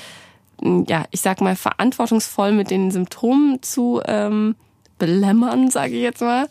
ja, 0.62 1.04
ich 1.10 1.20
sag 1.20 1.40
mal, 1.40 1.56
verantwortungsvoll 1.56 2.52
mit 2.52 2.70
den 2.70 2.90
Symptomen 2.90 3.62
zu 3.62 4.00
ähm, 4.06 4.54
belämmern, 4.98 5.70
sage 5.70 5.94
ich 5.94 6.02
jetzt 6.02 6.20
mal, 6.20 6.48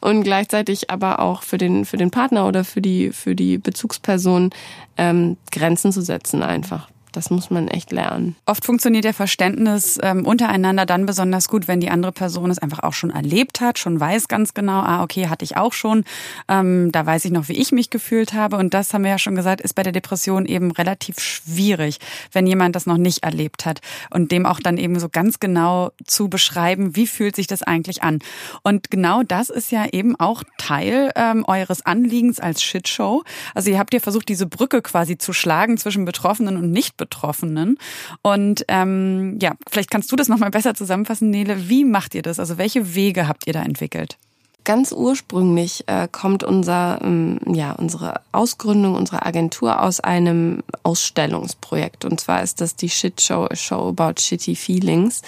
und 0.00 0.22
gleichzeitig 0.22 0.90
aber 0.90 1.20
auch 1.20 1.42
für 1.42 1.58
den 1.58 1.84
für 1.84 1.96
den 1.96 2.10
Partner 2.10 2.46
oder 2.46 2.64
für 2.64 2.80
die 2.80 3.10
für 3.10 3.34
die 3.34 3.58
Bezugsperson 3.58 4.50
ähm, 4.96 5.36
Grenzen 5.52 5.92
zu 5.92 6.00
setzen 6.00 6.42
einfach 6.42 6.88
das 7.12 7.30
muss 7.30 7.50
man 7.50 7.68
echt 7.68 7.92
lernen. 7.92 8.36
Oft 8.46 8.64
funktioniert 8.64 9.04
der 9.04 9.14
Verständnis 9.14 9.98
ähm, 10.02 10.26
untereinander 10.26 10.86
dann 10.86 11.06
besonders 11.06 11.48
gut, 11.48 11.68
wenn 11.68 11.80
die 11.80 11.90
andere 11.90 12.12
Person 12.12 12.50
es 12.50 12.58
einfach 12.58 12.80
auch 12.80 12.92
schon 12.92 13.10
erlebt 13.10 13.60
hat, 13.60 13.78
schon 13.78 13.98
weiß 13.98 14.28
ganz 14.28 14.54
genau, 14.54 14.80
ah, 14.80 15.02
okay, 15.02 15.28
hatte 15.28 15.44
ich 15.44 15.56
auch 15.56 15.72
schon. 15.72 16.04
Ähm, 16.48 16.92
da 16.92 17.04
weiß 17.04 17.24
ich 17.24 17.30
noch, 17.30 17.48
wie 17.48 17.54
ich 17.54 17.72
mich 17.72 17.90
gefühlt 17.90 18.32
habe. 18.32 18.56
Und 18.56 18.74
das 18.74 18.94
haben 18.94 19.04
wir 19.04 19.10
ja 19.10 19.18
schon 19.18 19.34
gesagt, 19.34 19.60
ist 19.60 19.74
bei 19.74 19.82
der 19.82 19.92
Depression 19.92 20.46
eben 20.46 20.70
relativ 20.70 21.20
schwierig, 21.20 21.98
wenn 22.32 22.46
jemand 22.46 22.76
das 22.76 22.86
noch 22.86 22.96
nicht 22.96 23.22
erlebt 23.22 23.66
hat. 23.66 23.80
Und 24.10 24.32
dem 24.32 24.46
auch 24.46 24.60
dann 24.60 24.78
eben 24.78 24.98
so 24.98 25.08
ganz 25.08 25.40
genau 25.40 25.92
zu 26.04 26.28
beschreiben, 26.28 26.96
wie 26.96 27.06
fühlt 27.06 27.36
sich 27.36 27.46
das 27.46 27.62
eigentlich 27.62 28.02
an. 28.02 28.20
Und 28.62 28.90
genau 28.90 29.22
das 29.22 29.50
ist 29.50 29.72
ja 29.72 29.86
eben 29.92 30.18
auch 30.18 30.42
Teil 30.58 31.10
ähm, 31.16 31.44
eures 31.46 31.84
Anliegens 31.84 32.40
als 32.40 32.62
Shitshow. 32.62 33.22
Also 33.54 33.70
ihr 33.70 33.78
habt 33.78 33.94
ja 33.94 34.00
versucht, 34.00 34.28
diese 34.28 34.46
Brücke 34.46 34.82
quasi 34.82 35.18
zu 35.18 35.32
schlagen 35.32 35.76
zwischen 35.78 36.04
Betroffenen 36.04 36.56
und 36.56 36.70
nicht 36.70 36.96
Betroffenen. 37.00 37.78
Und 38.22 38.64
ähm, 38.68 39.38
ja, 39.40 39.54
vielleicht 39.68 39.90
kannst 39.90 40.12
du 40.12 40.16
das 40.16 40.28
nochmal 40.28 40.50
besser 40.50 40.74
zusammenfassen, 40.74 41.30
Nele. 41.30 41.68
Wie 41.68 41.84
macht 41.84 42.14
ihr 42.14 42.22
das? 42.22 42.38
Also 42.38 42.58
welche 42.58 42.94
Wege 42.94 43.26
habt 43.26 43.46
ihr 43.46 43.54
da 43.54 43.62
entwickelt? 43.62 44.18
Ganz 44.64 44.92
ursprünglich 44.92 45.84
äh, 45.86 46.06
kommt 46.12 46.44
unser, 46.44 47.00
ähm, 47.02 47.40
ja, 47.46 47.72
unsere 47.72 48.20
Ausgründung 48.30 48.94
unserer 48.94 49.24
Agentur 49.24 49.82
aus 49.82 50.00
einem 50.00 50.62
Ausstellungsprojekt. 50.82 52.04
Und 52.04 52.20
zwar 52.20 52.42
ist 52.42 52.60
das 52.60 52.76
die 52.76 52.90
Shit 52.90 53.22
Show, 53.22 53.48
a 53.50 53.56
Show 53.56 53.88
about 53.88 54.20
Shitty 54.20 54.54
Feelings. 54.54 55.22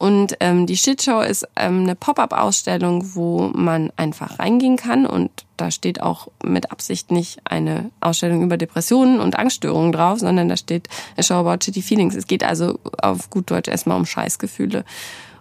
Und 0.00 0.38
ähm, 0.40 0.64
die 0.66 0.78
Shitshow 0.78 1.20
ist 1.20 1.46
ähm, 1.56 1.82
eine 1.82 1.94
Pop-up-Ausstellung, 1.94 3.14
wo 3.14 3.50
man 3.52 3.92
einfach 3.96 4.38
reingehen 4.38 4.76
kann 4.78 5.04
und 5.04 5.30
da 5.60 5.70
steht 5.70 6.00
auch 6.00 6.28
mit 6.42 6.72
Absicht 6.72 7.10
nicht 7.10 7.40
eine 7.44 7.90
Ausstellung 8.00 8.42
über 8.42 8.56
Depressionen 8.56 9.20
und 9.20 9.38
Angststörungen 9.38 9.92
drauf, 9.92 10.18
sondern 10.18 10.48
da 10.48 10.56
steht 10.56 10.88
a 11.16 11.22
show 11.22 11.34
about 11.34 11.64
shitty 11.64 11.82
feelings. 11.82 12.14
Es 12.14 12.26
geht 12.26 12.44
also 12.44 12.78
auf 13.00 13.30
gut 13.30 13.50
Deutsch 13.50 13.68
erstmal 13.68 13.96
um 13.96 14.06
Scheißgefühle. 14.06 14.84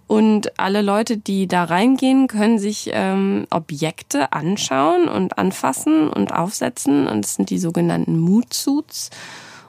Und 0.07 0.59
alle 0.59 0.81
Leute, 0.81 1.17
die 1.17 1.47
da 1.47 1.65
reingehen, 1.65 2.27
können 2.27 2.57
sich 2.57 2.89
ähm, 2.93 3.45
Objekte 3.51 4.33
anschauen 4.33 5.07
und 5.07 5.37
anfassen 5.37 6.09
und 6.09 6.33
aufsetzen. 6.33 7.07
Und 7.07 7.23
das 7.23 7.35
sind 7.35 7.51
die 7.51 7.59
sogenannten 7.59 8.19
Mood 8.19 8.53
Suits. 8.53 9.11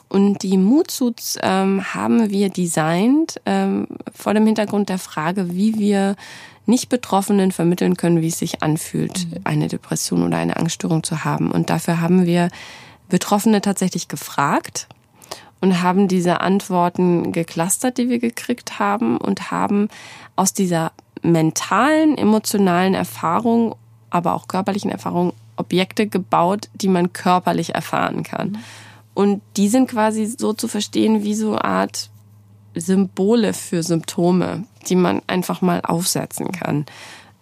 Und 0.08 0.42
die 0.42 0.56
Moodsuits 0.56 1.38
ähm, 1.42 1.94
haben 1.94 2.30
wir 2.30 2.48
designt 2.48 3.40
ähm, 3.46 3.86
vor 4.12 4.34
dem 4.34 4.46
Hintergrund 4.46 4.88
der 4.88 4.98
Frage, 4.98 5.54
wie 5.54 5.78
wir 5.78 6.16
nicht 6.70 6.88
Betroffenen 6.88 7.52
vermitteln 7.52 7.96
können, 7.96 8.22
wie 8.22 8.28
es 8.28 8.38
sich 8.38 8.62
anfühlt, 8.62 9.26
mhm. 9.26 9.40
eine 9.44 9.68
Depression 9.68 10.22
oder 10.22 10.38
eine 10.38 10.56
Angststörung 10.56 11.02
zu 11.02 11.24
haben. 11.24 11.50
Und 11.50 11.68
dafür 11.68 12.00
haben 12.00 12.24
wir 12.24 12.48
Betroffene 13.08 13.60
tatsächlich 13.60 14.08
gefragt 14.08 14.88
und 15.60 15.82
haben 15.82 16.08
diese 16.08 16.40
Antworten 16.40 17.32
geclustert, 17.32 17.98
die 17.98 18.08
wir 18.08 18.18
gekriegt 18.18 18.78
haben 18.78 19.18
und 19.18 19.50
haben 19.50 19.88
aus 20.36 20.54
dieser 20.54 20.92
mentalen, 21.22 22.16
emotionalen 22.16 22.94
Erfahrung, 22.94 23.74
aber 24.08 24.34
auch 24.34 24.48
körperlichen 24.48 24.90
Erfahrung 24.90 25.34
Objekte 25.56 26.06
gebaut, 26.06 26.70
die 26.74 26.88
man 26.88 27.12
körperlich 27.12 27.74
erfahren 27.74 28.22
kann. 28.22 28.50
Mhm. 28.50 28.58
Und 29.12 29.42
die 29.56 29.68
sind 29.68 29.90
quasi 29.90 30.24
so 30.26 30.54
zu 30.54 30.68
verstehen 30.68 31.22
wie 31.22 31.34
so 31.34 31.50
eine 31.50 31.64
Art 31.64 32.10
Symbole 32.74 33.52
für 33.52 33.82
Symptome, 33.82 34.64
die 34.88 34.96
man 34.96 35.22
einfach 35.26 35.60
mal 35.60 35.80
aufsetzen 35.82 36.52
kann. 36.52 36.86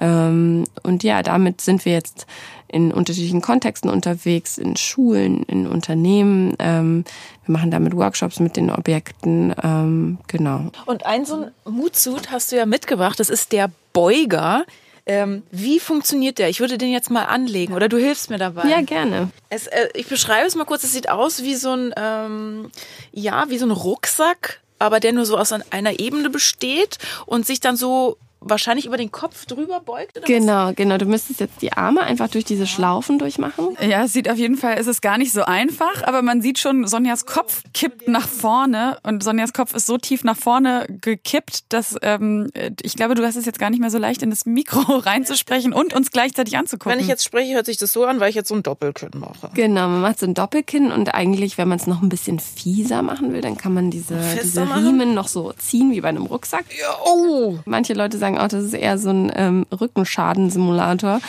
Ähm, 0.01 0.65
und 0.83 1.03
ja, 1.03 1.23
damit 1.23 1.61
sind 1.61 1.85
wir 1.85 1.93
jetzt 1.93 2.27
in 2.69 2.93
unterschiedlichen 2.93 3.41
Kontexten 3.41 3.91
unterwegs, 3.91 4.59
in 4.59 4.77
Schulen, 4.77 5.43
in 5.45 5.67
Unternehmen. 5.67 6.55
Ähm, 6.59 7.05
wir 7.45 7.53
machen 7.53 7.71
damit 7.71 7.97
Workshops 7.97 8.41
mit 8.41 8.57
den 8.57 8.71
Objekten, 8.71 9.55
ähm, 9.63 10.19
genau. 10.27 10.71
Und 10.87 11.07
ein 11.07 11.25
so 11.25 11.47
ein 11.47 11.51
Moodsuit 11.65 12.31
hast 12.31 12.53
du 12.53 12.57
ja 12.57 12.67
mitgebracht, 12.67 13.19
das 13.19 13.31
ist 13.31 13.53
der 13.53 13.71
Beuger. 13.93 14.65
Ähm, 15.07 15.43
wie 15.51 15.81
funktioniert 15.81 16.39
der? 16.39 16.51
Ich 16.51 16.61
würde 16.61 16.77
den 16.77 16.93
jetzt 16.93 17.11
mal 17.11 17.25
anlegen 17.25 17.73
oder 17.73 17.89
du 17.89 17.97
hilfst 17.97 18.29
mir 18.29 18.37
dabei. 18.37 18.69
Ja, 18.69 18.83
gerne. 18.83 19.31
Es, 19.49 19.67
äh, 19.67 19.89
ich 19.95 20.07
beschreibe 20.07 20.47
es 20.47 20.55
mal 20.55 20.67
kurz. 20.67 20.85
Es 20.85 20.93
sieht 20.93 21.09
aus 21.09 21.43
wie 21.43 21.55
so 21.55 21.73
ein, 21.73 21.95
ähm, 21.97 22.71
ja, 23.11 23.47
wie 23.49 23.57
so 23.57 23.65
ein 23.65 23.71
Rucksack, 23.71 24.61
aber 24.79 25.01
der 25.01 25.13
nur 25.13 25.27
so 25.27 25.37
aus 25.37 25.53
einer 25.53 26.01
Ebene 26.01 26.31
besteht 26.31 26.99
und 27.27 27.47
sich 27.47 27.61
dann 27.61 27.77
so 27.77 28.19
wahrscheinlich 28.41 28.87
über 28.87 28.97
den 28.97 29.11
Kopf 29.11 29.47
drüber 29.47 29.81
beugt? 29.81 30.17
Oder 30.17 30.27
genau, 30.27 30.69
was? 30.69 30.77
genau. 30.77 30.99
Du 30.99 31.07
müsstest 31.07 31.41
jetzt 31.41 31.63
die 31.63 31.73
Arme 31.73 32.03
einfach 32.03 32.29
durch 32.29 32.45
diese 32.45 32.67
Schlaufen 32.67 33.19
durchmachen. 33.19 33.77
Ja, 33.81 34.05
es 34.05 34.13
sieht 34.13 34.31
auf 34.31 34.37
jeden 34.37 34.57
Fall, 34.57 34.79
ist 34.79 34.87
es 34.87 35.01
gar 35.01 35.19
nicht 35.19 35.33
so 35.33 35.43
einfach, 35.43 36.03
aber 36.05 36.23
man 36.23 36.41
sieht 36.43 36.59
schon, 36.59 36.87
Sonjas 36.87 37.27
Kopf 37.27 37.63
kippt 37.75 38.09
nach 38.09 38.29
vorne 38.29 38.99
und 39.03 39.23
Sonjas 39.23 39.53
Kopf 39.53 39.75
ist 39.75 39.87
so 39.87 39.99
tief 39.99 40.25
nach 40.25 40.37
vorne 40.37 40.87
gekippt, 40.89 41.73
dass 41.73 41.97
ähm, 42.03 42.51
ich 42.83 42.97
glaube, 42.97 43.15
du 43.15 43.25
hast 43.25 43.37
es 43.37 43.47
jetzt 43.47 43.59
gar 43.59 43.71
nicht 43.71 43.81
mehr 43.81 43.91
so 43.91 43.99
leicht 43.99 44.23
in 44.23 44.31
das 44.31 44.47
Mikro 44.47 44.81
reinzusprechen 44.99 45.73
und 45.73 45.95
uns 45.95 46.11
gleichzeitig 46.11 46.57
anzugucken. 46.57 46.93
Wenn 46.93 47.01
ich 47.01 47.09
jetzt 47.09 47.25
spreche, 47.25 47.55
hört 47.55 47.67
sich 47.67 47.77
das 47.77 47.93
so 47.93 48.05
an, 48.05 48.21
weil 48.21 48.31
ich 48.31 48.37
jetzt 48.37 48.49
so 48.49 48.55
ein 48.55 48.63
Doppelkinn 48.63 49.11
mache. 49.15 49.51
Genau, 49.55 49.89
man 49.89 50.01
macht 50.01 50.21
so 50.21 50.27
ein 50.27 50.35
Doppelkinn 50.35 50.93
und 50.93 51.15
eigentlich, 51.15 51.59
wenn 51.59 51.69
man 51.69 51.79
es 51.79 51.87
noch 51.87 52.03
ein 52.03 52.09
bisschen 52.09 52.39
fieser 52.39 53.03
machen 53.03 53.33
will, 53.33 53.41
dann 53.41 53.57
kann 53.57 53.75
man 53.75 53.91
diese, 53.91 54.19
diese 54.43 54.63
Riemen 54.77 55.15
noch 55.15 55.29
so 55.29 55.53
ziehen 55.59 55.91
wie 55.93 56.01
bei 56.01 56.09
einem 56.09 56.27
Rucksack. 56.27 56.65
Ja, 56.79 56.97
oh! 57.05 57.59
Manche 57.65 57.95
Leute 57.95 58.19
sagen, 58.19 58.28
sagen 58.29 58.39
auch, 58.39 58.49
das 58.49 58.65
ist 58.65 58.75
eher 58.75 58.99
so 58.99 59.11
ein 59.11 59.33
ähm, 59.35 59.67
Rückenschadenssimulator. 59.73 61.21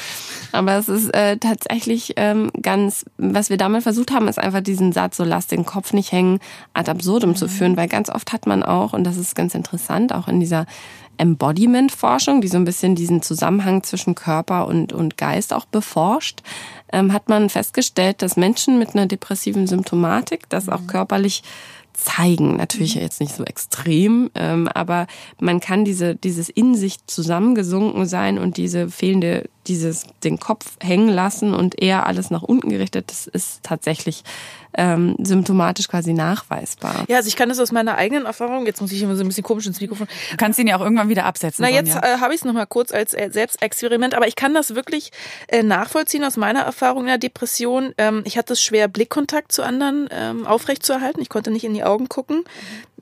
Aber 0.51 0.77
es 0.77 0.89
ist 0.89 1.13
äh, 1.13 1.37
tatsächlich 1.37 2.13
ähm, 2.17 2.51
ganz, 2.61 3.05
was 3.17 3.49
wir 3.49 3.57
damit 3.57 3.83
versucht 3.83 4.11
haben, 4.11 4.27
ist 4.27 4.39
einfach 4.39 4.61
diesen 4.61 4.91
Satz, 4.91 5.17
so 5.17 5.23
lass 5.23 5.47
den 5.47 5.65
Kopf 5.65 5.93
nicht 5.93 6.11
hängen, 6.11 6.39
ad 6.73 6.89
absurdum 6.89 7.31
mhm. 7.31 7.35
zu 7.35 7.47
führen, 7.47 7.77
weil 7.77 7.87
ganz 7.87 8.09
oft 8.09 8.33
hat 8.33 8.47
man 8.47 8.63
auch, 8.63 8.93
und 8.93 9.03
das 9.03 9.17
ist 9.17 9.35
ganz 9.35 9.55
interessant, 9.55 10.13
auch 10.13 10.27
in 10.27 10.39
dieser 10.39 10.65
Embodiment-Forschung, 11.17 12.41
die 12.41 12.47
so 12.47 12.57
ein 12.57 12.65
bisschen 12.65 12.95
diesen 12.95 13.21
Zusammenhang 13.21 13.83
zwischen 13.83 14.15
Körper 14.15 14.67
und, 14.67 14.93
und 14.93 15.17
Geist 15.17 15.53
auch 15.53 15.65
beforscht, 15.65 16.41
ähm, 16.91 17.13
hat 17.13 17.29
man 17.29 17.49
festgestellt, 17.49 18.21
dass 18.21 18.37
Menschen 18.37 18.79
mit 18.79 18.95
einer 18.95 19.05
depressiven 19.05 19.67
Symptomatik 19.67 20.49
das 20.49 20.69
auch 20.69 20.81
mhm. 20.81 20.87
körperlich 20.87 21.43
zeigen. 21.93 22.57
Natürlich 22.57 22.95
mhm. 22.95 23.01
jetzt 23.01 23.19
nicht 23.19 23.35
so 23.35 23.43
extrem, 23.43 24.29
ähm, 24.35 24.67
aber 24.67 25.07
man 25.39 25.59
kann 25.59 25.85
diese, 25.85 26.15
dieses 26.15 26.49
in 26.49 26.75
sich 26.75 27.05
zusammengesunken 27.07 28.05
sein 28.05 28.37
und 28.37 28.57
diese 28.57 28.89
fehlende, 28.89 29.49
dieses 29.69 30.05
den 30.23 30.39
Kopf 30.39 30.65
hängen 30.81 31.09
lassen 31.09 31.53
und 31.53 31.81
eher 31.81 32.07
alles 32.07 32.31
nach 32.31 32.43
unten 32.43 32.69
gerichtet, 32.69 33.09
das 33.09 33.27
ist 33.27 33.63
tatsächlich 33.63 34.23
ähm, 34.73 35.15
symptomatisch 35.21 35.87
quasi 35.87 36.13
nachweisbar. 36.13 37.05
Ja, 37.07 37.17
also 37.17 37.27
ich 37.27 37.35
kann 37.35 37.49
das 37.49 37.59
aus 37.59 37.71
meiner 37.71 37.95
eigenen 37.95 38.25
Erfahrung, 38.25 38.65
jetzt 38.65 38.81
muss 38.81 38.91
ich 38.91 39.01
immer 39.01 39.15
so 39.15 39.23
ein 39.23 39.27
bisschen 39.27 39.43
komisch 39.43 39.65
ins 39.65 39.81
Mikrofon. 39.81 40.07
Du 40.31 40.37
kannst 40.37 40.59
ihn 40.59 40.67
ja 40.67 40.77
auch 40.77 40.81
irgendwann 40.81 41.09
wieder 41.09 41.25
absetzen. 41.25 41.65
Na, 41.67 41.71
jetzt 41.71 41.95
äh, 41.95 42.17
habe 42.19 42.33
ich 42.33 42.41
es 42.41 42.45
nochmal 42.45 42.67
kurz 42.67 42.91
als 42.91 43.13
äh, 43.13 43.29
Selbstexperiment, 43.31 44.13
aber 44.13 44.27
ich 44.27 44.35
kann 44.35 44.53
das 44.53 44.75
wirklich 44.75 45.11
äh, 45.47 45.63
nachvollziehen 45.63 46.23
aus 46.23 46.37
meiner 46.37 46.61
Erfahrung 46.61 47.01
in 47.03 47.07
der 47.07 47.17
Depression. 47.17 47.93
Ähm, 47.97 48.21
ich 48.25 48.37
hatte 48.37 48.53
es 48.53 48.61
schwer, 48.61 48.87
Blickkontakt 48.87 49.51
zu 49.51 49.63
anderen 49.63 50.07
ähm, 50.11 50.45
aufrechtzuerhalten. 50.45 51.21
Ich 51.21 51.29
konnte 51.29 51.51
nicht 51.51 51.63
in 51.63 51.73
die 51.73 51.83
Augen 51.83 52.09
gucken. 52.09 52.43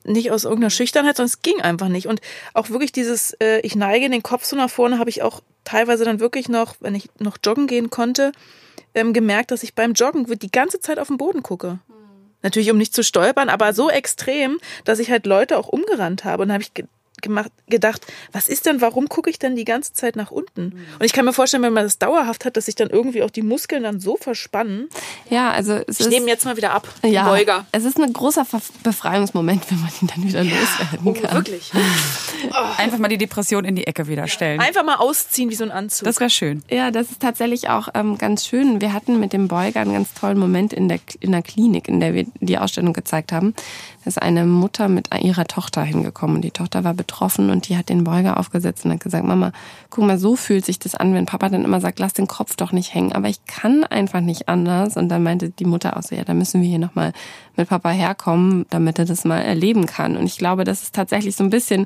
Nicht 0.03 0.31
aus 0.31 0.45
irgendeiner 0.45 0.69
Schüchternheit, 0.69 1.17
sondern 1.17 1.31
es 1.33 1.41
ging 1.41 1.59
einfach 1.61 1.89
nicht. 1.89 2.07
Und 2.07 2.21
auch 2.53 2.69
wirklich 2.69 2.93
dieses, 2.93 3.33
äh, 3.41 3.59
ich 3.59 3.75
neige 3.75 4.09
den 4.09 4.23
Kopf 4.23 4.45
so 4.45 4.55
nach 4.55 4.69
vorne, 4.69 4.99
habe 4.99 5.09
ich 5.09 5.21
auch 5.21 5.41
teilweise 5.67 6.05
dann 6.05 6.19
wirklich 6.21 6.47
noch, 6.47 6.75
wenn 6.79 6.95
ich 6.95 7.09
noch 7.19 7.37
joggen 7.43 7.67
gehen 7.67 7.89
konnte, 7.89 8.31
ähm, 8.93 9.11
gemerkt, 9.11 9.51
dass 9.51 9.63
ich 9.63 9.75
beim 9.75 9.93
Joggen 9.93 10.25
die 10.25 10.51
ganze 10.51 10.79
Zeit 10.79 10.97
auf 10.97 11.07
den 11.07 11.17
Boden 11.17 11.43
gucke. 11.43 11.79
Natürlich, 12.41 12.71
um 12.71 12.77
nicht 12.77 12.93
zu 12.93 13.03
stolpern, 13.03 13.49
aber 13.49 13.73
so 13.73 13.89
extrem, 13.89 14.59
dass 14.85 14.99
ich 14.99 15.11
halt 15.11 15.25
Leute 15.25 15.57
auch 15.57 15.67
umgerannt 15.67 16.23
habe. 16.23 16.43
Und 16.43 16.49
dann 16.49 16.55
habe 16.55 16.63
ich 16.63 16.85
gemacht, 17.21 17.51
gedacht, 17.67 18.05
was 18.31 18.47
ist 18.47 18.65
denn, 18.65 18.81
warum 18.81 19.09
gucke 19.09 19.29
ich 19.29 19.39
denn 19.39 19.55
die 19.55 19.65
ganze 19.65 19.93
Zeit 19.93 20.15
nach 20.15 20.31
unten? 20.31 20.73
Und 20.99 21.05
ich 21.05 21.13
kann 21.13 21.25
mir 21.25 21.33
vorstellen, 21.33 21.63
wenn 21.63 21.73
man 21.73 21.83
das 21.83 21.97
dauerhaft 21.97 22.45
hat, 22.45 22.57
dass 22.57 22.65
sich 22.65 22.75
dann 22.75 22.89
irgendwie 22.89 23.23
auch 23.23 23.29
die 23.29 23.41
Muskeln 23.41 23.83
dann 23.83 23.99
so 23.99 24.17
verspannen. 24.17 24.89
Ja, 25.29 25.51
also 25.51 25.79
es 25.87 25.99
ich 25.99 26.09
nehme 26.09 26.27
jetzt 26.27 26.45
mal 26.45 26.57
wieder 26.57 26.71
ab. 26.71 26.87
Ja, 27.03 27.27
Beuger. 27.27 27.65
Es 27.71 27.83
ist 27.85 27.99
ein 27.99 28.13
großer 28.13 28.45
Befreiungsmoment, 28.83 29.69
wenn 29.69 29.79
man 29.81 29.91
ihn 30.01 30.07
dann 30.07 30.23
wieder 30.23 30.41
ja, 30.41 30.59
loswerden 30.59 30.99
oh, 31.05 31.13
kann. 31.13 31.35
Wirklich. 31.35 31.71
Einfach 32.77 32.97
mal 32.97 33.07
die 33.07 33.17
Depression 33.17 33.65
in 33.65 33.75
die 33.75 33.87
Ecke 33.87 34.07
wieder 34.07 34.27
stellen. 34.27 34.59
Einfach 34.59 34.83
mal 34.83 34.95
ausziehen 34.95 35.49
wie 35.49 35.55
so 35.55 35.63
ein 35.63 35.71
Anzug. 35.71 36.05
Das 36.05 36.19
wäre 36.19 36.29
schön. 36.29 36.63
Ja, 36.69 36.91
das 36.91 37.11
ist 37.11 37.21
tatsächlich 37.21 37.69
auch 37.69 37.89
ähm, 37.93 38.17
ganz 38.17 38.45
schön. 38.45 38.81
Wir 38.81 38.93
hatten 38.93 39.19
mit 39.19 39.33
dem 39.33 39.47
Beuger 39.47 39.81
einen 39.81 39.93
ganz 39.93 40.13
tollen 40.13 40.37
Moment 40.37 40.73
in 40.73 40.87
der, 40.87 40.99
in 41.19 41.31
der 41.31 41.41
Klinik, 41.41 41.87
in 41.87 41.99
der 41.99 42.13
wir 42.13 42.25
die 42.39 42.57
Ausstellung 42.57 42.93
gezeigt 42.93 43.31
haben. 43.31 43.53
Ist 44.07 44.21
eine 44.21 44.45
Mutter 44.45 44.87
mit 44.87 45.09
ihrer 45.21 45.45
Tochter 45.45 45.83
hingekommen 45.83 46.41
die 46.41 46.51
Tochter 46.51 46.83
war 46.83 46.93
betroffen 46.93 47.17
betroffen 47.17 47.49
und 47.49 47.67
die 47.67 47.77
hat 47.77 47.89
den 47.89 48.03
Beuger 48.03 48.37
aufgesetzt 48.37 48.85
und 48.85 48.91
hat 48.91 48.99
gesagt, 48.99 49.25
Mama, 49.25 49.51
guck 49.89 50.05
mal, 50.05 50.17
so 50.17 50.35
fühlt 50.35 50.65
sich 50.65 50.77
das 50.79 50.95
an, 50.95 51.13
wenn 51.13 51.25
Papa 51.25 51.49
dann 51.49 51.63
immer 51.63 51.81
sagt, 51.81 51.99
lass 51.99 52.13
den 52.13 52.27
Kopf 52.27 52.55
doch 52.55 52.71
nicht 52.71 52.93
hängen. 52.93 53.13
Aber 53.13 53.27
ich 53.27 53.45
kann 53.45 53.83
einfach 53.83 54.21
nicht 54.21 54.47
anders. 54.47 54.97
Und 54.97 55.09
dann 55.09 55.23
meinte 55.23 55.49
die 55.49 55.65
Mutter 55.65 55.97
auch 55.97 56.03
so, 56.03 56.15
ja, 56.15 56.23
da 56.23 56.33
müssen 56.33 56.61
wir 56.61 56.69
hier 56.69 56.79
nochmal 56.79 57.13
mit 57.55 57.69
Papa 57.69 57.89
herkommen, 57.89 58.65
damit 58.69 58.99
er 58.99 59.05
das 59.05 59.25
mal 59.25 59.39
erleben 59.39 59.85
kann. 59.85 60.15
Und 60.17 60.25
ich 60.25 60.37
glaube, 60.37 60.63
das 60.63 60.83
ist 60.83 60.95
tatsächlich 60.95 61.35
so 61.35 61.43
ein 61.43 61.49
bisschen 61.49 61.85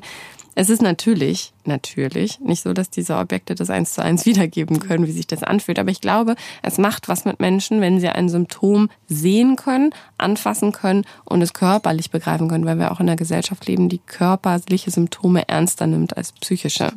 es 0.54 0.68
ist 0.68 0.82
natürlich, 0.82 1.52
natürlich 1.64 2.38
nicht 2.40 2.62
so, 2.62 2.72
dass 2.72 2.90
diese 2.90 3.16
Objekte 3.16 3.54
das 3.54 3.70
eins 3.70 3.94
zu 3.94 4.02
eins 4.02 4.26
wiedergeben 4.26 4.80
können, 4.80 5.06
wie 5.06 5.12
sich 5.12 5.26
das 5.26 5.42
anfühlt. 5.42 5.78
Aber 5.78 5.90
ich 5.90 6.00
glaube, 6.00 6.36
es 6.62 6.78
macht 6.78 7.08
was 7.08 7.24
mit 7.24 7.40
Menschen, 7.40 7.80
wenn 7.80 8.00
sie 8.00 8.08
ein 8.08 8.28
Symptom 8.28 8.90
sehen 9.08 9.56
können, 9.56 9.94
anfassen 10.18 10.72
können 10.72 11.04
und 11.24 11.40
es 11.42 11.54
körperlich 11.54 12.10
begreifen 12.10 12.48
können, 12.48 12.66
weil 12.66 12.78
wir 12.78 12.92
auch 12.92 13.00
in 13.00 13.08
einer 13.08 13.16
Gesellschaft 13.16 13.66
leben, 13.66 13.88
die 13.88 13.98
körperliche 13.98 14.90
Symptome 14.90 15.48
ernster 15.48 15.86
nimmt 15.86 16.16
als 16.16 16.32
psychische. 16.32 16.92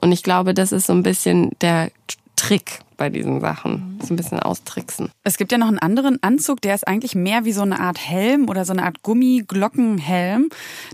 Und 0.00 0.12
ich 0.12 0.22
glaube, 0.22 0.54
das 0.54 0.72
ist 0.72 0.86
so 0.86 0.92
ein 0.92 1.02
bisschen 1.02 1.50
der 1.60 1.90
Trick 2.36 2.80
bei 2.96 3.10
diesen 3.10 3.40
Sachen. 3.40 3.98
So 4.02 4.12
ein 4.12 4.16
bisschen 4.16 4.38
austricksen. 4.38 5.10
Es 5.22 5.36
gibt 5.36 5.52
ja 5.52 5.58
noch 5.58 5.68
einen 5.68 5.78
anderen 5.78 6.22
Anzug, 6.22 6.60
der 6.60 6.74
ist 6.74 6.86
eigentlich 6.86 7.14
mehr 7.14 7.44
wie 7.44 7.52
so 7.52 7.62
eine 7.62 7.80
Art 7.80 7.98
Helm 7.98 8.48
oder 8.48 8.64
so 8.64 8.72
eine 8.72 8.84
Art 8.84 9.02
Gummiglockenhelm. 9.02 10.48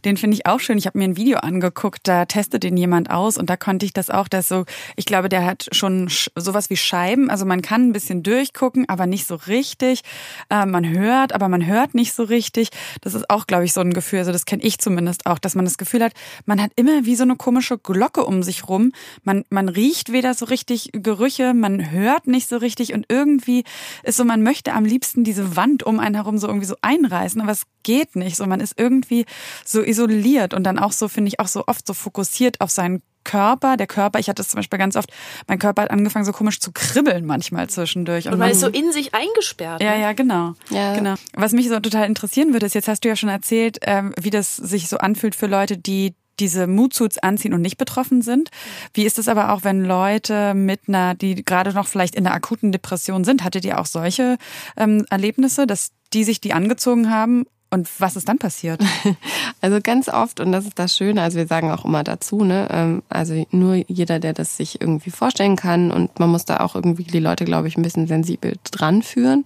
Den 0.05 0.17
finde 0.17 0.37
ich 0.37 0.47
auch 0.47 0.61
schön. 0.61 0.79
Ich 0.79 0.87
habe 0.87 0.99
mir 0.99 1.05
ein 1.05 1.17
Video 1.17 1.39
angeguckt, 1.39 2.01
da 2.05 2.25
testet 2.25 2.63
den 2.63 2.77
jemand 2.77 3.11
aus 3.11 3.37
und 3.37 3.51
da 3.51 3.57
konnte 3.57 3.87
ich 3.87 3.93
das 3.93 4.11
auch, 4.11 4.29
dass 4.29 4.49
so, 4.49 4.65
ich 4.97 5.07
glaube, 5.07 5.29
der 5.29 5.45
hat 5.45 5.69
schon 5.73 6.09
sowas 6.37 6.71
wie 6.71 6.77
Scheiben. 6.77 7.31
Also 7.31 7.45
man 7.45 7.63
kann 7.63 7.89
ein 7.89 7.93
bisschen 7.93 8.23
durchgucken, 8.23 8.89
aber 8.89 9.07
nicht 9.07 9.27
so 9.27 9.35
richtig. 9.35 10.03
Äh, 10.49 10.67
man 10.67 10.89
hört, 10.89 11.33
aber 11.33 11.49
man 11.49 11.67
hört 11.67 11.95
nicht 11.95 12.13
so 12.13 12.23
richtig. 12.23 12.71
Das 13.01 13.15
ist 13.15 13.29
auch, 13.31 13.47
glaube 13.47 13.65
ich, 13.65 13.73
so 13.73 13.81
ein 13.81 13.93
Gefühl, 13.93 14.21
also 14.21 14.33
das 14.33 14.45
kenne 14.45 14.63
ich 14.63 14.79
zumindest 14.79 15.27
auch, 15.27 15.39
dass 15.39 15.55
man 15.55 15.65
das 15.65 15.79
Gefühl 15.79 16.03
hat, 16.03 16.13
man 16.47 16.61
hat 16.61 16.73
immer 16.77 17.05
wie 17.05 17.17
so 17.17 17.25
eine 17.25 17.37
komische 17.37 17.79
Glocke 17.79 18.25
um 18.25 18.43
sich 18.43 18.69
rum. 18.69 18.93
Man, 19.25 19.45
man 19.51 19.69
riecht 19.69 20.13
weder 20.13 20.35
so 20.35 20.47
richtig 20.47 20.91
Gerüche, 20.93 21.55
man 21.55 21.90
hört 21.91 22.27
nicht 22.27 22.49
so 22.49 22.57
richtig 22.57 22.93
und 22.93 23.07
irgendwie 23.09 23.65
ist 24.03 24.17
so, 24.17 24.25
man 24.25 24.43
möchte 24.43 24.73
am 24.73 24.85
liebsten 24.85 25.25
diese 25.25 25.57
Wand 25.57 25.83
um 25.83 25.99
einen 25.99 26.15
herum 26.15 26.39
so 26.39 26.47
irgendwie 26.47 26.67
so 26.67 26.77
einreißen, 26.83 27.41
aber 27.41 27.53
es 27.53 27.65
geht 27.83 28.17
nicht. 28.17 28.37
So, 28.37 28.47
man 28.47 28.61
ist 28.61 28.75
irgendwie 28.79 29.27
so 29.65 29.83
isoliert 29.83 30.55
und 30.55 30.65
dann 30.65 30.79
auch 30.79 30.93
so, 30.93 31.09
finde 31.09 31.29
ich, 31.29 31.41
auch 31.41 31.49
so 31.49 31.65
oft 31.67 31.87
so 31.87 31.95
fokussiert 31.95 32.61
auf 32.61 32.71
seinen 32.71 33.03
Körper, 33.25 33.77
der 33.77 33.87
Körper, 33.87 34.19
ich 34.19 34.29
hatte 34.29 34.43
es 34.43 34.49
zum 34.49 34.59
Beispiel 34.59 34.79
ganz 34.79 34.97
oft, 34.97 35.11
mein 35.47 35.59
Körper 35.59 35.83
hat 35.83 35.91
angefangen 35.91 36.25
so 36.25 36.33
komisch 36.33 36.59
zu 36.59 36.73
kribbeln 36.73 37.27
manchmal 37.27 37.69
zwischendurch. 37.69 38.27
Und, 38.27 38.35
und 38.35 38.41
weil 38.41 38.53
es 38.53 38.61
so 38.61 38.69
in 38.69 38.93
sich 38.93 39.15
eingesperrt. 39.15 39.83
Ja, 39.83 39.95
ja, 39.95 40.13
genau. 40.13 40.55
Ja. 40.71 40.95
genau. 40.95 41.15
Was 41.35 41.53
mich 41.53 41.69
so 41.69 41.79
total 41.81 42.07
interessieren 42.07 42.53
würde, 42.53 42.67
ist, 42.67 42.75
jetzt 42.75 42.89
hast 42.89 43.05
du 43.05 43.09
ja 43.09 43.17
schon 43.17 43.29
erzählt, 43.29 43.79
ähm, 43.83 44.15
wie 44.19 44.31
das 44.31 44.57
sich 44.57 44.89
so 44.89 44.99
anfühlt 44.99 45.35
für 45.35 45.47
Leute, 45.47 45.77
die 45.77 46.15
diese 46.41 46.67
Moodsuits 46.67 47.19
anziehen 47.19 47.55
und 47.55 47.61
nicht 47.61 47.79
betroffen 47.79 48.23
sind. 48.23 48.51
Wie 48.95 49.05
ist 49.05 49.19
es 49.19 49.29
aber 49.29 49.53
auch, 49.53 49.65
wenn 49.65 49.85
Leute 49.85 50.55
mit 50.55 50.81
einer, 50.89 51.15
die 51.15 51.45
gerade 51.45 51.73
noch 51.73 51.87
vielleicht 51.87 52.15
in 52.15 52.27
einer 52.27 52.35
akuten 52.35 52.73
Depression 52.73 53.25
sind? 53.25 53.45
Hattet 53.45 53.65
ihr 53.65 53.79
auch 53.79 53.87
solche 53.87 54.39
ähm, 54.77 55.07
Erlebnisse, 55.11 55.67
dass 55.67 55.93
die 56.13 56.25
sich 56.25 56.41
die 56.41 56.53
angezogen 56.53 57.11
haben 57.11 57.45
und 57.71 57.89
was 58.01 58.17
ist 58.17 58.29
dann 58.29 58.39
passiert? 58.39 58.83
Also 59.63 59.79
ganz 59.83 60.09
oft, 60.09 60.41
und 60.41 60.53
das 60.53 60.65
ist 60.65 60.79
das 60.79 60.97
Schöne, 60.97 61.21
also 61.21 61.37
wir 61.37 61.47
sagen 61.47 61.71
auch 61.71 61.85
immer 61.85 62.03
dazu, 62.03 62.45
ne, 62.45 62.67
ähm, 62.71 63.03
also 63.11 63.47
nur 63.51 63.75
jeder, 63.75 64.19
der 64.19 64.33
das 64.33 64.57
sich 64.57 64.81
irgendwie 64.81 65.11
vorstellen 65.11 65.57
kann 65.57 65.91
und 65.91 66.19
man 66.19 66.31
muss 66.31 66.47
da 66.47 66.61
auch 66.61 66.75
irgendwie 66.75 67.05
die 67.05 67.19
Leute, 67.19 67.45
glaube 67.45 67.69
ich, 67.69 67.77
ein 67.77 67.83
bisschen 67.83 68.07
sensibel 68.07 68.55
dran 68.71 69.03
führen. 69.03 69.45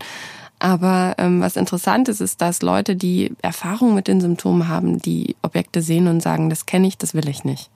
Aber 0.64 1.16
ähm, 1.18 1.42
was 1.42 1.56
interessant 1.56 2.08
ist, 2.08 2.22
ist, 2.22 2.40
dass 2.40 2.62
Leute, 2.62 2.96
die 2.96 3.34
Erfahrung 3.42 3.94
mit 3.94 4.08
den 4.08 4.22
Symptomen 4.22 4.66
haben, 4.66 4.98
die 4.98 5.36
Objekte 5.42 5.82
sehen 5.82 6.08
und 6.08 6.22
sagen, 6.22 6.48
das 6.48 6.64
kenne 6.64 6.86
ich, 6.86 6.96
das 6.96 7.12
will 7.12 7.28
ich 7.28 7.44
nicht. 7.44 7.68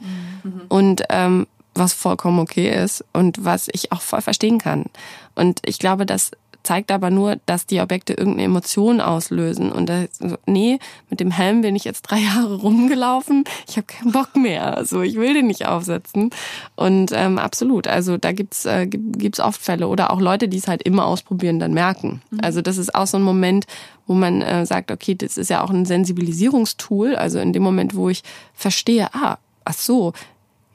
Mhm. 0.43 0.63
Und 0.71 1.03
ähm, 1.11 1.47
was 1.75 1.93
vollkommen 1.93 2.39
okay 2.39 2.75
ist 2.83 3.05
und 3.13 3.45
was 3.45 3.69
ich 3.71 3.93
auch 3.93 4.01
voll 4.01 4.23
verstehen 4.23 4.57
kann. 4.57 4.87
Und 5.35 5.61
ich 5.67 5.79
glaube, 5.79 6.07
dass 6.07 6.31
zeigt 6.69 6.93
aber 6.93 7.09
nur, 7.09 7.37
dass 7.47 7.65
die 7.65 7.81
Objekte 7.81 8.13
irgendeine 8.13 8.45
Emotion 8.45 9.01
auslösen. 9.01 9.73
Und 9.73 9.89
das, 9.89 10.11
nee, 10.45 10.79
mit 11.09 11.19
dem 11.19 11.31
Helm 11.31 11.63
bin 11.63 11.75
ich 11.75 11.85
jetzt 11.85 12.03
drei 12.03 12.19
Jahre 12.19 12.57
rumgelaufen. 12.57 13.45
Ich 13.67 13.79
habe 13.79 13.87
keinen 13.87 14.13
Bock 14.13 14.37
mehr. 14.37 14.77
Also 14.77 15.01
ich 15.01 15.15
will 15.17 15.33
den 15.33 15.47
nicht 15.47 15.65
aufsetzen. 15.65 16.29
Und 16.77 17.11
ähm, 17.15 17.39
absolut, 17.39 17.87
also 17.87 18.19
da 18.19 18.33
gibt's 18.33 18.67
äh, 18.67 18.87
gibt's 18.87 19.41
oft 19.41 19.63
Fälle 19.63 19.89
oder 19.89 20.11
auch 20.11 20.21
Leute, 20.21 20.47
die 20.47 20.59
es 20.59 20.69
halt 20.69 20.83
immer 20.83 21.07
ausprobieren, 21.07 21.59
dann 21.59 21.73
merken. 21.73 22.21
Mhm. 22.31 22.41
Also 22.43 22.61
das 22.61 22.77
ist 22.77 22.95
auch 22.95 23.07
so 23.07 23.17
ein 23.17 23.23
Moment, 23.23 23.65
wo 24.07 24.13
man 24.13 24.43
äh, 24.43 24.67
sagt, 24.67 24.91
okay, 24.91 25.15
das 25.15 25.39
ist 25.39 25.49
ja 25.49 25.65
auch 25.65 25.71
ein 25.71 25.87
Sensibilisierungstool. 25.87 27.17
Also 27.17 27.39
in 27.39 27.55
dem 27.55 27.63
Moment, 27.63 27.95
wo 27.95 28.11
ich 28.11 28.23
verstehe, 28.53 29.09
ah, 29.15 29.39
ach 29.65 29.75
so, 29.75 30.13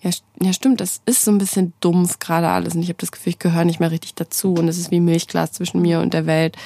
ja, 0.04 0.12
ja, 0.42 0.54
stimmt, 0.54 0.82
das 0.82 1.02
ist 1.06 1.24
so 1.24 1.32
ein 1.32 1.38
bisschen 1.38 1.74
dumpf 1.80 2.20
gerade 2.20 2.50
alles 2.50 2.76
und 2.76 2.82
ich 2.82 2.90
habe 2.90 2.98
das 3.00 3.12
Gefühl, 3.12 3.32
ich 3.32 3.40
gehöre 3.40 3.66
nicht 3.66 3.80
mehr 3.80 3.92
richtig 3.92 4.16
dazu 4.16 4.54
und 4.54 4.68
es 4.68 4.78
ist 4.78 4.92
wie 4.92 5.00
Milchglas 5.00 5.54
zwischen 5.54 5.82
mir 5.82 6.02
und 6.02 6.14
der 6.14 6.26
Welt. 6.26 6.58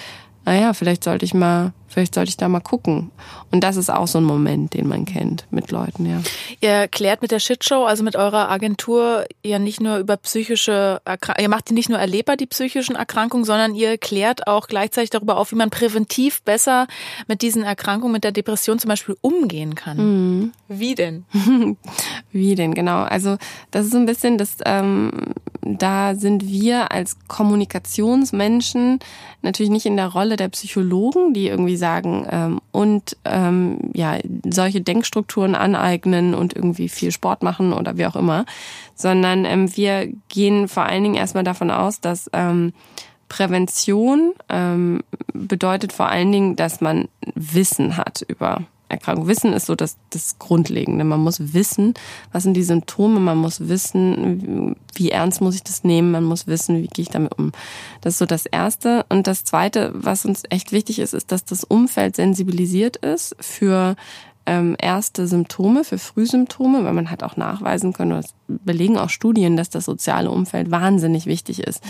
Naja, 0.45 0.73
vielleicht 0.73 1.03
sollte 1.03 1.25
ich 1.25 1.33
mal, 1.33 1.73
vielleicht 1.98 2.14
sollte 2.14 2.30
ich 2.30 2.38
da 2.38 2.48
mal 2.48 2.60
gucken. 2.60 3.10
Und 3.52 3.64
das 3.64 3.76
ist 3.76 3.89
auch 3.89 4.06
so 4.06 4.20
ein 4.20 4.24
Moment, 4.24 4.76
den 4.76 4.88
man 4.88 5.06
kennt 5.06 5.48
mit 5.50 5.72
Leuten, 5.72 6.06
ja. 6.06 6.22
Ihr 6.62 6.88
klärt 6.88 7.24
mit 7.24 7.32
der 7.32 7.39
Shitshow, 7.39 7.86
also 7.86 8.04
mit 8.04 8.16
eurer 8.16 8.52
Agentur, 8.52 9.26
ja 9.43 9.58
nicht 9.58 9.82
nur 9.82 9.98
über 9.98 10.16
psychische 10.18 11.02
Erkrankungen, 11.06 11.43
ihr 11.43 11.50
macht 11.50 11.72
die 11.72 11.74
nicht 11.74 11.89
nur 11.89 11.98
erlebbar, 11.98 12.38
die 12.38 12.45
psychischen 12.45 12.95
Erkrankungen, 12.95 13.45
sondern 13.45 13.74
ihr 13.74 13.98
klärt 13.98 14.45
auch 14.45 14.68
gleichzeitig 14.68 15.10
darüber 15.10 15.38
auf, 15.38 15.52
wie 15.52 15.56
man 15.56 15.72
präventiv 15.72 16.43
besser 16.43 16.86
mit 17.28 17.41
diesen 17.41 17.64
Erkrankungen, 17.64 18.14
mit 18.14 18.24
der 18.24 18.32
Depression 18.32 18.78
zum 18.78 18.89
Beispiel 18.89 19.18
umgehen 19.22 19.74
kann. 19.74 19.98
Mhm. 19.98 20.52
Wie 20.68 20.93
denn? 20.93 21.26
wie 22.32 22.54
denn, 22.54 22.76
genau. 22.76 23.02
Also 23.02 23.38
das 23.72 23.86
ist 23.86 23.93
so 23.93 23.98
ein 23.98 24.06
bisschen 24.06 24.38
das, 24.38 24.58
ähm, 24.66 25.34
da 25.62 26.14
sind 26.14 26.48
wir 26.48 26.91
als 26.91 27.18
Kommunikationsmenschen 27.28 29.00
natürlich 29.41 29.72
nicht 29.72 29.86
in 29.86 29.98
der 29.98 30.08
Rolle 30.08 30.36
der 30.36 30.50
Psychologen, 30.50 31.34
die 31.34 31.48
irgendwie 31.48 31.78
sagen 31.78 31.86
ähm, 31.95 32.59
und 32.71 33.17
ähm, 33.25 33.79
ja 33.93 34.17
solche 34.49 34.81
Denkstrukturen 34.81 35.55
aneignen 35.55 36.33
und 36.33 36.55
irgendwie 36.55 36.89
viel 36.89 37.11
Sport 37.11 37.43
machen 37.43 37.73
oder 37.73 37.97
wie 37.97 38.05
auch 38.05 38.15
immer, 38.15 38.45
sondern 38.95 39.45
ähm, 39.45 39.75
wir 39.75 40.11
gehen 40.29 40.67
vor 40.67 40.83
allen 40.83 41.03
Dingen 41.03 41.15
erstmal 41.15 41.43
davon 41.43 41.71
aus, 41.71 41.99
dass 41.99 42.29
ähm, 42.33 42.73
Prävention 43.29 44.33
ähm, 44.49 45.01
bedeutet 45.33 45.91
vor 45.93 46.09
allen 46.09 46.31
Dingen, 46.31 46.55
dass 46.55 46.81
man 46.81 47.07
Wissen 47.35 47.97
hat 47.97 48.23
über 48.27 48.61
Erkrankung. 48.89 49.27
Wissen 49.27 49.53
ist 49.53 49.65
so 49.65 49.75
das, 49.75 49.97
das 50.09 50.39
Grundlegende. 50.39 51.03
Man 51.03 51.19
muss 51.19 51.53
wissen, 51.53 51.93
was 52.31 52.43
sind 52.43 52.53
die 52.53 52.63
Symptome, 52.63 53.19
man 53.19 53.38
muss 53.38 53.67
wissen, 53.67 54.75
wie 54.95 55.11
ernst 55.11 55.41
muss 55.41 55.55
ich 55.55 55.63
das 55.63 55.83
nehmen, 55.83 56.11
man 56.11 56.23
muss 56.23 56.47
wissen, 56.47 56.81
wie 56.81 56.88
gehe 56.88 57.03
ich 57.03 57.09
damit 57.09 57.38
um. 57.38 57.51
Das 58.01 58.13
ist 58.13 58.19
so 58.19 58.25
das 58.25 58.45
Erste. 58.45 59.05
Und 59.09 59.27
das 59.27 59.43
Zweite, 59.43 59.91
was 59.93 60.25
uns 60.25 60.43
echt 60.49 60.71
wichtig 60.71 60.99
ist, 60.99 61.13
ist, 61.13 61.31
dass 61.31 61.45
das 61.45 61.63
Umfeld 61.63 62.15
sensibilisiert 62.15 62.97
ist 62.97 63.35
für 63.39 63.95
ähm, 64.45 64.77
erste 64.79 65.27
Symptome, 65.27 65.83
für 65.83 65.97
Frühsymptome, 65.97 66.85
weil 66.85 66.93
man 66.93 67.11
hat 67.11 67.21
auch 67.21 67.35
nachweisen 67.35 67.91
können, 67.91 68.11
das 68.11 68.33
belegen 68.47 68.97
auch 68.97 69.09
Studien, 69.09 69.57
dass 69.57 69.69
das 69.69 69.83
soziale 69.83 70.31
Umfeld 70.31 70.71
wahnsinnig 70.71 71.25
wichtig 71.25 71.59
ist 71.59 71.81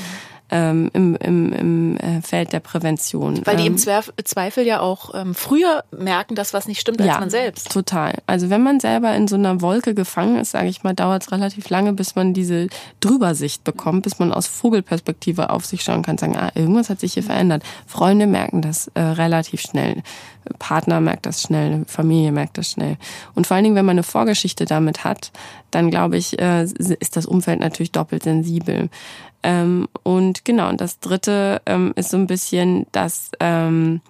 ähm, 0.49 0.89
im, 0.93 1.15
im, 1.17 1.53
im 1.53 1.97
äh, 1.97 2.21
Feld 2.21 2.53
der 2.53 2.59
Prävention. 2.59 3.45
Weil 3.45 3.57
die 3.57 3.67
im 3.67 3.75
ähm, 3.75 4.23
Zweifel 4.23 4.65
ja 4.65 4.79
auch 4.79 5.13
ähm, 5.13 5.35
früher 5.35 5.83
merken, 5.91 6.35
dass 6.35 6.53
was 6.53 6.67
nicht 6.67 6.79
stimmt 6.79 7.01
als 7.01 7.07
ja, 7.07 7.19
man 7.19 7.29
selbst. 7.29 7.71
Total. 7.71 8.13
Also 8.27 8.49
wenn 8.49 8.63
man 8.63 8.79
selber 8.79 9.13
in 9.15 9.27
so 9.27 9.35
einer 9.35 9.61
Wolke 9.61 9.93
gefangen 9.93 10.37
ist, 10.37 10.51
sage 10.51 10.69
ich 10.69 10.83
mal, 10.83 10.93
dauert 10.93 11.23
es 11.23 11.31
relativ 11.31 11.69
lange, 11.69 11.93
bis 11.93 12.15
man 12.15 12.33
diese 12.33 12.67
Drübersicht 12.99 13.63
bekommt, 13.63 14.03
bis 14.03 14.19
man 14.19 14.31
aus 14.31 14.47
Vogelperspektive 14.47 15.49
auf 15.49 15.65
sich 15.65 15.83
schauen 15.83 16.01
kann, 16.01 16.17
sagen, 16.17 16.37
ah, 16.37 16.51
irgendwas 16.55 16.89
hat 16.89 17.01
sich 17.01 17.13
hier 17.13 17.23
verändert. 17.23 17.63
Freunde 17.85 18.27
merken 18.27 18.61
das 18.61 18.89
äh, 18.93 19.01
relativ 19.01 19.61
schnell. 19.61 20.03
Partner 20.59 21.01
merkt 21.01 21.25
das 21.25 21.41
schnell, 21.41 21.83
Familie 21.87 22.31
merkt 22.31 22.57
das 22.57 22.71
schnell. 22.71 22.97
Und 23.35 23.47
vor 23.47 23.55
allen 23.55 23.65
Dingen, 23.65 23.75
wenn 23.75 23.85
man 23.85 23.95
eine 23.95 24.03
Vorgeschichte 24.03 24.65
damit 24.65 25.03
hat, 25.03 25.31
dann 25.71 25.89
glaube 25.89 26.17
ich, 26.17 26.39
äh, 26.39 26.63
ist 26.63 27.15
das 27.15 27.25
Umfeld 27.25 27.59
natürlich 27.59 27.91
doppelt 27.91 28.23
sensibel. 28.23 28.89
Ähm, 29.43 29.87
und 30.03 30.45
genau, 30.45 30.69
und 30.69 30.81
das 30.81 30.99
dritte 30.99 31.61
ähm, 31.65 31.93
ist 31.95 32.09
so 32.09 32.17
ein 32.17 32.27
bisschen 32.27 32.87
das 32.91 33.31
ähm, 33.39 34.01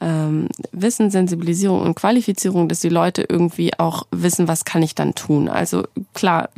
ähm, 0.00 0.48
Wissen, 0.72 1.10
Sensibilisierung 1.10 1.82
und 1.82 1.94
Qualifizierung, 1.94 2.68
dass 2.68 2.80
die 2.80 2.88
Leute 2.88 3.24
irgendwie 3.28 3.78
auch 3.78 4.06
wissen, 4.10 4.48
was 4.48 4.64
kann 4.64 4.82
ich 4.82 4.94
dann 4.94 5.14
tun. 5.14 5.48
Also 5.48 5.84
klar, 6.14 6.50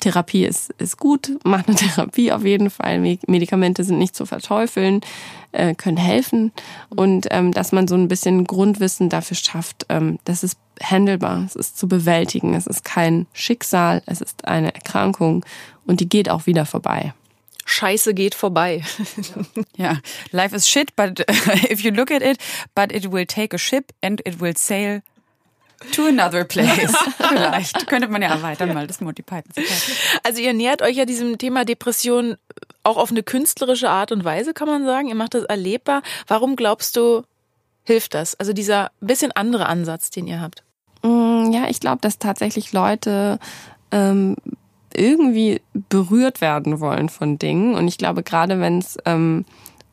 Therapie 0.00 0.44
ist, 0.44 0.70
ist 0.78 0.98
gut, 0.98 1.38
macht 1.44 1.68
eine 1.68 1.76
Therapie 1.76 2.32
auf 2.32 2.44
jeden 2.44 2.70
Fall. 2.70 3.00
Medikamente 3.00 3.84
sind 3.84 3.98
nicht 3.98 4.14
zu 4.14 4.26
verteufeln, 4.26 5.00
äh, 5.52 5.74
können 5.74 5.96
helfen. 5.96 6.52
Und 6.90 7.28
ähm, 7.30 7.52
dass 7.52 7.72
man 7.72 7.88
so 7.88 7.94
ein 7.94 8.08
bisschen 8.08 8.44
Grundwissen 8.44 9.08
dafür 9.08 9.36
schafft, 9.36 9.86
ähm, 9.88 10.18
das 10.24 10.42
ist 10.42 10.58
handelbar, 10.82 11.44
es 11.46 11.56
ist 11.56 11.78
zu 11.78 11.88
bewältigen, 11.88 12.54
es 12.54 12.66
ist 12.66 12.84
kein 12.84 13.26
Schicksal, 13.32 14.02
es 14.06 14.20
ist 14.20 14.46
eine 14.46 14.74
Erkrankung 14.74 15.44
und 15.86 16.00
die 16.00 16.08
geht 16.08 16.30
auch 16.30 16.46
wieder 16.46 16.66
vorbei. 16.66 17.14
Scheiße 17.64 18.14
geht 18.14 18.34
vorbei. 18.34 18.82
ja, 19.76 19.98
life 20.30 20.56
is 20.56 20.66
shit, 20.66 20.96
but 20.96 21.20
if 21.70 21.80
you 21.80 21.90
look 21.90 22.10
at 22.10 22.22
it, 22.22 22.38
but 22.74 22.92
it 22.92 23.12
will 23.12 23.26
take 23.26 23.54
a 23.54 23.58
ship 23.58 23.92
and 24.02 24.20
it 24.26 24.40
will 24.40 24.56
sail 24.56 25.02
To 25.92 26.06
another 26.06 26.44
place. 26.44 26.92
Vielleicht. 27.18 27.86
Könnte 27.86 28.08
man 28.08 28.22
ja 28.22 28.28
erweitern, 28.28 28.74
mal 28.74 28.86
das 28.86 29.00
Monty 29.00 29.22
Python. 29.22 29.64
Also 30.24 30.40
ihr 30.40 30.52
nähert 30.52 30.82
euch 30.82 30.96
ja 30.96 31.04
diesem 31.04 31.38
Thema 31.38 31.64
Depression 31.64 32.36
auch 32.82 32.96
auf 32.96 33.10
eine 33.10 33.22
künstlerische 33.22 33.88
Art 33.88 34.12
und 34.12 34.24
Weise, 34.24 34.54
kann 34.54 34.66
man 34.66 34.84
sagen. 34.84 35.08
Ihr 35.08 35.14
macht 35.14 35.34
das 35.34 35.44
erlebbar. 35.44 36.02
Warum 36.26 36.56
glaubst 36.56 36.96
du, 36.96 37.22
hilft 37.84 38.14
das? 38.14 38.34
Also 38.40 38.52
dieser 38.52 38.90
bisschen 39.00 39.32
andere 39.32 39.66
Ansatz, 39.66 40.10
den 40.10 40.26
ihr 40.26 40.40
habt. 40.40 40.62
Mm, 41.02 41.52
ja, 41.52 41.68
ich 41.68 41.80
glaube, 41.80 41.98
dass 42.00 42.18
tatsächlich 42.18 42.72
Leute 42.72 43.38
ähm, 43.92 44.36
irgendwie 44.94 45.60
berührt 45.88 46.40
werden 46.40 46.80
wollen 46.80 47.08
von 47.08 47.38
Dingen. 47.38 47.74
Und 47.74 47.86
ich 47.88 47.98
glaube, 47.98 48.22
gerade 48.22 48.60
wenn 48.60 48.78
es 48.78 48.98
ähm, 49.04 49.44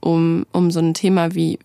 um, 0.05 0.45
um 0.51 0.69
so 0.69 0.79
ein 0.79 0.93
Thema 0.93 1.33
wie, 1.33 1.57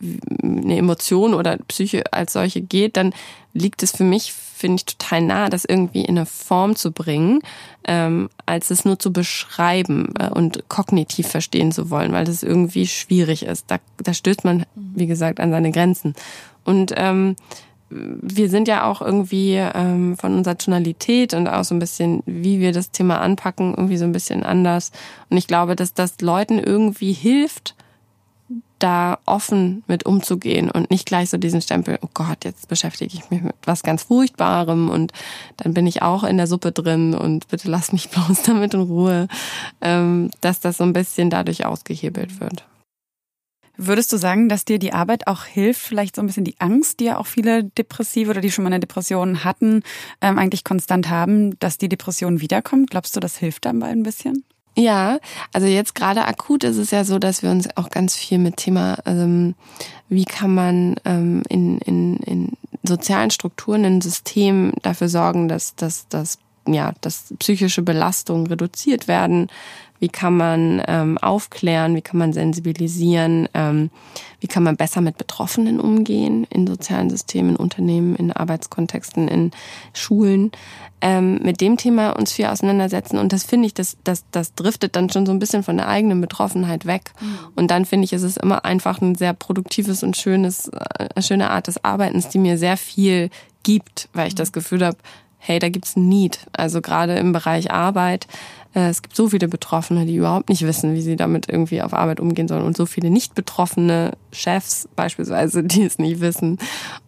eine 0.43 0.79
Emotion 0.79 1.35
oder 1.35 1.59
Psyche 1.69 2.11
als 2.13 2.33
solche 2.33 2.63
geht, 2.63 2.97
dann 2.97 3.13
liegt 3.53 3.83
es 3.83 3.91
für 3.91 4.05
mich, 4.05 4.33
finde 4.33 4.77
ich, 4.77 4.87
total 4.87 5.23
nah, 5.23 5.49
das 5.51 5.67
irgendwie 5.67 6.03
in 6.03 6.17
eine 6.17 6.25
Form 6.25 6.75
zu 6.75 6.91
bringen, 6.91 7.41
ähm, 7.85 8.31
als 8.47 8.71
es 8.71 8.87
nur 8.87 8.99
zu 8.99 9.13
beschreiben 9.13 10.15
äh, 10.19 10.31
und 10.31 10.69
kognitiv 10.69 11.29
verstehen 11.29 11.71
zu 11.71 11.91
wollen, 11.91 12.13
weil 12.13 12.25
das 12.25 12.43
irgendwie 12.43 12.87
schwierig 12.87 13.45
ist. 13.45 13.71
Da, 13.71 13.77
da 13.99 14.15
stößt 14.15 14.45
man, 14.45 14.65
wie 14.75 15.07
gesagt, 15.07 15.39
an 15.39 15.51
seine 15.51 15.71
Grenzen. 15.71 16.15
Und 16.65 16.95
ähm, 16.97 17.37
wir 17.91 18.49
sind 18.49 18.69
ja 18.69 18.89
auch 18.89 19.03
irgendwie 19.03 19.57
ähm, 19.57 20.17
von 20.17 20.35
unserer 20.35 20.57
Tonalität 20.57 21.35
und 21.35 21.47
auch 21.47 21.65
so 21.65 21.75
ein 21.75 21.81
bisschen, 21.81 22.23
wie 22.25 22.61
wir 22.61 22.73
das 22.73 22.91
Thema 22.91 23.21
anpacken, 23.21 23.75
irgendwie 23.77 23.99
so 23.99 24.05
ein 24.05 24.13
bisschen 24.13 24.45
anders. 24.45 24.93
Und 25.29 25.37
ich 25.37 25.47
glaube, 25.47 25.77
dass 25.77 25.93
das 25.93 26.21
Leuten 26.23 26.59
irgendwie 26.59 27.13
hilft, 27.13 27.75
da 28.83 29.19
offen 29.27 29.85
mit 29.87 30.07
umzugehen 30.07 30.71
und 30.71 30.91
nicht 30.91 31.07
gleich 31.07 31.31
so 31.31 31.37
diesen 31.37 31.63
Stempel, 31.63 31.99
oh 32.03 32.09
Gott, 32.13 32.45
jetzt 32.45 32.69
beschäftige 32.69 33.15
ich 33.15 33.31
mich 33.31 33.43
mit 33.43 33.55
was 33.65 33.83
ganz 33.83 34.05
Furchtbarem 34.05 34.89
und 34.89 35.13
dann 35.59 35.75
bin 35.75 35.87
ich 35.87 36.03
auch 36.03 36.25
in 36.25 36.37
der 36.37 36.47
Suppe 36.47 36.73
drin 36.73 37.15
und 37.15 37.49
bitte 37.49 37.71
lass 37.71 37.93
mich 37.93 38.09
bloß 38.11 38.43
damit 38.43 38.75
in 38.75 38.81
Ruhe, 38.81 39.29
ähm, 39.81 40.31
dass 40.41 40.61
das 40.61 40.79
so 40.79 40.85
ein 40.85 40.93
bisschen 40.93 41.31
dadurch 41.31 41.65
ausgehebelt 41.65 42.41
wird. 42.41 42.65
Würdest 43.83 44.13
du 44.13 44.19
sagen, 44.19 44.51
dass 44.51 44.67
dir 44.67 44.79
die 44.79 44.93
Arbeit 44.93 45.27
auch 45.27 45.45
hilft, 45.45 45.81
vielleicht 45.81 46.17
so 46.17 46.21
ein 46.21 46.27
bisschen 46.27 46.45
die 46.45 46.61
Angst, 46.61 47.01
die 47.01 47.05
ja 47.05 47.17
auch 47.17 47.27
viele 47.27 47.65
Depressive 47.65 48.31
oder 48.31 48.43
die 48.43 48.51
schon 48.51 48.63
mal 48.63 48.69
eine 48.69 48.81
Depression 48.81 49.43
hatten, 49.43 49.83
ähm, 50.21 50.39
eigentlich 50.39 50.65
konstant 50.65 51.09
haben, 51.09 51.59
dass 51.61 51.79
die 51.79 51.89
Depression 51.89 52.43
wiederkommt? 52.43 52.91
Glaubst 52.91 53.17
du, 53.17 53.21
das 53.21 53.39
hilft 53.39 53.65
dabei 53.65 53.87
ein 53.87 54.03
bisschen? 54.03 54.45
Ja, 54.77 55.19
also 55.53 55.67
jetzt 55.67 55.95
gerade 55.95 56.25
akut 56.25 56.65
ist 56.65 56.77
es 56.77 56.91
ja 56.91 57.05
so, 57.05 57.19
dass 57.19 57.43
wir 57.43 57.51
uns 57.51 57.69
auch 57.77 57.91
ganz 57.91 58.15
viel 58.15 58.39
mit 58.39 58.57
Thema, 58.57 58.99
ähm, 59.05 59.55
wie 60.09 60.25
kann 60.25 60.55
man 60.55 60.97
ähm, 61.05 61.43
in, 61.49 61.79
in, 61.79 62.17
in 62.19 62.53
sozialen 62.83 63.31
Strukturen, 63.31 63.85
in 63.85 64.01
Systemen 64.01 64.73
dafür 64.83 65.09
sorgen, 65.09 65.49
dass, 65.49 65.75
dass, 65.75 66.09
dass 66.09 66.39
ja, 66.67 66.93
dass 67.01 67.35
psychische 67.39 67.83
Belastungen 67.83 68.47
reduziert 68.47 69.09
werden, 69.09 69.49
wie 70.01 70.09
kann 70.09 70.37
man 70.37 70.83
ähm, 70.89 71.19
aufklären, 71.19 71.95
wie 71.95 72.01
kann 72.01 72.19
man 72.19 72.33
sensibilisieren, 72.33 73.49
ähm, 73.55 73.91
wie 74.41 74.47
kann 74.47 74.63
man 74.63 74.77
besser 74.77 75.03
mit 75.03 75.19
Betroffenen 75.19 75.79
umgehen 75.79 76.47
in 76.51 76.67
sozialen 76.67 77.11
Systemen, 77.11 77.51
in 77.51 77.57
Unternehmen, 77.57 78.17
in 78.17 78.33
Arbeitskontexten, 78.33 79.29
in 79.29 79.51
Schulen. 79.93 80.51
Ähm, 81.03 81.39
mit 81.43 81.61
dem 81.61 81.77
Thema 81.77 82.11
uns 82.11 82.33
viel 82.33 82.47
auseinandersetzen. 82.47 83.19
Und 83.19 83.33
das 83.33 83.45
finde 83.45 83.67
ich, 83.67 83.75
das, 83.75 83.97
das, 84.05 84.25
das 84.33 84.55
driftet 84.55 84.97
dann 84.97 85.09
schon 85.09 85.25
so 85.25 85.33
ein 85.33 85.39
bisschen 85.39 85.63
von 85.63 85.77
der 85.77 85.89
eigenen 85.89 86.21
Betroffenheit 86.21 86.85
weg. 86.85 87.13
Mhm. 87.21 87.39
Und 87.57 87.71
dann 87.71 87.85
finde 87.85 88.05
ich, 88.05 88.13
ist 88.13 88.23
es 88.23 88.37
immer 88.37 88.65
einfach 88.65 89.01
ein 89.01 89.15
sehr 89.15 89.33
produktives 89.33 90.03
und 90.03 90.17
schönes, 90.17 90.69
äh, 90.69 91.09
eine 91.15 91.23
schöne 91.23 91.51
Art 91.51 91.69
des 91.69 91.85
Arbeitens, 91.85 92.29
die 92.29 92.39
mir 92.39 92.59
sehr 92.59 92.77
viel 92.77 93.31
gibt, 93.63 94.09
weil 94.13 94.29
ich 94.29 94.35
mhm. 94.35 94.39
das 94.39 94.53
Gefühl 94.53 94.85
habe, 94.85 94.99
hey, 95.39 95.59
da 95.59 95.71
gibt's 95.71 95.97
ein 95.97 96.09
Need. 96.09 96.41
Also 96.53 96.81
gerade 96.81 97.17
im 97.17 97.33
Bereich 97.33 97.71
Arbeit. 97.71 98.27
Äh, 98.75 98.89
es 98.89 99.03
gibt 99.03 99.17
so 99.17 99.29
viele 99.29 99.49
Betroffene, 99.49 100.07
die 100.07 100.17
überhaupt 100.17 100.49
nicht 100.49 100.67
wissen, 100.67 100.95
wie 100.95 101.03
sie 101.03 101.17
damit 101.17 101.49
irgendwie 101.49 101.83
auf 101.83 101.93
Arbeit 101.93 102.21
umgehen 102.21 102.49
sollen 102.49 102.65
und 102.65 102.77
so 102.77 102.87
viele 102.87 103.11
nicht 103.11 103.35
betroffene 103.35 104.13
Chefs 104.33 104.89
beispielsweise, 104.97 105.63
die 105.65 105.83
es 105.83 105.99
nicht 105.99 106.21
wissen. 106.21 106.59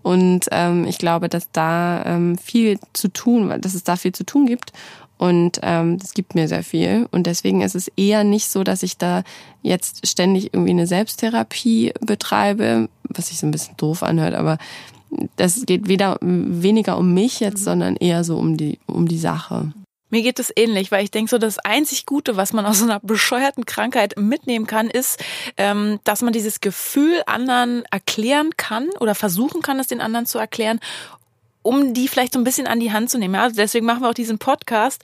Und 0.02 0.46
ähm, 0.50 0.84
ich 0.86 0.98
glaube, 0.98 1.28
dass 1.28 1.50
da 1.52 2.04
ähm, 2.04 2.36
viel 2.38 2.78
zu 2.92 3.08
tun, 3.08 3.52
dass 3.60 3.74
es 3.74 3.84
da 3.84 3.96
viel 3.96 4.12
zu 4.12 4.24
tun 4.24 4.46
gibt. 4.46 4.72
Und 5.18 5.60
ähm, 5.62 5.98
das 5.98 6.14
gibt 6.14 6.34
mir 6.34 6.48
sehr 6.48 6.64
viel. 6.64 7.06
Und 7.12 7.28
deswegen 7.28 7.60
ist 7.60 7.76
es 7.76 7.86
eher 7.96 8.24
nicht 8.24 8.48
so, 8.48 8.64
dass 8.64 8.82
ich 8.82 8.98
da 8.98 9.22
jetzt 9.62 10.04
ständig 10.08 10.52
irgendwie 10.52 10.72
eine 10.72 10.88
Selbsttherapie 10.88 11.92
betreibe, 12.00 12.88
was 13.04 13.28
sich 13.28 13.38
so 13.38 13.46
ein 13.46 13.52
bisschen 13.52 13.76
doof 13.76 14.02
anhört, 14.02 14.34
aber 14.34 14.58
das 15.36 15.66
geht 15.66 15.88
weder 15.88 16.16
weniger 16.22 16.98
um 16.98 17.12
mich 17.14 17.40
jetzt, 17.40 17.60
mhm. 17.60 17.64
sondern 17.64 17.96
eher 17.96 18.24
so 18.24 18.36
um 18.38 18.56
die, 18.56 18.78
um 18.86 19.06
die 19.06 19.18
Sache. 19.18 19.72
Mir 20.12 20.20
geht 20.20 20.38
es 20.38 20.52
ähnlich, 20.54 20.92
weil 20.92 21.02
ich 21.02 21.10
denke, 21.10 21.30
so 21.30 21.38
das 21.38 21.58
einzig 21.58 22.04
Gute, 22.04 22.36
was 22.36 22.52
man 22.52 22.66
aus 22.66 22.80
so 22.80 22.84
einer 22.84 23.00
bescheuerten 23.00 23.64
Krankheit 23.64 24.18
mitnehmen 24.18 24.66
kann, 24.66 24.90
ist, 24.90 25.18
ähm, 25.56 26.00
dass 26.04 26.20
man 26.20 26.34
dieses 26.34 26.60
Gefühl 26.60 27.22
anderen 27.24 27.84
erklären 27.90 28.50
kann 28.58 28.90
oder 29.00 29.14
versuchen 29.14 29.62
kann, 29.62 29.80
es 29.80 29.86
den 29.86 30.02
anderen 30.02 30.26
zu 30.26 30.38
erklären 30.38 30.80
um 31.62 31.94
die 31.94 32.08
vielleicht 32.08 32.32
so 32.32 32.40
ein 32.40 32.44
bisschen 32.44 32.66
an 32.66 32.80
die 32.80 32.92
Hand 32.92 33.08
zu 33.08 33.18
nehmen. 33.18 33.34
Ja, 33.34 33.44
also 33.44 33.54
deswegen 33.54 33.86
machen 33.86 34.02
wir 34.02 34.10
auch 34.10 34.14
diesen 34.14 34.38
Podcast. 34.38 35.00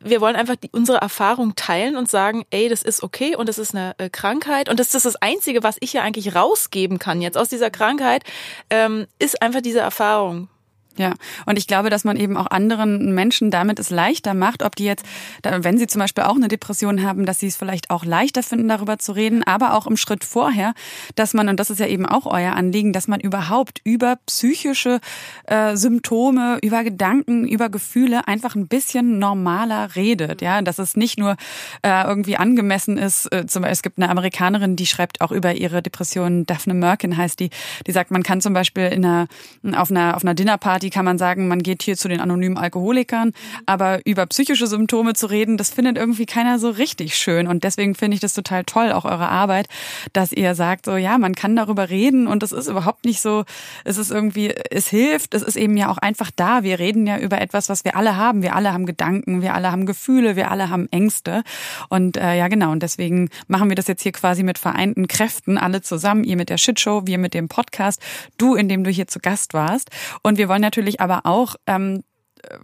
Wir 0.00 0.20
wollen 0.20 0.34
einfach 0.34 0.56
die, 0.56 0.70
unsere 0.72 0.98
Erfahrung 0.98 1.54
teilen 1.54 1.96
und 1.96 2.10
sagen, 2.10 2.44
ey, 2.50 2.68
das 2.68 2.82
ist 2.82 3.04
okay 3.04 3.36
und 3.36 3.48
das 3.48 3.58
ist 3.58 3.76
eine 3.76 3.94
äh, 3.98 4.10
Krankheit 4.10 4.68
und 4.68 4.80
das 4.80 4.92
ist 4.92 5.06
das 5.06 5.14
Einzige, 5.16 5.62
was 5.62 5.76
ich 5.78 5.92
ja 5.92 6.02
eigentlich 6.02 6.34
rausgeben 6.34 6.98
kann 6.98 7.22
jetzt 7.22 7.38
aus 7.38 7.48
dieser 7.48 7.70
Krankheit, 7.70 8.24
ähm, 8.70 9.06
ist 9.20 9.40
einfach 9.40 9.60
diese 9.60 9.78
Erfahrung. 9.78 10.48
Ja, 10.98 11.14
und 11.46 11.58
ich 11.58 11.66
glaube, 11.66 11.90
dass 11.90 12.04
man 12.04 12.16
eben 12.16 12.36
auch 12.36 12.48
anderen 12.50 13.14
Menschen 13.14 13.50
damit 13.50 13.78
es 13.78 13.90
leichter 13.90 14.34
macht, 14.34 14.62
ob 14.62 14.76
die 14.76 14.84
jetzt, 14.84 15.04
wenn 15.42 15.78
sie 15.78 15.86
zum 15.86 16.00
Beispiel 16.00 16.24
auch 16.24 16.36
eine 16.36 16.48
Depression 16.48 17.02
haben, 17.02 17.24
dass 17.24 17.40
sie 17.40 17.46
es 17.46 17.56
vielleicht 17.56 17.90
auch 17.90 18.04
leichter 18.04 18.42
finden, 18.42 18.68
darüber 18.68 18.98
zu 18.98 19.12
reden, 19.12 19.42
aber 19.44 19.74
auch 19.74 19.86
im 19.86 19.96
Schritt 19.96 20.24
vorher, 20.24 20.74
dass 21.14 21.34
man, 21.34 21.48
und 21.48 21.58
das 21.60 21.70
ist 21.70 21.78
ja 21.78 21.86
eben 21.86 22.06
auch 22.06 22.26
euer 22.26 22.54
Anliegen, 22.54 22.92
dass 22.92 23.08
man 23.08 23.20
überhaupt 23.20 23.80
über 23.84 24.18
psychische 24.26 25.00
äh, 25.44 25.76
Symptome, 25.76 26.58
über 26.62 26.84
Gedanken, 26.84 27.46
über 27.46 27.68
Gefühle 27.68 28.26
einfach 28.26 28.54
ein 28.54 28.68
bisschen 28.68 29.18
normaler 29.18 29.94
redet. 29.94 30.42
Ja, 30.42 30.60
dass 30.62 30.78
es 30.78 30.96
nicht 30.96 31.18
nur 31.18 31.36
äh, 31.82 32.04
irgendwie 32.04 32.36
angemessen 32.36 32.98
ist. 32.98 33.32
Äh, 33.32 33.46
zum 33.46 33.62
Beispiel, 33.62 33.72
es 33.72 33.82
gibt 33.82 33.98
eine 33.98 34.10
Amerikanerin, 34.10 34.76
die 34.76 34.86
schreibt 34.86 35.20
auch 35.20 35.32
über 35.32 35.54
ihre 35.54 35.82
Depression, 35.82 36.46
Daphne 36.46 36.74
Merkin 36.74 37.16
heißt 37.16 37.40
die, 37.40 37.50
die 37.86 37.92
sagt, 37.92 38.10
man 38.10 38.22
kann 38.22 38.40
zum 38.40 38.52
Beispiel 38.54 38.84
in 38.84 39.04
einer, 39.04 39.28
auf 39.74 39.90
einer, 39.90 40.16
auf 40.16 40.24
einer 40.24 40.34
Dinnerparty 40.34 40.87
kann 40.90 41.04
man 41.04 41.18
sagen, 41.18 41.48
man 41.48 41.62
geht 41.62 41.82
hier 41.82 41.96
zu 41.96 42.08
den 42.08 42.20
anonymen 42.20 42.58
Alkoholikern, 42.58 43.32
aber 43.66 44.00
über 44.06 44.26
psychische 44.26 44.66
Symptome 44.66 45.14
zu 45.14 45.26
reden, 45.26 45.56
das 45.56 45.70
findet 45.70 45.96
irgendwie 45.96 46.26
keiner 46.26 46.58
so 46.58 46.70
richtig 46.70 47.16
schön 47.16 47.46
und 47.46 47.64
deswegen 47.64 47.94
finde 47.94 48.14
ich 48.14 48.20
das 48.20 48.34
total 48.34 48.64
toll, 48.64 48.92
auch 48.92 49.04
eure 49.04 49.28
Arbeit, 49.28 49.68
dass 50.12 50.32
ihr 50.32 50.54
sagt, 50.54 50.86
so 50.86 50.96
ja, 50.96 51.18
man 51.18 51.34
kann 51.34 51.56
darüber 51.56 51.90
reden 51.90 52.26
und 52.26 52.42
es 52.42 52.52
ist 52.52 52.68
überhaupt 52.68 53.04
nicht 53.04 53.20
so, 53.20 53.44
es 53.84 53.98
ist 53.98 54.10
irgendwie, 54.10 54.54
es 54.70 54.88
hilft, 54.88 55.34
es 55.34 55.42
ist 55.42 55.56
eben 55.56 55.76
ja 55.76 55.90
auch 55.90 55.98
einfach 55.98 56.30
da. 56.34 56.62
Wir 56.62 56.78
reden 56.78 57.06
ja 57.06 57.18
über 57.18 57.40
etwas, 57.40 57.68
was 57.68 57.84
wir 57.84 57.96
alle 57.96 58.16
haben. 58.16 58.42
Wir 58.42 58.54
alle 58.54 58.72
haben 58.72 58.86
Gedanken, 58.86 59.42
wir 59.42 59.54
alle 59.54 59.72
haben 59.72 59.86
Gefühle, 59.86 60.36
wir 60.36 60.50
alle 60.50 60.70
haben 60.70 60.88
Ängste 60.90 61.42
und 61.88 62.16
äh, 62.16 62.36
ja 62.36 62.48
genau 62.48 62.72
und 62.72 62.82
deswegen 62.82 63.30
machen 63.46 63.68
wir 63.68 63.76
das 63.76 63.86
jetzt 63.86 64.02
hier 64.02 64.12
quasi 64.12 64.42
mit 64.42 64.58
vereinten 64.58 65.08
Kräften 65.08 65.58
alle 65.58 65.82
zusammen, 65.82 66.24
ihr 66.24 66.36
mit 66.36 66.48
der 66.48 66.58
Shitshow, 66.58 67.06
wir 67.06 67.18
mit 67.18 67.34
dem 67.34 67.48
Podcast, 67.48 68.00
du, 68.36 68.54
indem 68.54 68.84
du 68.84 68.90
hier 68.90 69.08
zu 69.08 69.18
Gast 69.20 69.54
warst 69.54 69.90
und 70.22 70.38
wir 70.38 70.48
wollen 70.48 70.62
natürlich 70.62 70.77
natürlich 70.78 71.00
aber 71.00 71.26
auch 71.26 71.56
ähm, 71.66 72.04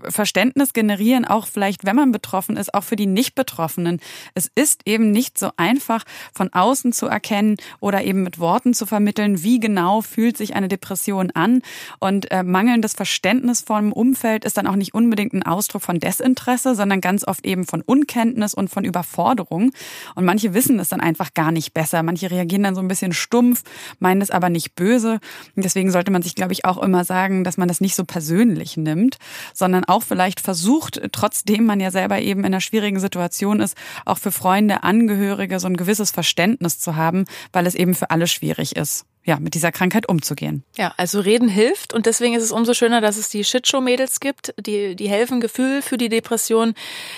Verständnis 0.09 0.73
generieren, 0.73 1.25
auch 1.25 1.47
vielleicht, 1.47 1.85
wenn 1.85 1.97
man 1.97 2.13
betroffen 2.13 2.57
ist, 2.57 2.75
auch 2.75 2.85
für 2.85 2.97
die 2.97 3.07
Nicht-Betroffenen. 3.07 4.01
Es 4.35 4.51
ist 4.55 4.83
eben 4.87 5.11
nicht 5.11 5.39
so 5.39 5.51
einfach, 5.57 6.05
von 6.33 6.53
außen 6.53 6.93
zu 6.93 7.07
erkennen 7.07 7.57
oder 7.81 8.05
eben 8.05 8.23
mit 8.23 8.39
Worten 8.39 8.75
zu 8.75 8.87
vermitteln, 8.87 9.43
wie 9.43 9.61
genau 9.61 10.01
fühlt 10.01 10.37
sich 10.37 10.55
eine 10.55 10.69
Depression 10.69 11.31
an. 11.33 11.63
Und 12.01 12.31
äh, 12.31 12.43
mangelndes 12.43 12.95
Verständnis 12.95 13.61
vom 13.61 13.93
Umfeld 13.93 14.45
ist 14.45 14.57
dann 14.57 14.67
auch 14.67 14.77
nicht 14.77 14.95
unbedingt 14.95 15.33
ein 15.33 15.43
Ausdruck 15.43 15.83
von 15.83 16.01
Desinteresse, 16.01 16.75
sondern 16.75 17.01
ganz 17.01 17.27
oft 17.27 17.45
eben 17.47 17.65
von 17.65 17.83
Unkenntnis 17.83 18.55
und 18.55 18.69
von 18.69 18.85
Überforderung. 18.85 19.73
Und 20.15 20.25
manche 20.25 20.55
wissen 20.55 20.79
es 20.79 20.89
dann 20.89 21.01
einfach 21.01 21.35
gar 21.35 21.53
nicht 21.53 21.75
besser. 21.75 22.03
Manche 22.03 22.31
reagieren 22.31 22.63
dann 22.63 22.75
so 22.75 22.81
ein 22.81 22.89
bisschen 22.89 23.13
stumpf, 23.13 23.63
meinen 23.99 24.21
es 24.21 24.31
aber 24.31 24.51
nicht 24.51 24.75
böse. 24.75 25.21
Und 25.57 25.65
deswegen 25.65 25.91
sollte 25.91 26.11
man 26.11 26.23
sich, 26.23 26.35
glaube 26.35 26.53
ich, 26.53 26.65
auch 26.65 26.79
immer 26.83 27.05
sagen, 27.05 27.45
dass 27.45 27.57
man 27.57 27.69
das 27.69 27.81
nicht 27.81 27.95
so 27.95 28.05
persönlich 28.05 28.77
nimmt, 28.77 29.19
sondern 29.65 29.87
auch 29.87 30.03
vielleicht 30.03 30.41
versucht, 30.41 31.01
trotzdem 31.13 31.65
man 31.65 31.81
ja 31.81 31.91
selber 31.91 32.21
eben 32.21 32.41
in 32.41 32.47
einer 32.47 32.61
schwierigen 32.61 33.01
Situation 33.01 33.61
ist, 33.61 33.79
auch 34.05 34.19
für 34.19 34.31
Freunde, 34.31 34.83
Angehörige 34.83 35.59
so 35.59 35.67
ein 35.67 35.79
gewisses 35.79 36.11
Verständnis 36.11 36.79
zu 36.79 36.97
haben, 36.97 37.25
weil 37.51 37.67
es 37.67 37.75
eben 37.75 37.95
für 37.95 38.11
alle 38.11 38.27
schwierig 38.27 38.77
ist 38.77 39.07
ja, 39.25 39.39
mit 39.41 39.55
dieser 39.55 39.73
Krankheit 39.73 40.07
umzugehen. 40.07 40.65
Ja, 40.77 40.93
also 40.99 41.19
reden 41.19 41.49
hilft 41.49 41.95
und 41.95 42.05
deswegen 42.05 42.35
ist 42.35 42.43
es 42.43 42.53
umso 42.53 42.75
schöner, 42.75 43.01
dass 43.01 43.17
es 43.17 43.31
die 43.31 43.43
Shitshow-Mädels 43.43 44.21
gibt, 44.21 44.53
die, 44.61 44.97
die 44.97 45.09
helfen, 45.09 45.41
Gefühl 45.41 45.81
für 45.81 45.97
die 45.97 46.11
Depression 46.11 46.75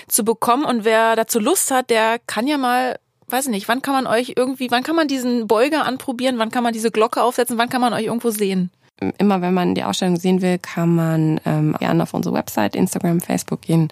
zu 0.06 0.24
bekommen 0.24 0.64
und 0.64 0.84
wer 0.84 1.16
dazu 1.16 1.40
Lust 1.40 1.72
hat, 1.72 1.90
der 1.90 2.20
kann 2.28 2.46
ja 2.46 2.58
mal 2.58 2.96
weiß 3.28 3.46
ich 3.46 3.50
nicht, 3.50 3.66
wann 3.66 3.82
kann 3.82 3.92
man 3.92 4.06
euch 4.06 4.34
irgendwie, 4.36 4.70
wann 4.70 4.84
kann 4.84 4.94
man 4.94 5.08
diesen 5.08 5.48
Beuger 5.48 5.84
anprobieren, 5.84 6.38
wann 6.38 6.52
kann 6.52 6.62
man 6.62 6.72
diese 6.72 6.92
Glocke 6.92 7.24
aufsetzen, 7.24 7.58
wann 7.58 7.68
kann 7.68 7.80
man 7.80 7.92
euch 7.92 8.04
irgendwo 8.04 8.30
sehen? 8.30 8.70
Immer 9.18 9.40
wenn 9.40 9.54
man 9.54 9.74
die 9.74 9.84
Ausstellung 9.84 10.16
sehen 10.16 10.42
will, 10.42 10.58
kann 10.58 10.94
man 10.94 11.40
ähm, 11.44 11.76
gerne 11.78 12.02
auf 12.02 12.14
unsere 12.14 12.34
Website, 12.34 12.74
Instagram, 12.74 13.20
Facebook 13.20 13.62
gehen. 13.62 13.88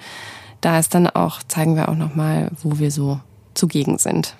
Da 0.60 0.78
ist 0.78 0.94
dann 0.94 1.06
auch, 1.08 1.42
zeigen 1.42 1.76
wir 1.76 1.88
auch 1.88 1.96
nochmal, 1.96 2.50
wo 2.62 2.78
wir 2.78 2.90
so 2.90 3.20
zugegen 3.54 3.98
sind. 3.98 4.34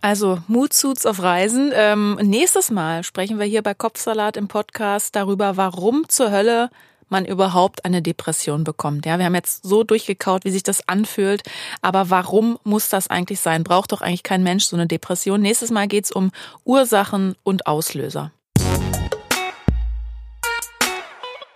Also 0.00 0.38
Moodsuits 0.46 1.06
auf 1.06 1.22
Reisen. 1.22 1.72
Ähm, 1.74 2.18
nächstes 2.22 2.70
Mal 2.70 3.04
sprechen 3.04 3.38
wir 3.38 3.46
hier 3.46 3.62
bei 3.62 3.74
Kopfsalat 3.74 4.36
im 4.36 4.48
Podcast 4.48 5.16
darüber, 5.16 5.56
warum 5.56 6.08
zur 6.08 6.30
Hölle 6.30 6.70
man 7.08 7.24
überhaupt 7.24 7.84
eine 7.84 8.02
Depression 8.02 8.64
bekommt. 8.64 9.06
Ja, 9.06 9.18
wir 9.18 9.26
haben 9.26 9.34
jetzt 9.34 9.64
so 9.64 9.84
durchgekaut, 9.84 10.44
wie 10.44 10.50
sich 10.50 10.62
das 10.62 10.88
anfühlt. 10.88 11.42
Aber 11.82 12.10
warum 12.10 12.58
muss 12.64 12.88
das 12.88 13.08
eigentlich 13.08 13.40
sein? 13.40 13.62
Braucht 13.62 13.92
doch 13.92 14.00
eigentlich 14.00 14.22
kein 14.22 14.42
Mensch 14.42 14.64
so 14.64 14.76
eine 14.76 14.86
Depression. 14.86 15.40
Nächstes 15.40 15.70
Mal 15.70 15.86
geht's 15.86 16.10
um 16.10 16.30
Ursachen 16.64 17.34
und 17.42 17.66
Auslöser. 17.66 18.32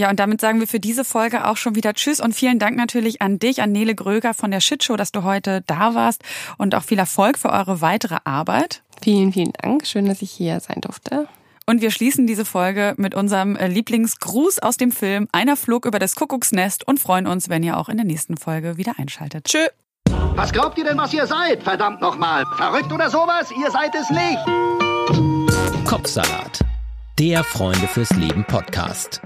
Ja, 0.00 0.08
und 0.08 0.18
damit 0.18 0.40
sagen 0.40 0.60
wir 0.60 0.66
für 0.66 0.80
diese 0.80 1.04
Folge 1.04 1.46
auch 1.46 1.58
schon 1.58 1.74
wieder 1.74 1.92
Tschüss 1.92 2.20
und 2.20 2.32
vielen 2.32 2.58
Dank 2.58 2.74
natürlich 2.74 3.20
an 3.20 3.38
dich, 3.38 3.60
an 3.60 3.70
Nele 3.70 3.94
Gröger 3.94 4.32
von 4.32 4.50
der 4.50 4.60
Shitshow, 4.60 4.96
dass 4.96 5.12
du 5.12 5.24
heute 5.24 5.62
da 5.66 5.94
warst 5.94 6.22
und 6.56 6.74
auch 6.74 6.84
viel 6.84 6.98
Erfolg 6.98 7.36
für 7.36 7.50
eure 7.50 7.82
weitere 7.82 8.16
Arbeit. 8.24 8.82
Vielen, 9.02 9.30
vielen 9.30 9.52
Dank. 9.52 9.86
Schön, 9.86 10.06
dass 10.06 10.22
ich 10.22 10.30
hier 10.30 10.58
sein 10.60 10.80
durfte. 10.80 11.28
Und 11.66 11.82
wir 11.82 11.90
schließen 11.90 12.26
diese 12.26 12.46
Folge 12.46 12.94
mit 12.96 13.14
unserem 13.14 13.56
äh, 13.56 13.66
Lieblingsgruß 13.66 14.60
aus 14.60 14.78
dem 14.78 14.90
Film 14.90 15.28
Einer 15.32 15.54
flog 15.54 15.84
über 15.84 15.98
das 15.98 16.14
Kuckucksnest 16.14 16.88
und 16.88 16.98
freuen 16.98 17.26
uns, 17.26 17.50
wenn 17.50 17.62
ihr 17.62 17.76
auch 17.76 17.90
in 17.90 17.98
der 17.98 18.06
nächsten 18.06 18.38
Folge 18.38 18.78
wieder 18.78 18.94
einschaltet. 18.96 19.44
Tschö. 19.44 19.66
Was 20.34 20.50
glaubt 20.50 20.78
ihr 20.78 20.84
denn, 20.84 20.96
was 20.96 21.12
ihr 21.12 21.26
seid? 21.26 21.62
Verdammt 21.62 22.00
nochmal. 22.00 22.46
Verrückt 22.56 22.90
oder 22.90 23.10
sowas? 23.10 23.50
Ihr 23.50 23.70
seid 23.70 23.94
es 23.94 24.08
nicht. 24.08 25.86
Kopfsalat. 25.86 26.60
Der 27.18 27.44
Freunde 27.44 27.86
fürs 27.86 28.12
Leben 28.12 28.46
Podcast. 28.46 29.20